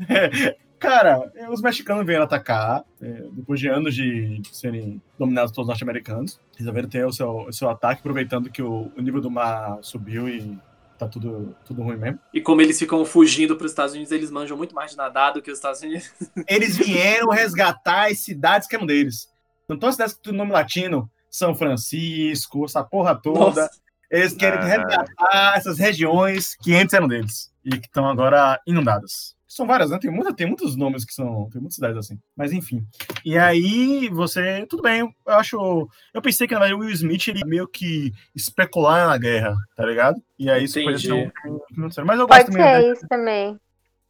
É, 0.09 0.55
cara, 0.79 1.33
os 1.51 1.62
mexicanos 1.62 2.05
vieram 2.05 2.25
atacar, 2.25 2.85
é, 3.01 3.25
depois 3.33 3.59
de 3.59 3.66
anos 3.66 3.94
de 3.94 4.42
serem 4.53 5.01
dominados 5.18 5.51
pelos 5.51 5.66
norte-americanos. 5.66 6.38
Resolveram 6.57 6.88
ter 6.88 7.07
o 7.07 7.12
seu, 7.12 7.46
o 7.48 7.53
seu 7.53 7.70
ataque, 7.70 8.01
aproveitando 8.01 8.51
que 8.51 8.62
o, 8.62 8.92
o 8.94 9.01
nível 9.01 9.22
do 9.22 9.31
mar 9.31 9.79
subiu 9.81 10.29
e 10.29 10.57
tá 10.98 11.09
tudo, 11.09 11.57
tudo 11.64 11.83
ruim 11.83 11.96
mesmo. 11.96 12.20
E 12.33 12.40
como 12.40 12.61
eles 12.61 12.79
ficam 12.79 13.05
fugindo 13.05 13.57
para 13.57 13.64
os 13.64 13.72
Estados 13.72 13.94
Unidos, 13.94 14.12
eles 14.12 14.31
manjam 14.31 14.57
muito 14.57 14.75
mais 14.75 14.90
de 14.92 14.96
nadar 14.98 15.33
do 15.33 15.42
que 15.42 15.51
os 15.51 15.59
Estados 15.59 15.81
Unidos. 15.81 16.12
Eles 16.46 16.77
vieram 16.77 17.31
resgatar 17.31 18.11
as 18.11 18.18
cidades 18.18 18.68
que 18.68 18.77
eram 18.77 18.87
deles. 18.87 19.29
Então, 19.64 19.79
todas 19.79 19.94
as 19.94 19.96
cidades 19.96 20.14
que 20.14 20.22
tem 20.22 20.33
nome 20.33 20.53
latino, 20.53 21.11
são 21.33 21.55
Francisco, 21.55 22.66
essa 22.66 22.85
porra 22.85 23.14
toda. 23.14 23.62
Nossa. 23.62 23.71
Eles 24.11 24.35
querem 24.35 24.59
ah. 24.59 24.64
resgatar 24.64 25.55
essas 25.57 25.79
regiões 25.79 26.55
que 26.57 26.75
antes 26.75 26.92
eram 26.92 27.09
deles 27.09 27.51
e 27.64 27.71
que 27.71 27.87
estão 27.87 28.07
agora 28.07 28.61
inundadas. 28.66 29.35
São 29.49 29.66
várias, 29.66 29.90
né? 29.90 29.99
Tem, 29.99 30.11
muita, 30.11 30.35
tem 30.35 30.47
muitos 30.47 30.77
nomes 30.77 31.05
que 31.05 31.12
são. 31.12 31.49
Tem 31.51 31.61
muitas 31.61 31.75
cidades 31.75 31.97
assim. 31.97 32.18
Mas 32.37 32.53
enfim. 32.53 32.87
E 33.25 33.37
aí 33.37 34.09
você. 34.11 34.66
Tudo 34.66 34.83
bem, 34.83 35.01
eu 35.01 35.14
acho. 35.27 35.88
Eu 36.12 36.23
pensei 36.23 36.47
que 36.47 36.55
na 36.55 36.61
verdade 36.61 36.81
o 36.81 36.85
Will 36.85 36.95
Smith 36.95 37.29
ele 37.29 37.45
meio 37.45 37.68
que 37.68 38.12
especular 38.35 39.09
na 39.09 39.18
guerra, 39.18 39.55
tá 39.77 39.85
ligado? 39.85 40.23
E 40.38 40.51
aí 40.51 40.64
isso 40.64 40.83
pode 40.83 41.03
ser 41.03 41.12
um. 41.12 41.31
Mas 41.77 42.18
eu 42.18 42.27
gosto 42.27 42.47
pode 42.47 42.53
ser 42.53 42.92
isso 42.92 43.07
também. 43.09 43.61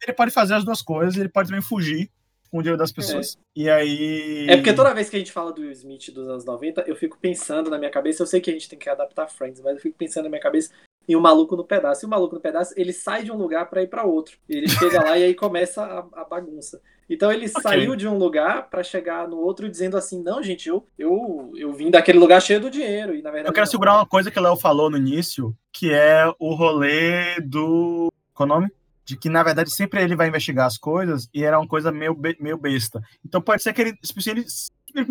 Ele 0.01 0.13
pode 0.13 0.31
fazer 0.31 0.53
as 0.53 0.63
duas 0.63 0.81
coisas, 0.81 1.17
ele 1.17 1.29
pode 1.29 1.49
também 1.49 1.61
fugir 1.61 2.09
com 2.53 2.59
o 2.59 2.61
dinheiro 2.61 2.77
das 2.77 2.91
pessoas. 2.91 3.35
É. 3.57 3.61
E 3.61 3.69
aí. 3.69 4.45
É 4.47 4.55
porque 4.55 4.73
toda 4.73 4.93
vez 4.93 5.09
que 5.09 5.15
a 5.15 5.19
gente 5.19 5.31
fala 5.31 5.51
do 5.51 5.63
Will 5.63 5.71
Smith 5.71 6.11
dos 6.13 6.27
anos 6.27 6.45
90, 6.45 6.83
eu 6.85 6.95
fico 6.95 7.17
pensando 7.19 7.67
na 7.67 7.79
minha 7.79 7.89
cabeça, 7.89 8.21
eu 8.21 8.27
sei 8.27 8.39
que 8.39 8.51
a 8.51 8.53
gente 8.53 8.69
tem 8.69 8.77
que 8.77 8.87
adaptar 8.87 9.27
Friends, 9.27 9.59
mas 9.59 9.73
eu 9.73 9.81
fico 9.81 9.97
pensando 9.97 10.25
na 10.25 10.29
minha 10.29 10.41
cabeça 10.41 10.71
em 11.09 11.15
o 11.15 11.19
um 11.19 11.21
maluco 11.21 11.55
no 11.55 11.65
pedaço. 11.65 12.05
E 12.05 12.07
o 12.07 12.09
maluco 12.09 12.35
no 12.35 12.41
pedaço, 12.41 12.71
ele 12.77 12.93
sai 12.93 13.23
de 13.23 13.31
um 13.31 13.37
lugar 13.37 13.67
para 13.71 13.81
ir 13.81 13.87
para 13.87 14.03
outro. 14.03 14.37
Ele 14.47 14.69
chega 14.69 15.03
lá 15.03 15.17
e 15.17 15.23
aí 15.23 15.33
começa 15.33 15.81
a, 15.83 16.21
a 16.21 16.23
bagunça. 16.23 16.79
Então 17.09 17.31
ele 17.31 17.47
okay. 17.47 17.61
saiu 17.63 17.95
de 17.95 18.07
um 18.07 18.19
lugar 18.19 18.69
para 18.69 18.83
chegar 18.83 19.27
no 19.27 19.37
outro 19.37 19.67
dizendo 19.67 19.97
assim: 19.97 20.21
"Não, 20.21 20.41
gente, 20.41 20.69
eu, 20.69 20.87
eu 20.97 21.51
eu 21.57 21.73
vim 21.73 21.89
daquele 21.89 22.19
lugar 22.19 22.39
cheio 22.39 22.61
do 22.61 22.69
dinheiro". 22.69 23.15
E 23.15 23.21
na 23.23 23.31
verdade 23.31 23.49
Eu 23.49 23.53
quero 23.53 23.65
não. 23.65 23.71
segurar 23.71 23.95
uma 23.95 24.05
coisa 24.05 24.29
que 24.29 24.39
o 24.39 24.41
Léo 24.43 24.55
falou 24.55 24.91
no 24.91 24.97
início, 24.97 25.55
que 25.71 25.91
é 25.91 26.31
o 26.39 26.53
rolê 26.53 27.41
do 27.41 28.09
qual 28.31 28.47
é 28.47 28.51
o 28.51 28.55
nome? 28.55 28.71
De 29.05 29.17
que, 29.17 29.29
na 29.29 29.43
verdade, 29.43 29.71
sempre 29.71 30.01
ele 30.01 30.15
vai 30.15 30.27
investigar 30.27 30.65
as 30.65 30.77
coisas 30.77 31.27
e 31.33 31.43
era 31.43 31.59
uma 31.59 31.67
coisa 31.67 31.91
meio, 31.91 32.17
meio 32.39 32.57
besta. 32.57 33.01
Então 33.25 33.41
pode 33.41 33.61
ser 33.61 33.73
que 33.73 33.81
ele, 33.81 33.93
tipo 33.97 34.19
assim, 34.19 34.31
ele 34.31 34.45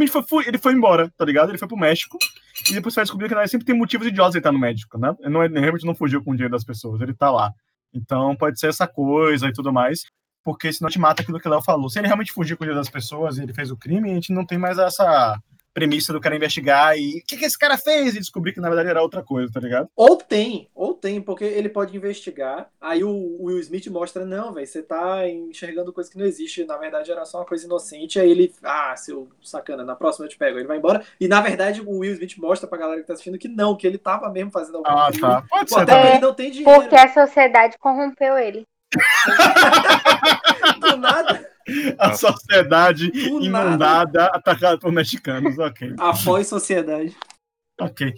foi, 0.09 0.47
ele 0.47 0.59
foi 0.59 0.73
embora, 0.73 1.13
tá 1.17 1.25
ligado? 1.25 1.51
Ele 1.51 1.59
foi 1.59 1.69
pro 1.69 1.77
México 1.77 2.19
e 2.71 2.75
depois 2.75 2.95
vai 2.95 3.05
descobrir 3.05 3.29
que 3.29 3.35
ele 3.35 3.49
sempre 3.49 3.67
tem 3.67 3.77
motivos 3.77 4.07
idiotas 4.07 4.35
ele 4.35 4.41
estar 4.41 4.51
tá 4.51 4.53
no 4.53 4.59
México, 4.59 4.99
né? 4.99 5.15
Ele, 5.21 5.29
não, 5.29 5.45
ele 5.45 5.59
realmente 5.61 5.87
não 5.87 5.95
fugiu 5.95 6.23
com 6.23 6.31
o 6.31 6.35
dinheiro 6.35 6.53
das 6.53 6.65
pessoas, 6.65 7.01
ele 7.01 7.15
tá 7.15 7.31
lá. 7.31 7.53
Então 7.93 8.35
pode 8.37 8.59
ser 8.59 8.69
essa 8.69 8.87
coisa 8.87 9.49
e 9.49 9.53
tudo 9.53 9.73
mais. 9.73 10.05
Porque 10.45 10.73
senão 10.73 10.89
gente 10.89 10.99
mata 10.99 11.23
aquilo 11.23 11.39
que 11.39 11.47
o 11.47 11.51
Léo 11.51 11.63
falou. 11.63 11.89
Se 11.89 12.01
ele 12.01 12.09
realmente 12.09 12.33
fugir 12.33 12.57
com 12.57 12.65
o 12.65 12.67
dia 12.67 12.75
das 12.75 12.89
pessoas 12.89 13.39
e 13.39 13.43
ele 13.43 13.55
fez 13.55 13.71
o 13.71 13.77
crime, 13.77 14.11
a 14.11 14.15
gente 14.15 14.33
não 14.33 14.45
tem 14.45 14.59
mais 14.59 14.77
essa 14.77 15.39
premissa 15.75 16.13
do 16.13 16.21
cara 16.21 16.37
investigar 16.37 16.97
e 16.99 17.19
o 17.19 17.23
que, 17.27 17.37
que 17.37 17.45
esse 17.45 17.59
cara 17.59 17.79
fez 17.79 18.15
e 18.15 18.19
descobrir 18.21 18.53
que 18.53 18.61
na 18.61 18.69
verdade 18.69 18.89
era 18.91 19.03
outra 19.03 19.23
coisa, 19.23 19.51
tá 19.53 19.61
ligado? 19.61 19.89
Ou 19.97 20.17
tem, 20.17 20.69
ou 20.75 20.95
tem, 20.95 21.21
porque 21.21 21.45
ele 21.45 21.69
pode 21.69 21.97
investigar. 21.97 22.69
Aí 22.81 23.03
o 23.03 23.43
Will 23.43 23.59
Smith 23.61 23.87
mostra, 23.89 24.25
não, 24.25 24.53
velho, 24.53 24.67
você 24.67 24.83
tá 24.83 25.29
enxergando 25.29 25.93
coisa 25.93 26.11
que 26.11 26.19
não 26.19 26.27
existe, 26.27 26.65
na 26.65 26.77
verdade 26.77 27.11
era 27.11 27.25
só 27.25 27.39
uma 27.39 27.47
coisa 27.47 27.65
inocente. 27.65 28.21
Aí 28.21 28.31
ele, 28.31 28.53
ah, 28.63 28.95
seu 28.97 29.29
sacana, 29.43 29.85
na 29.85 29.95
próxima 29.97 30.27
eu 30.27 30.31
te 30.31 30.37
pego. 30.37 30.59
Ele 30.59 30.67
vai 30.69 30.77
embora. 30.79 31.03
E 31.21 31.27
na 31.29 31.41
verdade 31.41 31.81
o 31.81 31.99
Will 31.99 32.13
Smith 32.13 32.37
mostra 32.39 32.69
pra 32.69 32.79
galera 32.79 33.01
que 33.01 33.07
tá 33.07 33.15
assistindo 33.15 33.39
que 33.39 33.49
não, 33.49 33.77
que 33.77 33.87
ele 33.87 33.99
tava 33.99 34.31
mesmo 34.31 34.51
fazendo 34.51 34.77
alguma 34.79 35.07
Ah, 35.07 35.11
coisa. 35.11 35.21
tá. 35.21 35.45
Pode 35.49 35.71
ser. 35.71 35.87
também. 35.87 36.21
não 36.21 36.35
tem 36.35 36.51
dinheiro. 36.51 36.81
Porque 36.81 36.95
a 36.97 37.13
sociedade 37.13 37.79
corrompeu 37.79 38.37
ele. 38.37 38.67
Do 40.81 40.97
nada, 40.97 41.49
A 41.99 42.15
sociedade 42.15 43.11
Do 43.11 43.43
inundada, 43.43 44.27
atacada 44.27 44.79
por 44.79 44.93
mexicanos. 44.93 45.59
Ok. 45.59 45.95
após 45.99 46.47
sociedade. 46.47 47.17
Ok. 47.81 48.13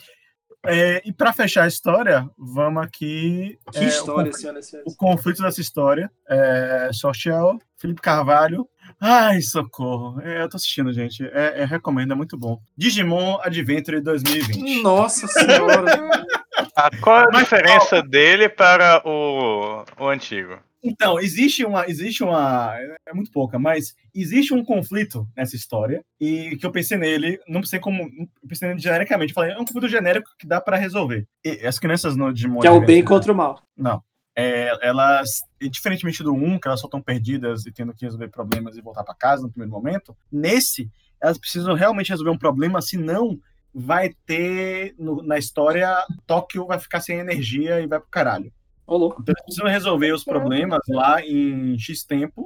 É, 0.67 1.03
e 1.05 1.13
pra 1.13 1.33
fechar 1.33 1.65
a 1.65 1.69
história, 1.69 2.29
vamos 2.39 2.83
aqui. 2.83 3.59
Que 3.71 3.81
é, 3.81 3.85
história, 3.85 4.31
o, 4.31 4.35
e 4.35 4.39
senhores. 4.39 4.73
o 4.87 4.97
conflito 4.97 5.43
dessa 5.43 5.61
história. 5.61 6.11
É, 6.29 6.91
Social, 6.93 7.59
Felipe 7.77 8.01
Carvalho. 8.01 8.67
Ai, 8.99 9.43
socorro. 9.43 10.21
É, 10.23 10.43
eu 10.43 10.49
tô 10.49 10.57
assistindo, 10.57 10.93
gente. 10.93 11.23
É, 11.27 11.61
é, 11.61 11.65
recomendo, 11.65 12.13
é 12.13 12.17
muito 12.17 12.39
bom. 12.39 12.59
Digimon 12.77 13.39
Adventure 13.43 14.01
2020. 14.01 14.83
Nossa 14.83 15.27
senhora. 15.27 15.85
Ah, 16.77 16.91
qual 17.01 17.19
a 17.19 17.27
Mas 17.33 17.43
diferença 17.43 18.03
dele 18.03 18.49
para 18.49 19.03
o, 19.05 19.85
o 19.99 20.09
antigo? 20.09 20.59
Então, 20.85 21.19
existe 21.19 21.65
uma. 21.65 21.89
Existe 21.89 22.23
uma. 22.23 22.75
É 23.09 23.15
muito 23.15 23.31
pouca, 23.33 23.59
mas 23.59 23.95
existe 24.15 24.53
um 24.53 24.63
conflito 24.65 25.27
nessa 25.37 25.57
história. 25.57 26.05
E 26.21 26.57
que 26.57 26.67
eu 26.67 26.71
pensei 26.71 26.99
nele, 26.99 27.41
não 27.49 27.61
pensei 27.63 27.81
como. 27.81 28.03
Eu 28.43 28.49
pensei 28.49 28.69
nele 28.69 28.81
genericamente. 28.81 29.31
Eu 29.31 29.35
falei, 29.35 29.53
é 29.53 29.59
um 29.59 29.65
conflito 29.65 29.89
genérico 29.89 30.29
que 30.39 30.47
dá 30.47 30.61
pra 30.61 30.77
resolver. 30.77 31.27
E 31.45 31.67
as 31.67 31.79
crianças 31.79 32.15
no 32.17 32.33
Digimon 32.33 32.61
que 32.61 32.67
é 32.67 32.71
o 32.71 32.75
bem 32.75 32.83
Adventure- 33.01 33.09
contra 33.09 33.33
o 33.33 33.37
mal. 33.37 33.63
Não. 33.77 34.03
É, 34.37 34.77
elas, 34.87 35.43
diferentemente 35.71 36.23
do 36.23 36.35
1, 36.35 36.59
que 36.59 36.67
elas 36.69 36.81
só 36.81 36.87
estão 36.89 37.01
perdidas 37.01 37.65
e 37.67 37.73
tendo 37.73 37.95
que 37.95 38.05
resolver 38.05 38.29
problemas 38.29 38.77
e 38.77 38.83
voltar 38.83 39.05
para 39.05 39.15
casa 39.15 39.43
no 39.43 39.49
primeiro 39.51 39.71
momento, 39.73 40.15
nesse, 40.31 40.91
elas 41.23 41.39
precisam 41.39 41.73
realmente 41.75 42.11
resolver 42.11 42.33
um 42.33 42.39
problema, 42.39 42.83
senão 42.83 43.39
vai 43.73 44.11
ter 44.27 44.95
no- 44.99 45.23
na 45.23 45.39
história 45.39 45.89
Tóquio 46.27 46.67
vai 46.67 46.79
ficar 46.81 47.01
sem 47.01 47.19
energia 47.19 47.81
e 47.81 47.87
vai 47.87 48.01
pro 48.01 48.09
caralho. 48.11 48.53
Ô, 48.87 48.97
louco. 48.97 49.23
Então 49.23 49.33
eles 49.33 49.45
precisam 49.45 49.71
resolver 49.71 50.13
os 50.13 50.25
problemas 50.25 50.81
lá 50.89 51.23
em 51.23 51.79
X 51.79 52.05
tempo 52.05 52.45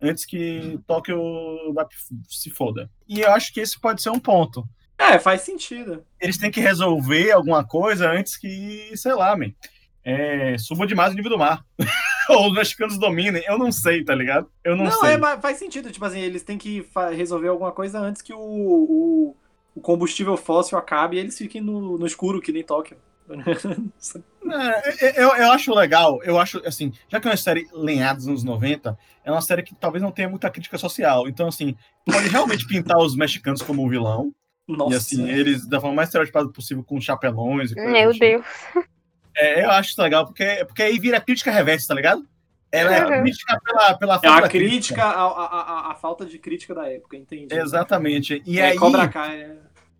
antes 0.00 0.24
que 0.24 0.78
Tóquio 0.86 1.18
se 2.28 2.50
foda. 2.50 2.90
E 3.08 3.20
eu 3.20 3.32
acho 3.32 3.52
que 3.52 3.60
esse 3.60 3.78
pode 3.80 4.02
ser 4.02 4.10
um 4.10 4.18
ponto. 4.18 4.66
É, 4.98 5.18
faz 5.18 5.42
sentido. 5.42 6.04
Eles 6.20 6.38
têm 6.38 6.50
que 6.50 6.60
resolver 6.60 7.30
alguma 7.30 7.64
coisa 7.64 8.10
antes 8.10 8.36
que, 8.36 8.90
sei 8.96 9.14
lá, 9.14 9.36
man, 9.36 9.52
é, 10.02 10.56
suba 10.58 10.86
demais 10.86 11.12
o 11.12 11.16
nível 11.16 11.30
do 11.32 11.38
mar. 11.38 11.64
Ou 12.30 12.48
os 12.48 12.54
mexicanos 12.54 12.98
dominem, 12.98 13.44
eu 13.46 13.58
não 13.58 13.70
sei, 13.70 14.02
tá 14.02 14.14
ligado? 14.14 14.50
Eu 14.64 14.74
não, 14.74 14.86
Não, 14.86 14.92
sei. 14.92 15.12
é, 15.12 15.16
mas 15.16 15.40
faz 15.40 15.58
sentido. 15.58 15.92
Tipo 15.92 16.04
assim, 16.04 16.20
eles 16.20 16.42
têm 16.42 16.58
que 16.58 16.84
resolver 17.14 17.48
alguma 17.48 17.70
coisa 17.70 18.00
antes 18.00 18.20
que 18.22 18.32
o, 18.32 18.38
o, 18.38 19.36
o 19.74 19.80
combustível 19.80 20.36
fóssil 20.36 20.76
acabe 20.76 21.16
e 21.16 21.20
eles 21.20 21.38
fiquem 21.38 21.60
no, 21.60 21.96
no 21.98 22.06
escuro, 22.06 22.40
que 22.40 22.50
nem 22.50 22.64
Tóquio. 22.64 22.96
É, 24.48 25.22
eu, 25.22 25.28
eu 25.34 25.50
acho 25.52 25.74
legal, 25.74 26.22
eu 26.22 26.38
acho, 26.38 26.62
assim, 26.64 26.92
já 27.08 27.20
que 27.20 27.26
é 27.26 27.30
uma 27.30 27.36
série 27.36 27.66
lenhada 27.72 28.18
dos 28.18 28.28
anos 28.28 28.44
90, 28.44 28.96
é 29.24 29.30
uma 29.30 29.40
série 29.40 29.62
que 29.62 29.74
talvez 29.74 30.02
não 30.02 30.12
tenha 30.12 30.28
muita 30.28 30.48
crítica 30.48 30.78
social. 30.78 31.28
Então, 31.28 31.48
assim, 31.48 31.76
pode 32.04 32.28
realmente 32.28 32.66
pintar 32.66 32.98
os 32.98 33.16
mexicanos 33.16 33.60
como 33.62 33.82
um 33.82 33.88
vilão. 33.88 34.32
Nossa. 34.68 34.94
E, 34.94 34.96
assim, 34.96 35.28
eles 35.28 35.66
da 35.66 35.80
forma 35.80 35.96
mais 35.96 36.08
estereotipada 36.08 36.48
possível 36.48 36.84
com 36.84 37.00
chapelões 37.00 37.72
e 37.72 37.74
coisas 37.74 37.92
Meu 37.92 38.12
tipo. 38.12 38.24
Deus. 38.24 38.46
É, 39.36 39.64
eu 39.64 39.70
acho 39.70 39.90
isso 39.90 40.02
legal, 40.02 40.24
porque, 40.24 40.64
porque 40.66 40.82
aí 40.82 40.98
vira 40.98 41.20
crítica 41.20 41.50
reversa, 41.50 41.88
tá 41.88 41.94
ligado? 41.94 42.26
Ela 42.72 42.94
é 42.94 43.04
Uhum. 43.04 43.22
crítica 43.22 43.60
pela, 43.64 43.94
pela 43.94 44.14
É 44.16 44.18
falta 44.18 44.46
a 44.46 44.48
crítica 44.48 45.04
à 45.04 45.94
falta 46.00 46.26
de 46.26 46.38
crítica 46.38 46.74
da 46.74 46.90
época, 46.90 47.16
entendi. 47.16 47.54
Exatamente. 47.54 48.42
E 48.46 48.58
é, 48.58 48.70
aí. 48.70 48.78
Cobra 48.78 49.08
Kai, 49.08 49.40
é. 49.42 49.56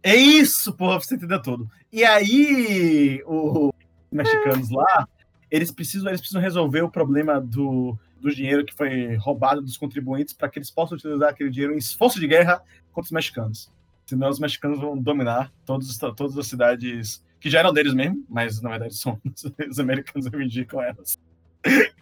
É 0.06 0.14
isso, 0.14 0.72
porra, 0.72 0.98
pra 0.98 1.04
você 1.04 1.16
entender 1.16 1.42
tudo. 1.42 1.68
E 1.92 2.04
aí, 2.04 3.20
os 3.26 3.72
mexicanos 4.08 4.70
lá, 4.70 5.08
eles 5.50 5.72
precisam, 5.72 6.06
eles 6.06 6.20
precisam 6.20 6.40
resolver 6.40 6.82
o 6.82 6.88
problema 6.88 7.40
do, 7.40 7.98
do 8.20 8.32
dinheiro 8.32 8.64
que 8.64 8.72
foi 8.72 9.16
roubado 9.16 9.60
dos 9.60 9.76
contribuintes 9.76 10.32
para 10.32 10.48
que 10.48 10.60
eles 10.60 10.70
possam 10.70 10.96
utilizar 10.96 11.30
aquele 11.30 11.50
dinheiro 11.50 11.74
em 11.74 11.78
esforço 11.78 12.20
de 12.20 12.28
guerra 12.28 12.62
contra 12.92 13.08
os 13.08 13.10
mexicanos. 13.10 13.68
Senão 14.06 14.28
os 14.28 14.38
mexicanos 14.38 14.78
vão 14.78 14.96
dominar 14.96 15.52
todos, 15.64 15.98
todas 15.98 16.38
as 16.38 16.46
cidades 16.46 17.20
que 17.40 17.50
já 17.50 17.58
eram 17.58 17.72
deles 17.72 17.92
mesmo, 17.92 18.24
mas 18.28 18.62
na 18.62 18.70
verdade 18.70 18.94
são 18.94 19.20
os 19.68 19.80
americanos 19.80 20.28
reivindicam 20.28 20.80
elas. 20.80 21.18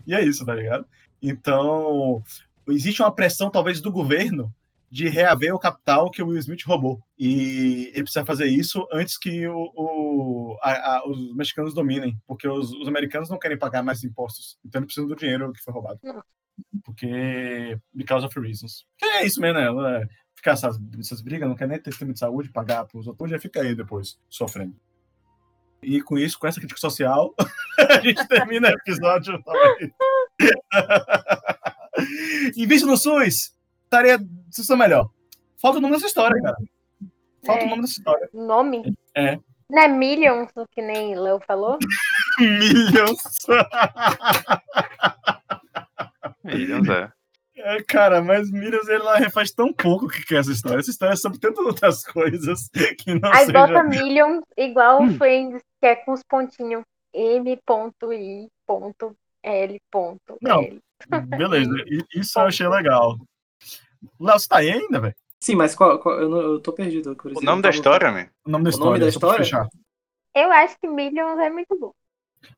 E 0.06 0.12
é 0.12 0.22
isso, 0.22 0.44
tá 0.44 0.54
ligado? 0.54 0.84
Então, 1.22 2.22
existe 2.68 3.00
uma 3.00 3.10
pressão, 3.10 3.48
talvez, 3.48 3.80
do 3.80 3.90
governo 3.90 4.54
de 4.94 5.08
reaver 5.08 5.52
o 5.52 5.58
capital 5.58 6.08
que 6.08 6.22
o 6.22 6.28
Will 6.28 6.38
Smith 6.38 6.62
roubou. 6.64 7.02
E 7.18 7.88
ele 7.92 8.04
precisa 8.04 8.24
fazer 8.24 8.46
isso 8.46 8.86
antes 8.92 9.18
que 9.18 9.44
o, 9.48 9.72
o- 9.74 10.56
a- 10.62 10.98
a- 10.98 11.08
os 11.08 11.34
mexicanos 11.34 11.74
dominem, 11.74 12.16
porque 12.28 12.46
os, 12.46 12.70
os 12.72 12.86
americanos 12.86 13.28
não 13.28 13.36
querem 13.36 13.58
pagar 13.58 13.82
mais 13.82 14.04
impostos. 14.04 14.56
Então 14.64 14.78
eles 14.78 14.86
precisam 14.86 15.08
do 15.08 15.16
dinheiro 15.16 15.52
que 15.52 15.60
foi 15.64 15.74
roubado. 15.74 15.98
Porque. 16.84 17.76
Because 17.92 18.24
of 18.24 18.38
reasons. 18.38 18.86
É 19.02 19.26
isso 19.26 19.40
mesmo, 19.40 19.82
né? 19.82 20.06
Ficar 20.36 20.52
essas, 20.52 20.78
essas 21.00 21.20
brigas, 21.20 21.48
não 21.48 21.56
quer 21.56 21.66
nem 21.66 21.80
ter 21.80 21.90
sistema 21.90 22.12
de 22.12 22.20
saúde, 22.20 22.52
pagar 22.52 22.84
para 22.84 22.96
os 23.00 23.08
outros, 23.08 23.28
já 23.30 23.40
fica 23.40 23.62
aí 23.62 23.74
depois, 23.74 24.16
sofrendo. 24.30 24.76
E 25.82 26.00
com 26.02 26.16
isso, 26.16 26.38
com 26.38 26.46
essa 26.46 26.60
crítica 26.60 26.78
social, 26.80 27.34
a 27.90 28.00
gente 28.00 28.28
termina 28.28 28.68
o 28.68 28.72
episódio 28.72 29.42
talvez. 29.42 29.90
Invista 32.56 32.86
no 32.86 32.96
SUS, 32.96 33.52
estaria 33.94 34.18
situação 34.50 34.76
melhor. 34.76 35.08
Falta 35.56 35.78
o 35.78 35.80
nome 35.80 35.94
dessa 35.94 36.06
história, 36.06 36.40
cara. 36.42 36.56
Falta 37.46 37.62
É. 37.62 37.66
o 37.66 37.70
nome 37.70 37.82
dessa 37.82 37.94
história. 37.98 38.28
Nome? 38.32 38.94
É. 39.14 39.38
Não 39.70 39.82
é 39.82 39.88
Millions, 39.88 40.50
que 40.72 40.82
nem 40.82 41.14
Léo 41.18 41.40
falou? 41.46 41.78
Millions. 42.38 43.22
Millions, 46.42 46.88
é. 46.88 47.10
É, 47.56 47.82
cara, 47.84 48.20
mas 48.22 48.50
Millions 48.50 48.88
ela 48.88 49.16
refaz 49.16 49.52
tão 49.52 49.72
pouco 49.72 50.06
o 50.06 50.08
que 50.08 50.24
que 50.26 50.34
é 50.34 50.38
essa 50.38 50.50
história. 50.50 50.80
Essa 50.80 50.90
história 50.90 51.12
é 51.14 51.16
sobre 51.16 51.38
tantas 51.38 51.64
outras 51.64 52.04
coisas 52.04 52.68
que 52.98 53.14
não 53.14 53.30
Aí 53.32 53.46
seja... 53.46 53.52
bota 53.52 53.82
Millions 53.84 54.42
igual 54.56 55.00
Hum. 55.02 55.06
o 55.06 55.14
Friends, 55.16 55.62
que 55.80 55.86
é 55.86 55.96
com 55.96 56.12
os 56.12 56.22
pontinhos. 56.24 56.82
M.I.L. 57.14 58.50
Não. 60.42 60.62
L. 60.62 60.80
Beleza, 61.38 61.70
isso 62.14 62.38
eu 62.38 62.44
achei 62.46 62.66
legal. 62.68 63.16
Léo, 64.20 64.38
você 64.38 64.48
tá 64.48 64.56
aí 64.58 64.70
ainda, 64.70 65.00
velho? 65.00 65.14
Sim, 65.40 65.56
mas 65.56 65.74
qual, 65.74 65.98
qual- 65.98 66.20
eu, 66.20 66.28
não- 66.28 66.40
eu 66.40 66.60
tô 66.60 66.72
perdido. 66.72 67.14
por 67.16 67.30
isso 67.30 67.40
O 67.40 67.44
nome 67.44 67.60
da 67.62 67.70
história, 67.70 68.10
man. 68.10 68.26
O 68.46 68.50
nome 68.50 68.64
da 68.64 68.68
O 68.68 68.70
história. 68.70 68.90
nome 68.90 69.00
da 69.00 69.08
história? 69.08 69.38
fechar. 69.44 69.68
Eu 70.34 70.50
acho 70.52 70.76
que 70.80 70.88
Millions 70.88 71.38
é 71.38 71.50
muito 71.50 71.78
bom. 71.78 71.92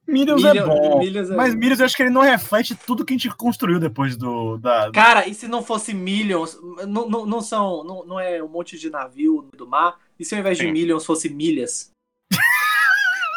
Millions 0.07 0.42
é 0.44 0.53
Million- 0.53 0.66
bom. 0.68 0.99
Millions 0.99 1.30
é 1.30 1.36
Mas 1.36 1.53
bom. 1.55 1.61
Millions 1.61 1.80
eu 1.80 1.86
acho 1.86 1.97
que 1.97 2.03
ele 2.03 2.11
não 2.11 2.22
reflete 2.22 2.74
tudo 2.74 3.05
que 3.05 3.12
a 3.12 3.16
gente 3.16 3.28
construiu 3.36 3.78
depois 3.78 4.16
do. 4.16 4.57
Da... 4.59 4.90
Cara, 4.92 5.28
e 5.28 5.34
se 5.34 5.47
não 5.47 5.62
fosse 5.62 5.92
Millions, 5.94 6.59
não, 6.88 7.09
não, 7.09 7.26
não 7.26 7.40
são, 7.40 7.84
não, 7.84 8.05
não 8.05 8.18
é 8.20 8.42
um 8.42 8.49
monte 8.49 8.78
de 8.78 8.88
navio 8.90 9.49
do 9.57 9.66
mar, 9.66 9.99
e 10.18 10.24
se 10.24 10.34
ao 10.34 10.40
invés 10.40 10.57
de 10.59 10.64
Sim. 10.64 10.72
Millions 10.72 11.05
fosse 11.05 11.28
milhas? 11.28 11.90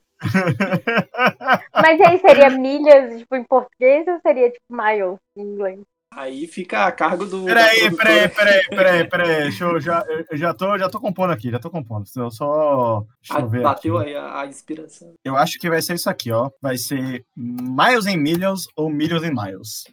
Mas 1.81 2.01
aí 2.01 2.19
seria 2.19 2.49
milhas, 2.49 3.19
tipo, 3.19 3.35
em 3.35 3.43
português 3.43 4.05
ou 4.07 4.19
seria 4.21 4.51
tipo 4.51 4.65
miles 4.69 5.17
em 5.37 5.41
inglês? 5.41 5.79
Aí 6.11 6.47
fica 6.47 6.85
a 6.85 6.91
cargo 6.91 7.25
do. 7.27 7.45
Peraí, 7.45 7.95
peraí, 7.95 8.29
peraí, 8.29 8.67
peraí, 8.67 9.07
peraí. 9.07 9.43
Deixa 9.43 9.63
eu, 9.65 9.79
já, 9.79 10.03
eu 10.29 10.35
já, 10.37 10.53
tô, 10.55 10.75
já 10.77 10.89
tô 10.89 10.99
compondo 10.99 11.31
aqui, 11.31 11.51
já 11.51 11.59
tô 11.59 11.69
compondo. 11.69 12.09
Eu 12.15 12.31
só. 12.31 13.05
Deixa 13.21 13.37
Ah, 13.37 13.41
eu 13.41 13.49
ver. 13.49 13.61
bateu 13.61 13.95
aqui. 13.97 14.09
aí 14.09 14.15
a, 14.15 14.41
a 14.41 14.47
inspiração. 14.47 15.13
Eu 15.23 15.35
acho 15.37 15.59
que 15.59 15.69
vai 15.69 15.81
ser 15.83 15.93
isso 15.93 16.09
aqui, 16.09 16.31
ó. 16.31 16.49
Vai 16.59 16.77
ser 16.77 17.23
Miles 17.37 18.07
em 18.07 18.17
Millions 18.17 18.67
ou 18.75 18.89
Millions 18.89 19.23
em 19.23 19.29
Miles. 19.31 19.83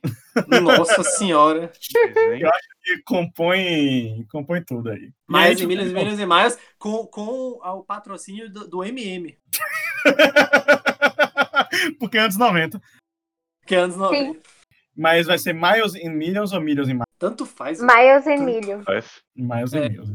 Nossa 0.62 1.02
senhora. 1.04 1.70
desenho. 2.14 2.48
E 2.86 3.02
compõe, 3.04 4.24
compõe 4.30 4.62
tudo 4.62 4.88
aí. 4.90 4.98
E 4.98 5.02
aí, 5.02 5.12
Mais 5.28 5.58
tipo, 5.58 5.70
e 5.70 5.76
milhas, 5.76 5.92
milhas 5.92 6.18
e 6.18 6.24
mais, 6.26 6.58
com, 6.78 7.04
com 7.06 7.58
o 7.62 7.82
patrocínio 7.84 8.50
do, 8.50 8.66
do 8.66 8.82
MM, 8.84 9.36
Porque 11.98 12.16
é 12.16 12.20
anos 12.22 12.36
90. 12.36 12.80
que 13.66 13.74
é 13.74 13.78
anos 13.78 13.96
90. 13.96 14.55
Mas 14.96 15.26
vai 15.26 15.38
ser 15.38 15.52
Miles 15.52 15.94
em 15.94 16.08
Millions 16.08 16.52
ou 16.52 16.60
Millions 16.60 16.88
em 16.88 16.94
Miles? 16.94 17.06
Tanto 17.18 17.44
faz. 17.46 17.80
Miles 17.80 18.26
e 18.26 18.34
Tudo. 18.36 18.44
Millions. 18.44 18.84
Faz. 18.84 19.06
Miles 19.36 19.72
É. 19.72 19.86
em 19.86 19.88
Millions. 19.90 20.14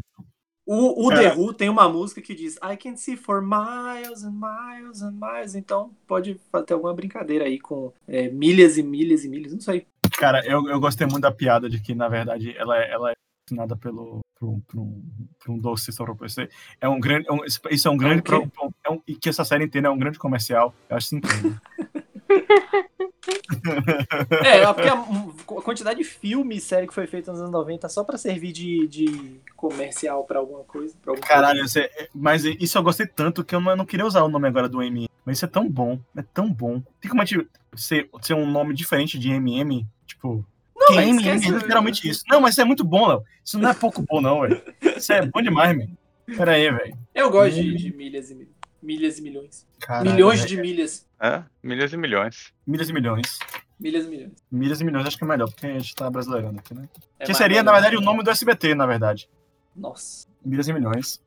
O, 0.66 1.08
o 1.08 1.12
É. 1.12 1.16
The 1.30 1.36
Who 1.36 1.54
tem 1.54 1.70
uma 1.70 1.90
música 1.90 2.22
que 2.22 2.34
diz 2.34 2.56
I 2.58 2.78
can 2.78 2.96
see 2.96 3.18
for 3.18 3.42
miles 3.42 4.24
and 4.24 4.32
miles 4.34 5.02
and 5.02 5.12
miles. 5.20 5.56
Então 5.56 5.92
pode 6.08 6.40
ter 6.66 6.74
alguma 6.74 6.94
brincadeira 6.94 7.46
aí 7.46 7.60
com 7.60 7.92
é, 8.08 8.30
milhas 8.30 8.78
e 8.78 8.84
milhas 8.84 9.26
e 9.26 9.30
milhas. 9.30 9.54
Não 9.54 9.60
sei. 9.60 9.86
Cara, 10.18 10.46
eu, 10.46 10.68
eu 10.70 10.80
gostei 10.80 11.06
muito 11.08 11.22
da 11.22 11.32
piada 11.32 11.70
de 11.70 11.82
que, 11.82 11.94
na 11.96 12.08
verdade, 12.08 12.56
ela, 12.58 12.78
é- 12.78 12.92
ela 12.92 13.12
é 13.12 13.14
assinada 13.48 13.76
pelo, 13.76 14.20
por, 14.40 14.50
um, 14.50 14.60
por, 14.62 14.80
um, 14.80 15.02
por 15.40 15.52
um 15.52 15.58
doce 15.60 15.92
só 15.92 16.06
pra 16.06 16.16
PC. 16.16 16.48
É 16.80 16.88
um 16.88 17.00
grande. 17.00 17.28
é 17.28 17.34
um- 17.34 17.44
isso 17.70 17.88
é 17.88 17.92
um 17.92 17.98
grande. 17.98 18.20
o 18.20 18.24
quê? 18.24 18.30
pro- 18.54 18.72
é 18.86 18.92
um- 18.92 19.02
e 19.08 19.16
que 19.16 19.30
essa 19.30 19.44
série 19.44 19.66
inteira 19.66 19.88
é 19.88 19.92
um 19.92 19.98
grande 19.98 20.20
comercial. 20.20 20.74
Eu 20.90 20.96
acho 20.96 21.08
isso 21.08 21.16
incrível. 21.16 21.56
É, 24.44 24.66
porque 24.74 24.88
a, 24.90 24.94
a 24.94 25.62
quantidade 25.62 26.00
de 26.00 26.04
filme 26.06 26.58
e 26.58 26.62
série 26.62 26.88
que 26.88 26.94
foi 26.94 27.06
feita 27.08 27.32
nos 27.32 27.40
anos 27.42 27.52
90 27.52 27.88
só 27.90 28.04
pra 28.04 28.18
servir 28.18 28.52
de, 28.52 28.88
de 28.88 29.40
comercial 29.56 30.24
pra 30.24 30.40
alguma 30.40 30.64
coisa. 30.64 30.96
Pra 31.02 31.16
Caralho, 31.18 31.68
você- 31.68 31.90
mas 32.14 32.44
isso 32.46 32.78
eu 32.78 32.84
gostei 32.84 33.06
tanto 33.06 33.44
que 33.44 33.54
eu 33.56 33.62
não, 33.62 33.72
eu 33.72 33.78
não 33.78 33.86
queria 33.86 34.06
usar 34.06 34.24
o 34.24 34.30
nome 34.30 34.48
agora 34.48 34.68
do 34.68 34.82
MM. 34.82 35.08
Mas 35.26 35.38
isso 35.38 35.46
é 35.46 35.48
tão 35.48 35.70
bom. 35.70 36.00
É 36.16 36.24
tão 36.34 36.52
bom. 36.52 36.82
Tem 37.00 37.10
como 37.10 37.22
a 37.22 37.26
gente 37.26 37.48
ser, 37.76 38.10
ser 38.22 38.34
um 38.34 38.50
nome 38.50 38.74
diferente 38.74 39.20
de 39.20 39.30
MM? 39.32 39.86
Tipo. 40.08 40.44
Não, 40.76 41.00
MM 41.00 41.30
é 41.30 41.36
literalmente 41.36 42.10
isso. 42.10 42.24
Não, 42.28 42.42
mas 42.42 42.56
isso 42.56 42.62
é 42.62 42.66
muito 42.66 42.84
bom, 42.84 43.08
Léo. 43.08 43.24
Isso 43.46 43.60
não 43.60 43.70
é 43.70 43.74
pouco 43.74 44.02
bom, 44.02 44.20
não, 44.20 44.42
velho. 44.42 44.62
Isso 44.98 45.14
é 45.14 45.24
bom 45.26 45.42
demais, 45.42 45.78
velho. 45.78 45.90
Pera 46.36 46.54
aí, 46.54 46.72
velho. 46.72 46.98
Eu 47.14 47.30
gosto 47.30 47.54
de, 47.54 47.76
de 47.76 47.94
milhas 47.96 48.32
e 48.32 48.36
milhas. 48.36 48.52
Milhas 48.82 49.20
e 49.20 49.22
milhões. 49.22 49.68
Caralho, 49.80 50.12
milhões 50.12 50.40
velho. 50.40 50.50
de 50.50 50.62
milhas. 50.62 51.08
É, 51.20 51.44
milhas 51.62 51.94
e 51.94 51.98
milhões. 51.98 52.54
Milhas 52.66 52.90
e 52.90 52.94
milhões. 52.94 53.40
Milhas 53.80 54.06
e 54.06 54.10
milhões. 54.10 54.32
Milhas 54.52 54.82
e 54.82 54.84
milhões 54.84 55.08
acho 55.08 55.18
que 55.18 55.24
é 55.24 55.28
melhor, 55.28 55.50
porque 55.50 55.68
a 55.68 55.80
gente 55.80 55.96
tá 55.96 56.10
brasileirando 56.10 56.60
aqui, 56.60 56.74
né? 56.74 56.88
É 57.20 57.26
que 57.26 57.34
seria, 57.34 57.64
na 57.64 57.72
verdade, 57.72 57.98
o 57.98 58.02
nome 58.02 58.24
do 58.24 58.30
SBT, 58.30 58.76
na 58.76 58.86
verdade. 58.86 59.30
Nossa. 59.76 60.28
Milhas 60.44 60.68
e 60.68 60.74
milhões. 60.74 61.22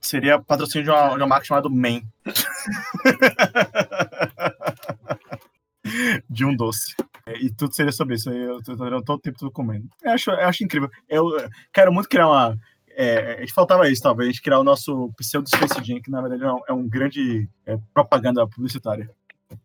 Seria 0.00 0.40
patrocínio 0.40 0.84
de 0.84 0.90
uma, 0.90 1.08
de 1.10 1.16
uma 1.16 1.26
marca 1.26 1.46
chamada 1.46 1.68
Man. 1.68 2.02
de 6.28 6.44
um 6.44 6.54
doce. 6.54 6.94
É, 7.26 7.36
E 7.38 7.50
tudo 7.50 7.74
seria 7.74 7.92
sobre 7.92 8.14
isso. 8.14 8.30
aí 8.30 8.38
Eu 8.38 8.62
tô, 8.62 8.76
tô, 8.76 9.02
todo 9.02 9.18
o 9.18 9.20
tempo 9.20 9.38
tô 9.38 9.50
comendo. 9.50 9.88
Eu 10.02 10.12
acho, 10.12 10.30
eu 10.30 10.48
acho 10.48 10.64
incrível. 10.64 10.90
Eu 11.08 11.24
quero 11.72 11.92
muito 11.92 12.08
criar 12.08 12.28
uma. 12.28 12.56
É, 13.02 13.36
a 13.36 13.40
gente 13.40 13.54
faltava 13.54 13.88
isso, 13.88 14.02
talvez, 14.02 14.28
a 14.28 14.32
gente 14.32 14.42
criar 14.42 14.58
o 14.58 14.64
nosso 14.64 15.10
pseudo 15.16 15.48
Space 15.48 15.82
Jam, 15.82 16.02
que 16.02 16.10
na 16.10 16.20
verdade 16.20 16.44
é 16.44 16.52
um, 16.52 16.60
é 16.68 16.72
um 16.74 16.86
grande 16.86 17.48
é, 17.64 17.78
propaganda 17.94 18.46
publicitária. 18.46 19.08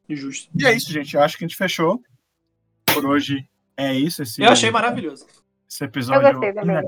Injusto. 0.07 0.49
E 0.57 0.65
é 0.65 0.73
isso, 0.73 0.89
gente. 0.91 1.15
Eu 1.15 1.21
acho 1.21 1.37
que 1.37 1.43
a 1.43 1.47
gente 1.47 1.57
fechou. 1.57 2.01
Por 2.85 3.05
hoje 3.05 3.45
é 3.75 3.93
isso. 3.93 4.23
Esse, 4.23 4.41
Eu 4.41 4.49
achei 4.49 4.71
maravilhoso. 4.71 5.25
esse 5.69 5.83
episódio. 5.83 6.25
Eu 6.25 6.31
gostei 6.31 6.53
também. 6.53 6.81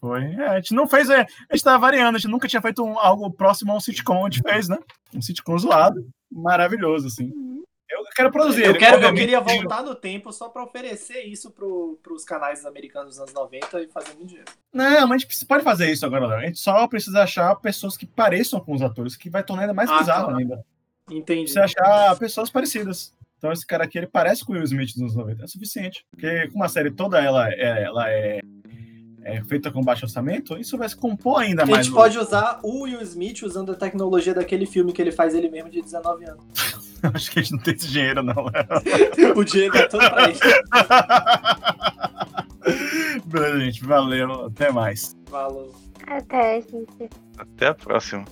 Foi. 0.00 0.24
É, 0.24 0.46
a 0.48 0.56
gente 0.56 0.72
não 0.74 0.88
fez. 0.88 1.10
É, 1.10 1.20
a 1.50 1.54
gente 1.54 1.64
tava 1.64 1.78
variando, 1.78 2.16
a 2.16 2.18
gente 2.18 2.30
nunca 2.30 2.48
tinha 2.48 2.62
feito 2.62 2.82
um- 2.82 2.98
algo 2.98 3.30
próximo 3.30 3.70
a 3.72 3.76
um 3.76 3.80
sitcom, 3.80 4.24
a 4.24 4.30
gente 4.30 4.40
fez, 4.42 4.68
né? 4.68 4.78
Um 5.14 5.20
sitcom 5.20 5.58
zoado. 5.58 6.08
Maravilhoso, 6.32 7.08
assim. 7.08 7.30
Eu 7.30 7.66
quero 8.14 8.30
produzir. 8.32 8.64
Eu, 8.64 8.76
quero, 8.78 9.02
eu 9.02 9.14
queria 9.14 9.40
voltar 9.40 9.82
no 9.82 9.94
tempo 9.94 10.32
só 10.32 10.48
pra 10.48 10.62
oferecer 10.64 11.22
isso 11.22 11.50
pro, 11.50 11.98
pros 12.02 12.24
canais 12.24 12.64
americanos 12.66 13.10
dos 13.10 13.18
anos 13.20 13.32
90 13.32 13.82
e 13.82 13.88
fazer 13.88 14.14
muito 14.14 14.26
dinheiro. 14.28 14.50
Não, 14.72 15.06
mas 15.06 15.22
a 15.22 15.26
gente 15.26 15.46
pode 15.46 15.64
fazer 15.64 15.90
isso 15.90 16.04
agora, 16.06 16.26
Léo. 16.26 16.38
A 16.38 16.46
gente 16.46 16.58
só 16.58 16.86
precisa 16.88 17.22
achar 17.22 17.54
pessoas 17.56 17.96
que 17.96 18.06
pareçam 18.06 18.60
com 18.60 18.74
os 18.74 18.82
atores, 18.82 19.16
que 19.16 19.30
vai 19.30 19.42
tornar 19.42 19.62
ainda 19.62 19.74
mais 19.74 19.90
Ah, 19.90 19.98
bizarro 19.98 20.24
claro. 20.24 20.38
ainda. 20.38 20.64
Entendi. 21.10 21.52
Precisa 21.52 21.64
achar 21.64 22.16
pessoas 22.18 22.50
parecidas. 22.50 23.12
Então 23.38 23.50
esse 23.52 23.66
cara 23.66 23.84
aqui, 23.84 23.96
ele 23.98 24.06
parece 24.06 24.44
com 24.44 24.52
o 24.52 24.56
Will 24.56 24.64
Smith 24.64 24.90
dos 24.92 25.00
anos 25.00 25.14
90. 25.16 25.44
É 25.44 25.46
suficiente. 25.46 26.04
Porque 26.10 26.48
como 26.48 26.62
a 26.62 26.68
série 26.68 26.90
toda 26.90 27.18
ela 27.20 27.48
é, 27.50 27.84
ela 27.84 28.10
é, 28.10 28.40
é 29.22 29.42
feita 29.44 29.70
com 29.72 29.80
baixo 29.82 30.04
orçamento, 30.04 30.58
isso 30.58 30.76
vai 30.76 30.88
se 30.88 30.94
compor 30.96 31.40
ainda 31.40 31.62
A 31.62 31.66
mais. 31.66 31.86
gente 31.86 31.94
no- 31.94 32.00
pode 32.00 32.18
usar 32.18 32.60
o 32.62 32.82
Will 32.82 33.00
Smith 33.00 33.42
usando 33.42 33.72
a 33.72 33.74
tecnologia 33.74 34.34
daquele 34.34 34.66
filme 34.66 34.92
que 34.92 35.00
ele 35.00 35.10
faz 35.10 35.34
ele 35.34 35.48
mesmo 35.48 35.70
de 35.70 35.80
19 35.80 36.24
anos. 36.26 36.44
Acho 37.14 37.30
que 37.30 37.38
a 37.38 37.42
gente 37.42 37.52
não 37.52 37.60
tem 37.60 37.74
esse 37.74 37.88
dinheiro, 37.88 38.22
não, 38.22 38.44
Léo. 38.44 39.32
o 39.36 39.44
dinheiro 39.44 39.76
é 39.76 39.86
todo 39.86 40.10
pra 40.10 40.28
ele. 40.28 40.38
Beleza, 43.24 43.60
gente. 43.60 43.84
Valeu. 43.84 44.46
Até 44.46 44.70
mais. 44.70 45.16
Falou. 45.28 45.74
Até, 46.06 46.60
gente. 46.60 47.10
Até 47.38 47.68
a 47.68 47.74
próxima. 47.74 48.24